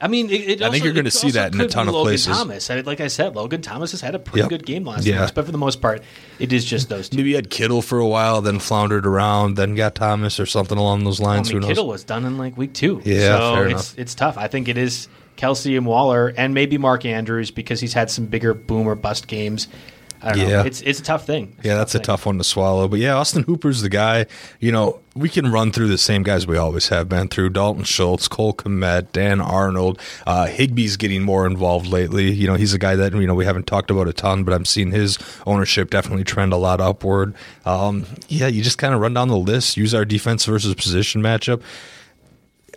I 0.01 0.09
mean, 0.09 0.29
it, 0.29 0.33
it 0.33 0.63
I 0.63 0.67
also, 0.67 0.73
think 0.73 0.85
you're 0.85 0.93
going 0.93 1.07
to 1.07 1.11
see 1.11 1.31
that 1.33 1.55
in 1.55 1.61
a 1.61 1.69
ton 1.69 1.89
of 1.89 1.95
Logan 1.95 2.11
places. 2.11 2.37
Thomas, 2.37 2.71
I, 2.71 2.81
like 2.81 3.01
I 3.01 3.09
said, 3.09 3.35
Logan 3.35 3.63
Thomas 3.63 3.93
has 3.93 4.03
had 4.03 4.15
a 4.15 4.19
pretty 4.19 4.41
yep. 4.41 4.51
good 4.51 4.67
game 4.67 4.85
last 4.85 5.07
yeah. 5.07 5.25
week, 5.25 5.35
but 5.35 5.47
for 5.47 5.53
the 5.53 5.59
most 5.59 5.81
part, 5.81 6.03
it 6.39 6.53
is 6.53 6.65
just 6.65 6.91
those 6.91 7.09
two. 7.09 7.17
Maybe 7.17 7.31
you 7.31 7.37
had 7.37 7.49
Kittle 7.49 7.81
for 7.81 7.99
a 7.99 8.07
while, 8.07 8.43
then 8.43 8.59
floundered 8.59 9.07
around, 9.07 9.57
then 9.57 9.75
got 9.75 9.95
Thomas 9.95 10.39
or 10.39 10.45
something 10.45 10.77
along 10.77 11.05
those 11.05 11.19
lines. 11.19 11.51
I 11.51 11.55
mean, 11.55 11.63
Kittle 11.63 11.87
was 11.87 12.05
done 12.05 12.27
in 12.27 12.37
like 12.37 12.59
week 12.59 12.75
two. 12.75 13.01
Yeah, 13.05 13.39
so 13.39 13.55
fair 13.55 13.65
it's 13.65 13.73
enough. 13.73 13.99
it's 13.99 14.15
tough. 14.15 14.37
I 14.37 14.49
think 14.49 14.69
it 14.69 14.77
is 14.77 15.09
Kelce 15.37 15.77
and 15.77 15.87
Waller, 15.87 16.29
and 16.37 16.53
maybe 16.53 16.77
Mark 16.77 17.07
Andrews 17.07 17.51
because 17.51 17.81
he's 17.81 17.95
had 17.95 18.11
some 18.11 18.27
bigger 18.27 18.53
boom 18.53 18.87
or 18.87 18.95
bust 18.95 19.27
games. 19.29 19.69
I 20.27 20.33
don't 20.33 20.49
yeah. 20.49 20.57
know. 20.57 20.63
It's 20.63 20.81
it's 20.83 20.99
a 20.99 21.03
tough 21.03 21.25
thing. 21.25 21.55
It's 21.59 21.67
yeah, 21.67 21.77
that's 21.77 21.95
a 21.95 22.01
tough 22.01 22.27
one 22.27 22.39
to 22.39 22.45
swallow. 22.45 22.89
But 22.89 22.99
yeah, 22.99 23.15
Austin 23.15 23.45
Hooper's 23.45 23.83
the 23.83 23.89
guy. 23.89 24.27
You 24.59 24.73
know, 24.73 24.99
we 25.15 25.29
can 25.29 25.53
run 25.53 25.71
through 25.71 25.89
the 25.89 25.99
same 25.99 26.23
guys 26.23 26.47
we 26.47 26.57
always 26.57 26.89
have 26.89 27.09
been 27.09 27.29
through: 27.29 27.51
Dalton 27.51 27.85
Schultz, 27.85 28.27
Cole 28.27 28.53
Kmet, 28.53 29.13
Dan 29.13 29.41
Arnold. 29.41 30.01
Uh, 30.27 30.47
Higbee's 30.47 30.97
getting 30.97 31.23
more 31.23 31.47
involved 31.47 31.87
lately. 31.87 32.33
You 32.33 32.49
know, 32.49 32.55
he's 32.55 32.75
a 32.75 32.79
guy 32.79 32.97
that 32.97 33.13
you 33.15 33.27
know 33.27 33.35
we 33.35 33.45
haven't 33.45 33.67
talked 33.67 33.91
about 33.91 34.09
a 34.09 34.13
ton, 34.13 34.43
but 34.43 34.53
I'm 34.53 34.65
seeing 34.65 34.91
his 34.91 35.19
ownership 35.47 35.91
definitely 35.91 36.25
trend 36.25 36.53
a 36.53 36.57
lot 36.57 36.81
upward. 36.81 37.35
Um, 37.65 38.05
yeah, 38.29 38.49
you 38.49 38.63
just 38.63 38.79
kind 38.79 38.95
of 38.95 39.01
run 39.01 39.15
down 39.15 39.29
the 39.29 39.37
list. 39.37 39.77
Use 39.77 39.95
our 39.95 40.05
defense 40.05 40.45
versus 40.45 40.75
position 40.75 41.23
matchup 41.23 41.63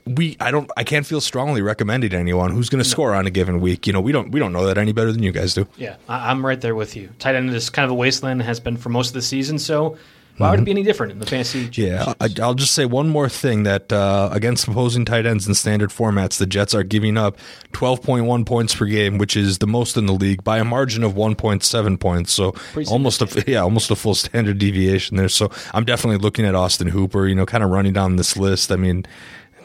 we 0.06 0.38
I 0.40 0.52
don't 0.52 0.70
I 0.78 0.84
can't 0.84 1.06
feel 1.06 1.22
strongly 1.22 1.62
recommending 1.62 2.14
anyone 2.14 2.52
who's 2.52 2.70
going 2.70 2.84
to 2.84 2.88
no. 2.88 2.92
score 2.92 3.14
on 3.14 3.28
a 3.28 3.30
given 3.30 3.62
week. 3.62 3.88
You 3.88 3.94
know, 3.94 4.02
we 4.02 4.12
don't 4.12 4.32
we 4.32 4.40
don't 4.40 4.54
know 4.54 4.66
that 4.66 4.78
any 4.78 4.92
better 4.92 5.12
than 5.12 5.24
you 5.24 5.32
guys 5.32 5.54
do. 5.54 5.68
Yeah, 5.78 5.96
I, 6.08 6.32
am 6.32 6.46
right 6.46 6.60
there 6.60 6.76
with 6.76 6.96
you. 6.96 7.10
Tight 7.20 7.36
end 7.36 7.50
is 7.52 7.70
kind 7.70 7.86
of 7.86 7.92
a 7.92 7.96
wasteland 7.96 8.42
has 8.42 8.60
been 8.60 8.78
for 8.78 8.90
most 8.90 9.10
of 9.10 9.14
the 9.14 9.22
season, 9.22 9.60
so. 9.60 9.98
Why 10.40 10.52
would 10.52 10.60
it 10.62 10.64
be 10.64 10.72
any 10.72 10.84
different 10.84 11.12
in 11.12 11.20
the 11.20 11.26
fantasy? 11.26 11.70
Yeah, 11.74 12.14
I, 12.22 12.30
will 12.38 12.54
just 12.54 12.74
say 12.74 12.86
one 12.86 13.10
more 13.10 13.28
thing 13.28 13.64
that 13.64 13.92
uh, 13.92 14.30
against 14.32 14.70
opposing 14.70 15.04
tight 15.04 15.26
ends 15.26 15.46
in 15.46 15.54
standard 15.54 15.90
formats, 15.90 16.38
the 16.38 16.46
Jets 16.46 16.74
are 16.74 16.84
giving 16.84 17.18
up 17.18 17.38
12.1 17.74 18.46
points 18.46 18.74
per 18.74 18.86
game, 18.86 19.18
which 19.18 19.36
is 19.36 19.58
the 19.58 19.68
most 19.68 19.98
in 19.98 20.06
the 20.06 20.14
league 20.14 20.42
by 20.46 20.60
a 20.60 20.64
margin 20.64 21.04
of 21.04 21.14
1.7 21.14 22.00
points. 22.00 22.32
So 22.32 22.56
almost 22.88 23.22
a 23.22 23.44
yeah, 23.48 23.60
almost 23.60 23.92
a 23.92 23.98
full 23.98 24.16
standard 24.16 24.60
deviation 24.60 25.18
there. 25.18 25.28
So 25.28 25.52
I'm 25.74 25.84
definitely 25.84 26.20
looking 26.20 26.46
at 26.46 26.56
Austin 26.56 26.88
Hooper. 26.88 27.28
You 27.28 27.36
know, 27.36 27.46
kind 27.46 27.64
of 27.64 27.70
running 27.70 27.92
down 27.92 28.16
this 28.16 28.38
list. 28.38 28.72
I 28.72 28.78
mean, 28.78 29.06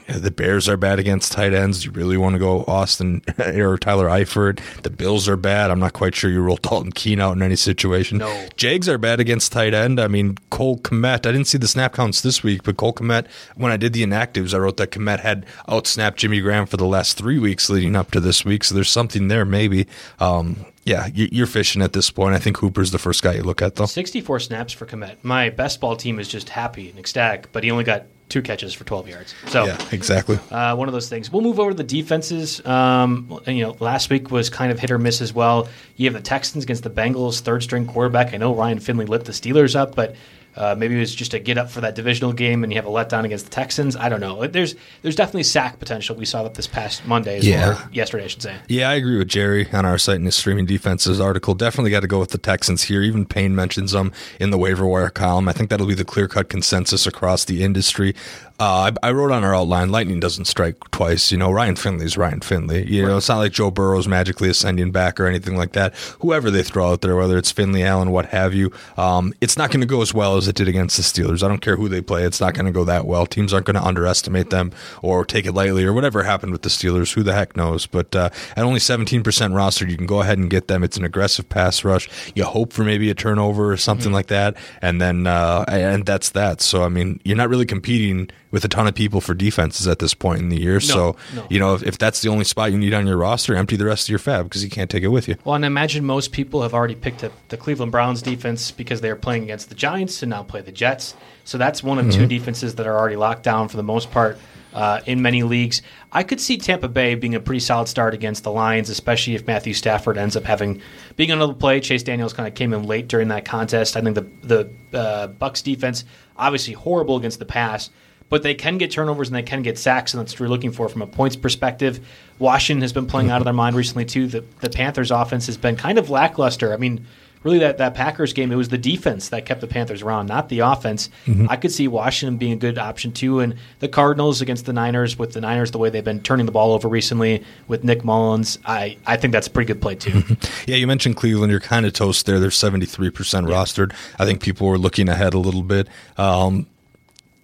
the 0.06 0.30
Bears 0.30 0.68
are 0.68 0.76
bad 0.76 0.98
against 0.98 1.32
tight 1.32 1.54
ends. 1.54 1.84
You 1.84 1.90
really 1.90 2.16
want 2.16 2.34
to 2.34 2.38
go 2.38 2.64
Austin 2.64 3.22
or 3.38 3.78
Tyler 3.78 4.08
Eifert. 4.08 4.60
The 4.82 4.90
Bills 4.90 5.28
are 5.28 5.36
bad. 5.36 5.70
I'm 5.70 5.80
not 5.80 5.92
quite 5.92 6.14
sure 6.14 6.30
you 6.30 6.42
roll 6.42 6.56
Dalton 6.62 6.92
Keene 6.92 7.20
out 7.20 7.36
in 7.36 7.42
any 7.42 7.56
situation. 7.56 8.18
No. 8.18 8.46
Jags 8.56 8.88
are 8.88 8.98
bad 8.98 9.20
against 9.20 9.52
tight 9.52 9.74
end. 9.74 9.98
I 9.98 10.08
mean, 10.08 10.36
Cole 10.50 10.78
Kmet, 10.78 11.26
I 11.26 11.32
didn't 11.32 11.46
see 11.46 11.58
the 11.58 11.68
snap 11.68 11.94
counts 11.94 12.20
this 12.20 12.42
week, 12.42 12.62
but 12.64 12.76
Cole 12.76 12.92
Kmet, 12.92 13.26
when 13.56 13.72
I 13.72 13.76
did 13.76 13.92
the 13.92 14.02
inactives, 14.02 14.54
I 14.54 14.58
wrote 14.58 14.76
that 14.76 14.90
Kmet 14.90 15.20
had 15.20 15.46
outsnapped 15.68 16.16
Jimmy 16.16 16.40
Graham 16.40 16.66
for 16.66 16.76
the 16.76 16.86
last 16.86 17.16
three 17.16 17.38
weeks 17.38 17.70
leading 17.70 17.96
up 17.96 18.10
to 18.12 18.20
this 18.20 18.44
week. 18.44 18.64
So 18.64 18.74
there's 18.74 18.90
something 18.90 19.28
there, 19.28 19.44
maybe. 19.44 19.86
Um, 20.20 20.66
yeah, 20.84 21.08
you're 21.14 21.46
fishing 21.46 21.80
at 21.80 21.94
this 21.94 22.10
point. 22.10 22.34
I 22.34 22.38
think 22.38 22.58
Hooper's 22.58 22.90
the 22.90 22.98
first 22.98 23.22
guy 23.22 23.32
you 23.32 23.42
look 23.42 23.62
at, 23.62 23.76
though. 23.76 23.86
64 23.86 24.40
snaps 24.40 24.74
for 24.74 24.84
Kmet. 24.84 25.16
My 25.22 25.48
best 25.48 25.80
ball 25.80 25.96
team 25.96 26.18
is 26.18 26.28
just 26.28 26.50
happy 26.50 26.90
and 26.90 26.98
ecstatic, 26.98 27.50
but 27.52 27.64
he 27.64 27.70
only 27.70 27.84
got 27.84 28.04
two 28.28 28.42
catches 28.42 28.74
for 28.74 28.84
12 28.84 29.08
yards. 29.08 29.34
So 29.48 29.66
yeah, 29.66 29.78
exactly. 29.92 30.38
Uh, 30.50 30.74
one 30.76 30.88
of 30.88 30.94
those 30.94 31.08
things. 31.08 31.30
We'll 31.30 31.42
move 31.42 31.60
over 31.60 31.70
to 31.70 31.76
the 31.76 31.84
defenses. 31.84 32.64
Um, 32.66 33.40
you 33.46 33.62
know, 33.62 33.76
last 33.80 34.10
week 34.10 34.30
was 34.30 34.50
kind 34.50 34.72
of 34.72 34.78
hit 34.78 34.90
or 34.90 34.98
miss 34.98 35.20
as 35.20 35.32
well. 35.32 35.68
You 35.96 36.06
have 36.06 36.14
the 36.14 36.20
Texans 36.20 36.64
against 36.64 36.82
the 36.82 36.90
Bengals, 36.90 37.40
third 37.40 37.62
string 37.62 37.86
quarterback. 37.86 38.34
I 38.34 38.38
know 38.38 38.54
Ryan 38.54 38.80
Finley 38.80 39.06
lit 39.06 39.24
the 39.24 39.32
Steelers 39.32 39.76
up, 39.76 39.94
but 39.94 40.16
uh, 40.56 40.74
maybe 40.76 40.96
it 40.96 41.00
was 41.00 41.14
just 41.14 41.34
a 41.34 41.38
get 41.38 41.58
up 41.58 41.70
for 41.70 41.80
that 41.80 41.94
divisional 41.94 42.32
game, 42.32 42.62
and 42.62 42.72
you 42.72 42.78
have 42.78 42.86
a 42.86 42.90
letdown 42.90 43.24
against 43.24 43.46
the 43.46 43.50
Texans. 43.50 43.96
I 43.96 44.08
don't 44.08 44.20
know. 44.20 44.46
There's 44.46 44.74
there's 45.02 45.16
definitely 45.16 45.44
sack 45.44 45.78
potential. 45.78 46.16
We 46.16 46.24
saw 46.24 46.42
that 46.44 46.54
this 46.54 46.66
past 46.66 47.06
Monday, 47.06 47.40
yeah. 47.40 47.70
Well, 47.70 47.88
yesterday, 47.92 48.24
I 48.24 48.26
should 48.28 48.42
say. 48.42 48.56
Yeah, 48.68 48.90
I 48.90 48.94
agree 48.94 49.18
with 49.18 49.28
Jerry 49.28 49.68
on 49.72 49.84
our 49.84 49.98
site 49.98 50.16
in 50.16 50.24
his 50.24 50.36
streaming 50.36 50.66
defenses 50.66 51.20
article. 51.20 51.54
Definitely 51.54 51.90
got 51.90 52.00
to 52.00 52.06
go 52.06 52.18
with 52.20 52.30
the 52.30 52.38
Texans 52.38 52.84
here. 52.84 53.02
Even 53.02 53.26
Payne 53.26 53.54
mentions 53.54 53.92
them 53.92 54.12
in 54.38 54.50
the 54.50 54.58
waiver 54.58 54.86
wire 54.86 55.10
column. 55.10 55.48
I 55.48 55.52
think 55.52 55.70
that'll 55.70 55.86
be 55.86 55.94
the 55.94 56.04
clear 56.04 56.28
cut 56.28 56.48
consensus 56.48 57.06
across 57.06 57.44
the 57.44 57.62
industry. 57.62 58.14
Uh, 58.60 58.92
I, 59.02 59.08
I, 59.08 59.10
wrote 59.10 59.32
on 59.32 59.42
our 59.42 59.52
outline, 59.52 59.90
lightning 59.90 60.20
doesn't 60.20 60.44
strike 60.44 60.78
twice. 60.92 61.32
You 61.32 61.38
know, 61.38 61.50
Ryan 61.50 61.74
Finley's 61.74 62.16
Ryan 62.16 62.40
Finley. 62.40 62.88
You 62.88 63.02
right. 63.02 63.08
know, 63.08 63.16
it's 63.16 63.28
not 63.28 63.38
like 63.38 63.50
Joe 63.50 63.72
Burrow's 63.72 64.06
magically 64.06 64.48
ascending 64.48 64.92
back 64.92 65.18
or 65.18 65.26
anything 65.26 65.56
like 65.56 65.72
that. 65.72 65.92
Whoever 66.20 66.52
they 66.52 66.62
throw 66.62 66.92
out 66.92 67.00
there, 67.00 67.16
whether 67.16 67.36
it's 67.36 67.50
Finley, 67.50 67.82
Allen, 67.82 68.12
what 68.12 68.26
have 68.26 68.54
you, 68.54 68.70
um, 68.96 69.34
it's 69.40 69.56
not 69.56 69.72
going 69.72 69.80
to 69.80 69.88
go 69.88 70.02
as 70.02 70.14
well 70.14 70.36
as 70.36 70.46
it 70.46 70.54
did 70.54 70.68
against 70.68 70.96
the 70.96 71.02
Steelers. 71.02 71.42
I 71.42 71.48
don't 71.48 71.62
care 71.62 71.74
who 71.74 71.88
they 71.88 72.00
play; 72.00 72.22
it's 72.22 72.40
not 72.40 72.54
going 72.54 72.66
to 72.66 72.70
go 72.70 72.84
that 72.84 73.06
well. 73.06 73.26
Teams 73.26 73.52
aren't 73.52 73.66
going 73.66 73.74
to 73.74 73.82
underestimate 73.82 74.50
them 74.50 74.70
or 75.02 75.24
take 75.24 75.46
it 75.46 75.52
lightly 75.52 75.84
or 75.84 75.92
whatever 75.92 76.22
happened 76.22 76.52
with 76.52 76.62
the 76.62 76.68
Steelers. 76.68 77.12
Who 77.12 77.24
the 77.24 77.34
heck 77.34 77.56
knows? 77.56 77.86
But 77.86 78.14
uh, 78.14 78.30
at 78.56 78.62
only 78.62 78.78
17% 78.78 79.22
rostered, 79.22 79.90
you 79.90 79.96
can 79.96 80.06
go 80.06 80.20
ahead 80.20 80.38
and 80.38 80.48
get 80.48 80.68
them. 80.68 80.84
It's 80.84 80.96
an 80.96 81.04
aggressive 81.04 81.48
pass 81.48 81.82
rush. 81.82 82.08
You 82.36 82.44
hope 82.44 82.72
for 82.72 82.84
maybe 82.84 83.10
a 83.10 83.14
turnover 83.14 83.72
or 83.72 83.76
something 83.76 84.06
mm-hmm. 84.06 84.14
like 84.14 84.28
that, 84.28 84.56
and 84.80 85.00
then 85.00 85.26
uh, 85.26 85.64
and 85.66 86.06
that's 86.06 86.30
that. 86.30 86.60
So 86.60 86.84
I 86.84 86.88
mean, 86.88 87.18
you're 87.24 87.36
not 87.36 87.48
really 87.48 87.66
competing 87.66 88.30
with 88.54 88.64
a 88.64 88.68
ton 88.68 88.86
of 88.86 88.94
people 88.94 89.20
for 89.20 89.34
defenses 89.34 89.88
at 89.88 89.98
this 89.98 90.14
point 90.14 90.40
in 90.40 90.48
the 90.48 90.60
year. 90.60 90.74
No, 90.74 90.78
so, 90.78 91.16
no. 91.34 91.46
you 91.50 91.58
know, 91.58 91.74
if, 91.74 91.82
if, 91.82 91.98
that's 91.98 92.22
the 92.22 92.28
only 92.28 92.44
spot 92.44 92.70
you 92.70 92.78
need 92.78 92.94
on 92.94 93.04
your 93.04 93.16
roster, 93.16 93.56
empty 93.56 93.74
the 93.74 93.84
rest 93.84 94.04
of 94.04 94.10
your 94.10 94.20
FAAB 94.20 94.44
because 94.44 94.62
you 94.62 94.70
can't 94.70 94.88
take 94.88 95.02
it 95.02 95.08
with 95.08 95.26
you. 95.26 95.34
Well, 95.44 95.56
and 95.56 95.64
I 95.64 95.66
imagine 95.66 96.04
most 96.04 96.30
people 96.30 96.62
have 96.62 96.72
already 96.72 96.94
picked 96.94 97.24
up 97.24 97.32
the 97.48 97.56
Cleveland 97.56 97.90
Browns 97.90 98.22
defense 98.22 98.70
because 98.70 99.00
they 99.00 99.10
are 99.10 99.16
playing 99.16 99.42
against 99.42 99.70
the 99.70 99.74
Giants 99.74 100.22
and 100.22 100.30
now 100.30 100.44
play 100.44 100.60
the 100.60 100.70
Jets. 100.70 101.16
So 101.44 101.58
that's 101.58 101.82
one 101.82 101.98
of 101.98 102.06
mm-hmm. 102.06 102.20
two 102.20 102.26
defenses 102.28 102.76
that 102.76 102.86
are 102.86 102.96
already 102.96 103.16
locked 103.16 103.42
down 103.42 103.66
for 103.66 103.76
the 103.76 103.82
most 103.82 104.12
part. 104.12 104.38
uh, 104.74 105.00
in 105.06 105.22
many 105.22 105.42
leagues. 105.44 105.82
I 106.12 106.24
could 106.24 106.40
see 106.40 106.58
Tampa 106.58 106.88
Bay 106.88 107.14
being 107.14 107.34
a 107.34 107.40
pretty 107.40 107.60
solid 107.60 107.88
start 107.88 108.12
against 108.12 108.42
the 108.42 108.50
Lions, 108.50 108.90
especially 108.90 109.36
if 109.36 109.46
Matthew 109.46 109.72
Stafford 109.72 110.18
ends 110.18 110.36
up 110.36 110.42
having 110.42 110.82
being 111.16 111.30
another 111.30 111.54
play. 111.54 111.80
Chase 111.80 112.02
Daniels 112.02 112.32
kind 112.32 112.48
of 112.48 112.54
came 112.54 112.74
in 112.74 112.82
late 112.82 113.08
during 113.08 113.28
that 113.28 113.44
contest. 113.44 113.96
I 113.96 114.00
think 114.00 114.16
the 114.16 114.26
the 114.42 114.98
uh, 114.98 115.28
Bucs 115.28 115.62
defense 115.62 116.04
obviously 116.36 116.74
horrible 116.74 117.16
against 117.16 117.38
the 117.38 117.44
pass, 117.44 117.90
but 118.28 118.42
they 118.42 118.54
can 118.54 118.78
get 118.78 118.90
turnovers 118.90 119.28
and 119.28 119.36
they 119.36 119.42
can 119.42 119.62
get 119.62 119.78
sacks, 119.78 120.14
and 120.14 120.20
that's 120.20 120.32
what 120.32 120.40
you're 120.40 120.48
looking 120.48 120.72
for 120.72 120.88
from 120.88 121.02
a 121.02 121.06
points 121.06 121.36
perspective. 121.36 122.06
Washington 122.38 122.82
has 122.82 122.92
been 122.92 123.06
playing 123.06 123.30
out 123.30 123.40
of 123.40 123.44
their 123.44 123.52
mind 123.54 123.76
recently 123.76 124.04
too. 124.04 124.26
The 124.26 124.44
the 124.60 124.70
Panthers 124.70 125.10
offense 125.10 125.46
has 125.46 125.56
been 125.56 125.76
kind 125.76 125.98
of 125.98 126.10
lackluster. 126.10 126.72
I 126.72 126.76
mean 126.76 127.06
really 127.44 127.58
that, 127.58 127.78
that 127.78 127.94
Packers 127.94 128.32
game, 128.32 128.50
it 128.50 128.56
was 128.56 128.70
the 128.70 128.78
defense 128.78 129.28
that 129.28 129.46
kept 129.46 129.60
the 129.60 129.66
Panthers 129.66 130.02
around, 130.02 130.26
not 130.26 130.48
the 130.48 130.60
offense. 130.60 131.10
Mm-hmm. 131.26 131.46
I 131.48 131.56
could 131.56 131.70
see 131.70 131.86
Washington 131.86 132.38
being 132.38 132.52
a 132.52 132.56
good 132.56 132.78
option 132.78 133.12
too. 133.12 133.40
And 133.40 133.54
the 133.78 133.88
Cardinals 133.88 134.40
against 134.40 134.66
the 134.66 134.72
Niners, 134.72 135.16
with 135.18 135.34
the 135.34 135.40
Niners 135.40 135.70
the 135.70 135.78
way 135.78 135.90
they've 135.90 136.02
been 136.02 136.22
turning 136.22 136.46
the 136.46 136.52
ball 136.52 136.72
over 136.72 136.88
recently 136.88 137.44
with 137.68 137.84
Nick 137.84 138.02
Mullens, 138.02 138.58
I, 138.64 138.96
I 139.06 139.16
think 139.16 139.32
that's 139.32 139.46
a 139.46 139.50
pretty 139.50 139.68
good 139.72 139.80
play 139.80 139.94
too. 139.94 140.22
yeah, 140.66 140.76
you 140.76 140.86
mentioned 140.86 141.16
Cleveland. 141.16 141.50
You're 141.50 141.60
kind 141.60 141.86
of 141.86 141.92
toast 141.92 142.26
there. 142.26 142.40
They're 142.40 142.50
73% 142.50 142.88
yeah. 142.88 143.54
rostered. 143.54 143.94
I 144.18 144.24
think 144.24 144.42
people 144.42 144.66
were 144.66 144.78
looking 144.78 145.08
ahead 145.08 145.34
a 145.34 145.38
little 145.38 145.62
bit. 145.62 145.86
Um, 146.16 146.66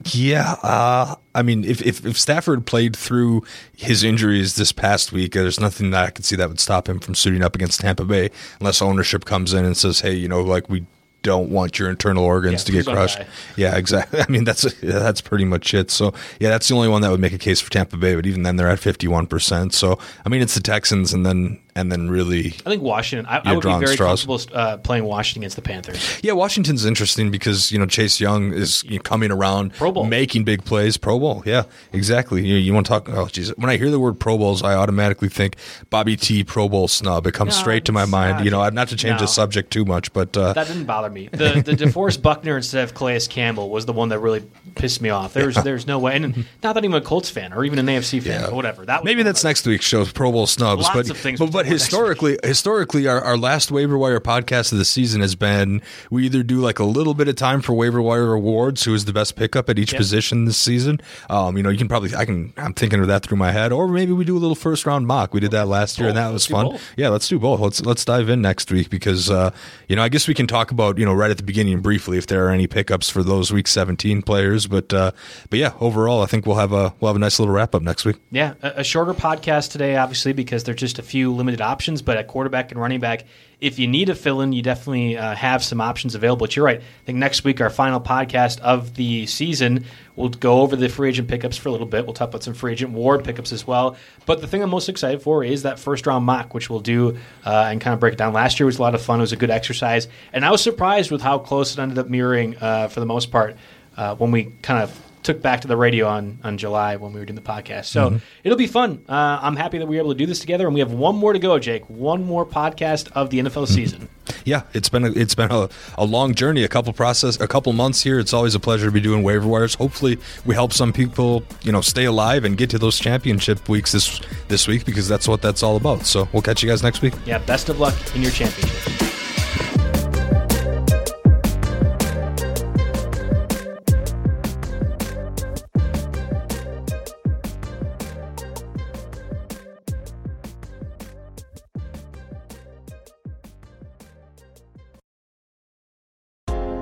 yeah, 0.05 0.53
uh, 0.63 1.15
I 1.35 1.43
mean, 1.43 1.65
if, 1.65 1.83
if, 1.83 2.07
if 2.07 2.19
Stafford 2.19 2.67
played 2.67 2.97
through 2.97 3.45
his 3.77 4.03
injuries 4.03 4.57
this 4.57 4.73
past 4.73 5.13
week, 5.13 5.33
there's 5.33 5.61
nothing 5.61 5.91
that 5.91 6.05
I 6.05 6.11
could 6.11 6.25
see 6.25 6.37
that 6.37 6.49
would 6.49 6.61
stop 6.61 6.89
him 6.89 7.01
from 7.01 7.15
suiting 7.15 7.43
up 7.43 7.55
against 7.55 7.81
Tampa 7.81 8.05
Bay, 8.05 8.31
unless 8.61 8.81
ownership 8.81 9.25
comes 9.25 9.53
in 9.53 9.65
and 9.65 9.77
says, 9.77 10.01
"Hey, 10.01 10.15
you 10.15 10.29
know, 10.29 10.41
like 10.41 10.69
we 10.71 10.87
don't 11.23 11.51
want 11.51 11.79
your 11.79 11.91
internal 11.91 12.25
organs 12.25 12.63
yeah, 12.63 12.67
to 12.67 12.73
get 12.73 12.87
crushed. 12.87 13.21
Yeah, 13.57 13.77
exactly. 13.77 14.21
I 14.29 14.31
mean, 14.31 14.45
that's 14.45 14.63
that's 14.81 15.21
pretty 15.21 15.45
much 15.45 15.75
it. 15.75 15.91
So 15.91 16.15
yeah, 16.39 16.49
that's 16.49 16.69
the 16.69 16.75
only 16.75 16.89
one 16.89 17.03
that 17.03 17.11
would 17.11 17.21
make 17.21 17.33
a 17.33 17.39
case 17.39 17.61
for 17.61 17.71
Tampa 17.71 17.97
Bay. 17.97 18.15
But 18.15 18.27
even 18.27 18.43
then, 18.43 18.57
they're 18.57 18.69
at 18.69 18.79
fifty 18.79 19.09
one 19.09 19.27
percent. 19.27 19.75
So 19.75 19.99
I 20.25 20.29
mean, 20.29 20.43
it's 20.43 20.55
the 20.55 20.61
Texans, 20.61 21.13
and 21.13 21.25
then 21.27 21.61
and 21.75 21.91
then 21.91 22.09
really, 22.09 22.49
I 22.67 22.71
think 22.71 22.83
Washington. 22.83 23.27
I, 23.27 23.41
I 23.45 23.55
would 23.55 23.63
be 23.63 23.71
very 23.71 23.95
straws. 23.95 24.25
comfortable 24.25 24.57
uh, 24.57 24.77
playing 24.79 25.05
Washington 25.05 25.43
against 25.43 25.57
the 25.57 25.63
Panthers. 25.63 26.21
Yeah, 26.23 26.33
Washington's 26.33 26.85
interesting 26.85 27.31
because 27.31 27.71
you 27.73 27.79
know 27.79 27.87
Chase 27.87 28.21
Young 28.21 28.53
is 28.53 28.85
you 28.85 28.97
know, 28.97 29.03
coming 29.03 29.31
around, 29.31 29.75
Pro 29.75 29.93
Bowl. 29.93 30.05
making 30.05 30.45
big 30.45 30.65
plays. 30.65 30.97
Pro 30.97 31.19
Bowl, 31.19 31.43
yeah, 31.47 31.65
exactly. 31.93 32.47
You, 32.47 32.57
you 32.57 32.73
want 32.75 32.87
to 32.87 32.91
talk? 32.91 33.09
Oh, 33.09 33.27
geez. 33.27 33.51
When 33.57 33.71
I 33.71 33.77
hear 33.77 33.91
the 33.91 34.01
word 34.01 34.19
Pro 34.19 34.39
Bowls, 34.39 34.63
I 34.63 34.75
automatically 34.75 35.29
think 35.29 35.57
Bobby 35.91 36.17
T. 36.17 36.45
Pro 36.45 36.69
Bowl 36.69 36.89
snub. 36.89 37.27
It 37.27 37.33
comes 37.35 37.55
no, 37.55 37.61
straight 37.61 37.85
to 37.87 37.93
my 37.93 38.05
mind. 38.05 38.39
Not, 38.39 38.45
you 38.45 38.51
know, 38.51 38.69
not 38.69 38.89
to 38.89 38.97
change 38.97 39.15
no. 39.15 39.21
the 39.21 39.27
subject 39.27 39.71
too 39.71 39.85
much, 39.85 40.13
but 40.13 40.37
uh, 40.37 40.53
that 40.53 40.67
didn't 40.67 40.85
bother 40.85 41.11
me. 41.11 41.29
The 41.29 41.63
the 41.65 41.73
DeForest 41.73 42.23
Buckner 42.23 42.57
instead 42.57 42.85
of 42.85 42.95
Calais 42.95 43.21
Campbell 43.29 43.71
was 43.71 43.87
the 43.87 43.93
one 43.93 44.11
that 44.11 44.19
really 44.19 44.45
pissed 44.75 45.01
me 45.01 45.11
off. 45.11 45.33
There's 45.33 45.57
yeah. 45.57 45.63
there's 45.63 45.87
no 45.87 45.99
way, 45.99 46.17
and 46.17 46.47
not 46.63 46.75
that 46.75 46.85
I'm 46.85 46.95
a 46.95 47.01
Colts 47.01 47.31
fan 47.31 47.53
or 47.53 47.65
even 47.65 47.79
an 47.79 47.87
AFC 47.87 48.23
fan, 48.23 48.43
yeah. 48.43 48.51
whatever. 48.51 48.85
That 48.85 49.05
maybe 49.05 49.23
that's 49.23 49.45
next 49.45 49.67
week's 49.67 49.85
show, 49.85 50.05
Pro 50.05 50.33
Bowl 50.33 50.47
snubs. 50.47 50.83
Lots 50.83 50.95
but 50.95 51.11
of 51.11 51.17
things 51.17 51.41
but, 51.41 51.60
but 51.61 51.67
historically 51.67 52.39
historically, 52.43 53.07
our, 53.07 53.21
our 53.21 53.37
last 53.37 53.71
waiver 53.71 53.99
wire 53.99 54.19
podcast 54.19 54.73
of 54.73 54.79
the 54.79 54.85
season 54.85 55.21
has 55.21 55.35
been 55.35 55.83
we 56.11 56.25
either 56.25 56.43
do 56.43 56.59
like 56.59 56.79
a 56.79 56.85
little 56.85 57.13
bit 57.13 57.29
of 57.29 57.37
time 57.37 57.61
for 57.61 57.75
waiver 57.75 58.01
wire 58.01 58.33
awards, 58.33 58.85
who 58.85 58.95
is 58.95 59.05
the 59.05 59.13
best 59.13 59.37
pickup 59.37 59.69
at 59.69 59.79
each 59.79 59.93
yep. 59.93 59.99
position 59.99 60.47
this 60.47 60.57
season. 60.57 61.03
Um, 61.29 61.59
you 61.59 61.63
know, 61.63 61.69
you 61.69 61.77
can 61.77 61.87
probably 61.87 62.15
I 62.15 62.25
can 62.25 62.55
I'm 62.57 62.73
thinking 62.73 63.01
of 63.01 63.09
that 63.09 63.25
through 63.25 63.37
my 63.37 63.53
head, 63.53 63.73
or 63.73 63.89
maybe 63.89 64.13
we 64.13 64.25
do 64.25 64.39
a 64.39 64.41
little 64.41 64.55
first 64.55 64.87
round 64.87 65.07
mock. 65.07 65.35
We 65.35 65.41
did 65.41 65.51
that 65.51 65.69
last 65.69 65.99
year, 65.99 66.09
and 66.09 66.17
that 66.17 66.33
was 66.33 66.47
fun. 66.47 66.79
Yeah, 66.97 67.11
let's 67.11 67.29
do 67.29 67.39
both. 67.39 67.61
Let's 67.61 67.85
let's 67.85 68.07
dive 68.07 68.31
in 68.31 68.41
next 68.41 68.73
week 68.73 68.89
because 68.89 69.29
uh, 69.29 69.51
you 69.87 69.97
know 69.97 70.03
I 70.03 70.09
guess 70.09 70.27
we 70.29 70.33
can 70.33 70.47
talk 70.47 70.71
about 70.71 70.97
you 70.97 71.05
know 71.05 71.13
right 71.13 71.31
at 71.31 71.37
the 71.37 71.43
beginning 71.43 71.81
briefly 71.81 72.17
if 72.17 72.27
there 72.27 72.47
are 72.47 72.51
any 72.51 72.69
pickups 72.69 73.11
for 73.11 73.23
those 73.23 73.53
week 73.53 73.67
17 73.67 74.23
players, 74.23 74.67
but 74.67 74.95
uh, 74.95 75.11
but 75.51 75.59
yeah, 75.59 75.75
overall 75.79 76.23
I 76.23 76.27
think 76.27 76.47
we'll 76.47 76.57
have 76.57 76.73
a 76.73 76.95
we'll 77.01 77.11
have 77.11 77.17
a 77.17 77.21
nice 77.21 77.39
little 77.39 77.53
wrap 77.53 77.75
up 77.75 77.83
next 77.83 78.07
week. 78.07 78.17
Yeah, 78.31 78.55
a, 78.63 78.73
a 78.77 78.85
shorter 78.85 79.13
podcast 79.13 79.73
today, 79.73 79.97
obviously 79.97 80.33
because 80.33 80.65
there's 80.65 80.81
just 80.81 80.99
a 80.99 81.03
few 81.03 81.35
limited 81.35 81.50
options, 81.59 82.03
but 82.03 82.17
at 82.17 82.29
quarterback 82.29 82.71
and 82.71 82.81
running 82.81 83.01
back 83.01 83.25
if 83.61 83.79
you 83.79 83.87
need 83.87 84.09
a 84.09 84.15
fill 84.15 84.41
in, 84.41 84.53
you 84.53 84.63
definitely 84.63 85.19
uh, 85.19 85.35
have 85.35 85.63
some 85.63 85.81
options 85.81 86.15
available. 86.15 86.47
But 86.47 86.57
you're 86.57 86.65
right. 86.65 86.81
I 86.81 87.05
think 87.05 87.19
next 87.19 87.45
week, 87.45 87.61
our 87.61 87.71
final 87.71 88.01
podcast 88.01 88.59
of 88.61 88.95
the 88.95 89.27
season, 89.27 89.85
we'll 90.17 90.31
go 90.31 90.61
over 90.61 90.77
the 90.77 90.89
free 90.89 91.11
agent 91.11 91.29
pickups 91.29 91.57
for 91.57 91.69
a 91.69 91.73
little 91.73 91.87
bit. 91.87 92.07
We'll 92.07 92.15
talk 92.15 92.31
about 92.31 92.43
some 92.43 92.55
free 92.55 92.73
agent 92.73 92.93
ward 92.93 93.23
pickups 93.23 93.53
as 93.53 93.67
well. 93.67 93.97
But 94.25 94.41
the 94.41 94.47
thing 94.47 94.63
I'm 94.63 94.71
most 94.71 94.89
excited 94.89 95.23
for 95.23 95.45
is 95.45 95.63
that 95.63 95.79
first 95.79 96.07
round 96.07 96.25
mock, 96.25 96.55
which 96.55 96.71
we'll 96.71 96.81
do 96.81 97.19
uh, 97.45 97.69
and 97.71 97.81
kind 97.81 97.93
of 97.93 98.01
break 98.01 98.15
it 98.15 98.19
down. 98.19 98.33
Last 98.33 98.59
year 98.59 98.67
was 98.67 98.79
a 98.79 98.83
lot 98.83 98.95
of 98.95 99.03
fun. 99.03 99.21
It 99.21 99.23
was 99.23 99.33
a 99.33 99.37
good 99.37 99.51
exercise. 99.51 100.09
And 100.33 100.45
I 100.45 100.51
was 100.51 100.63
surprised 100.63 101.11
with 101.11 101.21
how 101.21 101.39
close 101.39 101.75
it 101.75 101.79
ended 101.79 101.99
up 101.99 102.09
mirroring 102.09 102.57
uh, 102.61 102.89
for 102.89 103.01
the 103.01 103.07
most 103.07 103.31
part 103.31 103.57
uh, 103.97 104.15
when 104.15 104.31
we 104.31 104.45
kind 104.63 104.83
of 104.83 105.10
took 105.23 105.43
back 105.43 105.61
to 105.61 105.69
the 105.69 105.77
radio 105.77 106.07
on, 106.07 106.39
on 106.43 106.59
July 106.59 106.97
when 106.97 107.13
we 107.13 107.21
were 107.21 107.27
doing 107.27 107.37
the 107.37 107.43
podcast. 107.43 107.87
So 107.87 108.11
mm-hmm. 108.11 108.19
it'll 108.45 108.59
be 108.59 108.67
fun. 108.67 109.05
Uh, 109.09 109.39
I'm 109.43 109.57
happy 109.57 109.79
that 109.79 109.87
we 109.87 109.97
were 109.97 110.03
able 110.03 110.13
to 110.13 110.19
do 110.19 110.27
this 110.27 110.39
together, 110.41 110.67
and 110.67 110.75
we 110.75 110.81
have 110.81 110.93
one 110.93 111.17
more 111.17 111.33
to 111.33 111.39
go, 111.39 111.59
Jake. 111.59 111.89
One 111.89 112.25
more 112.25 112.47
podcast 112.47 113.11
of 113.13 113.31
the 113.31 113.39
NFL 113.41 113.65
mm-hmm. 113.65 113.75
season. 113.75 114.09
Yeah, 114.45 114.63
it's 114.73 114.89
been 114.89 115.05
a, 115.05 115.11
it's 115.11 115.35
been 115.35 115.51
a, 115.51 115.69
a 115.99 116.05
long 116.05 116.35
journey, 116.35 116.63
a 116.65 116.69
couple 116.69 116.93
process, 116.93 117.39
a 117.41 117.49
couple 117.49 117.73
months 117.73 118.03
here. 118.03 118.19
It's 118.19 118.33
always 118.33 118.55
a 118.55 118.61
pleasure 118.61 118.87
to 118.87 118.93
be 118.93 119.01
doing 119.01 119.23
waiver 119.23 119.47
wires. 119.47 119.75
Hopefully, 119.75 120.19
we 120.45 120.55
help 120.55 120.73
some 120.73 120.93
people, 120.93 121.43
you 121.63 121.73
know, 121.73 121.81
stay 121.81 122.05
alive 122.05 122.45
and 122.45 122.57
get 122.57 122.71
to 122.71 122.79
those 122.79 122.99
championship 122.99 123.69
weeks 123.69 123.93
this 123.93 124.21
this 124.49 124.69
week 124.69 124.85
because 124.85 125.09
that's 125.09 125.29
what 125.29 125.43
that's 125.43 125.63
all 125.63 125.77
about. 125.77 126.07
So 126.07 126.29
we'll 126.33 126.43
catch 126.43 126.63
you 126.63 126.69
guys 126.69 126.83
next 126.83 127.03
week. 127.03 127.15
Yeah, 127.27 127.39
best 127.39 127.69
of 127.69 127.81
luck 127.81 127.95
in 128.15 128.23
your 128.23 128.31
championship. 128.31 129.10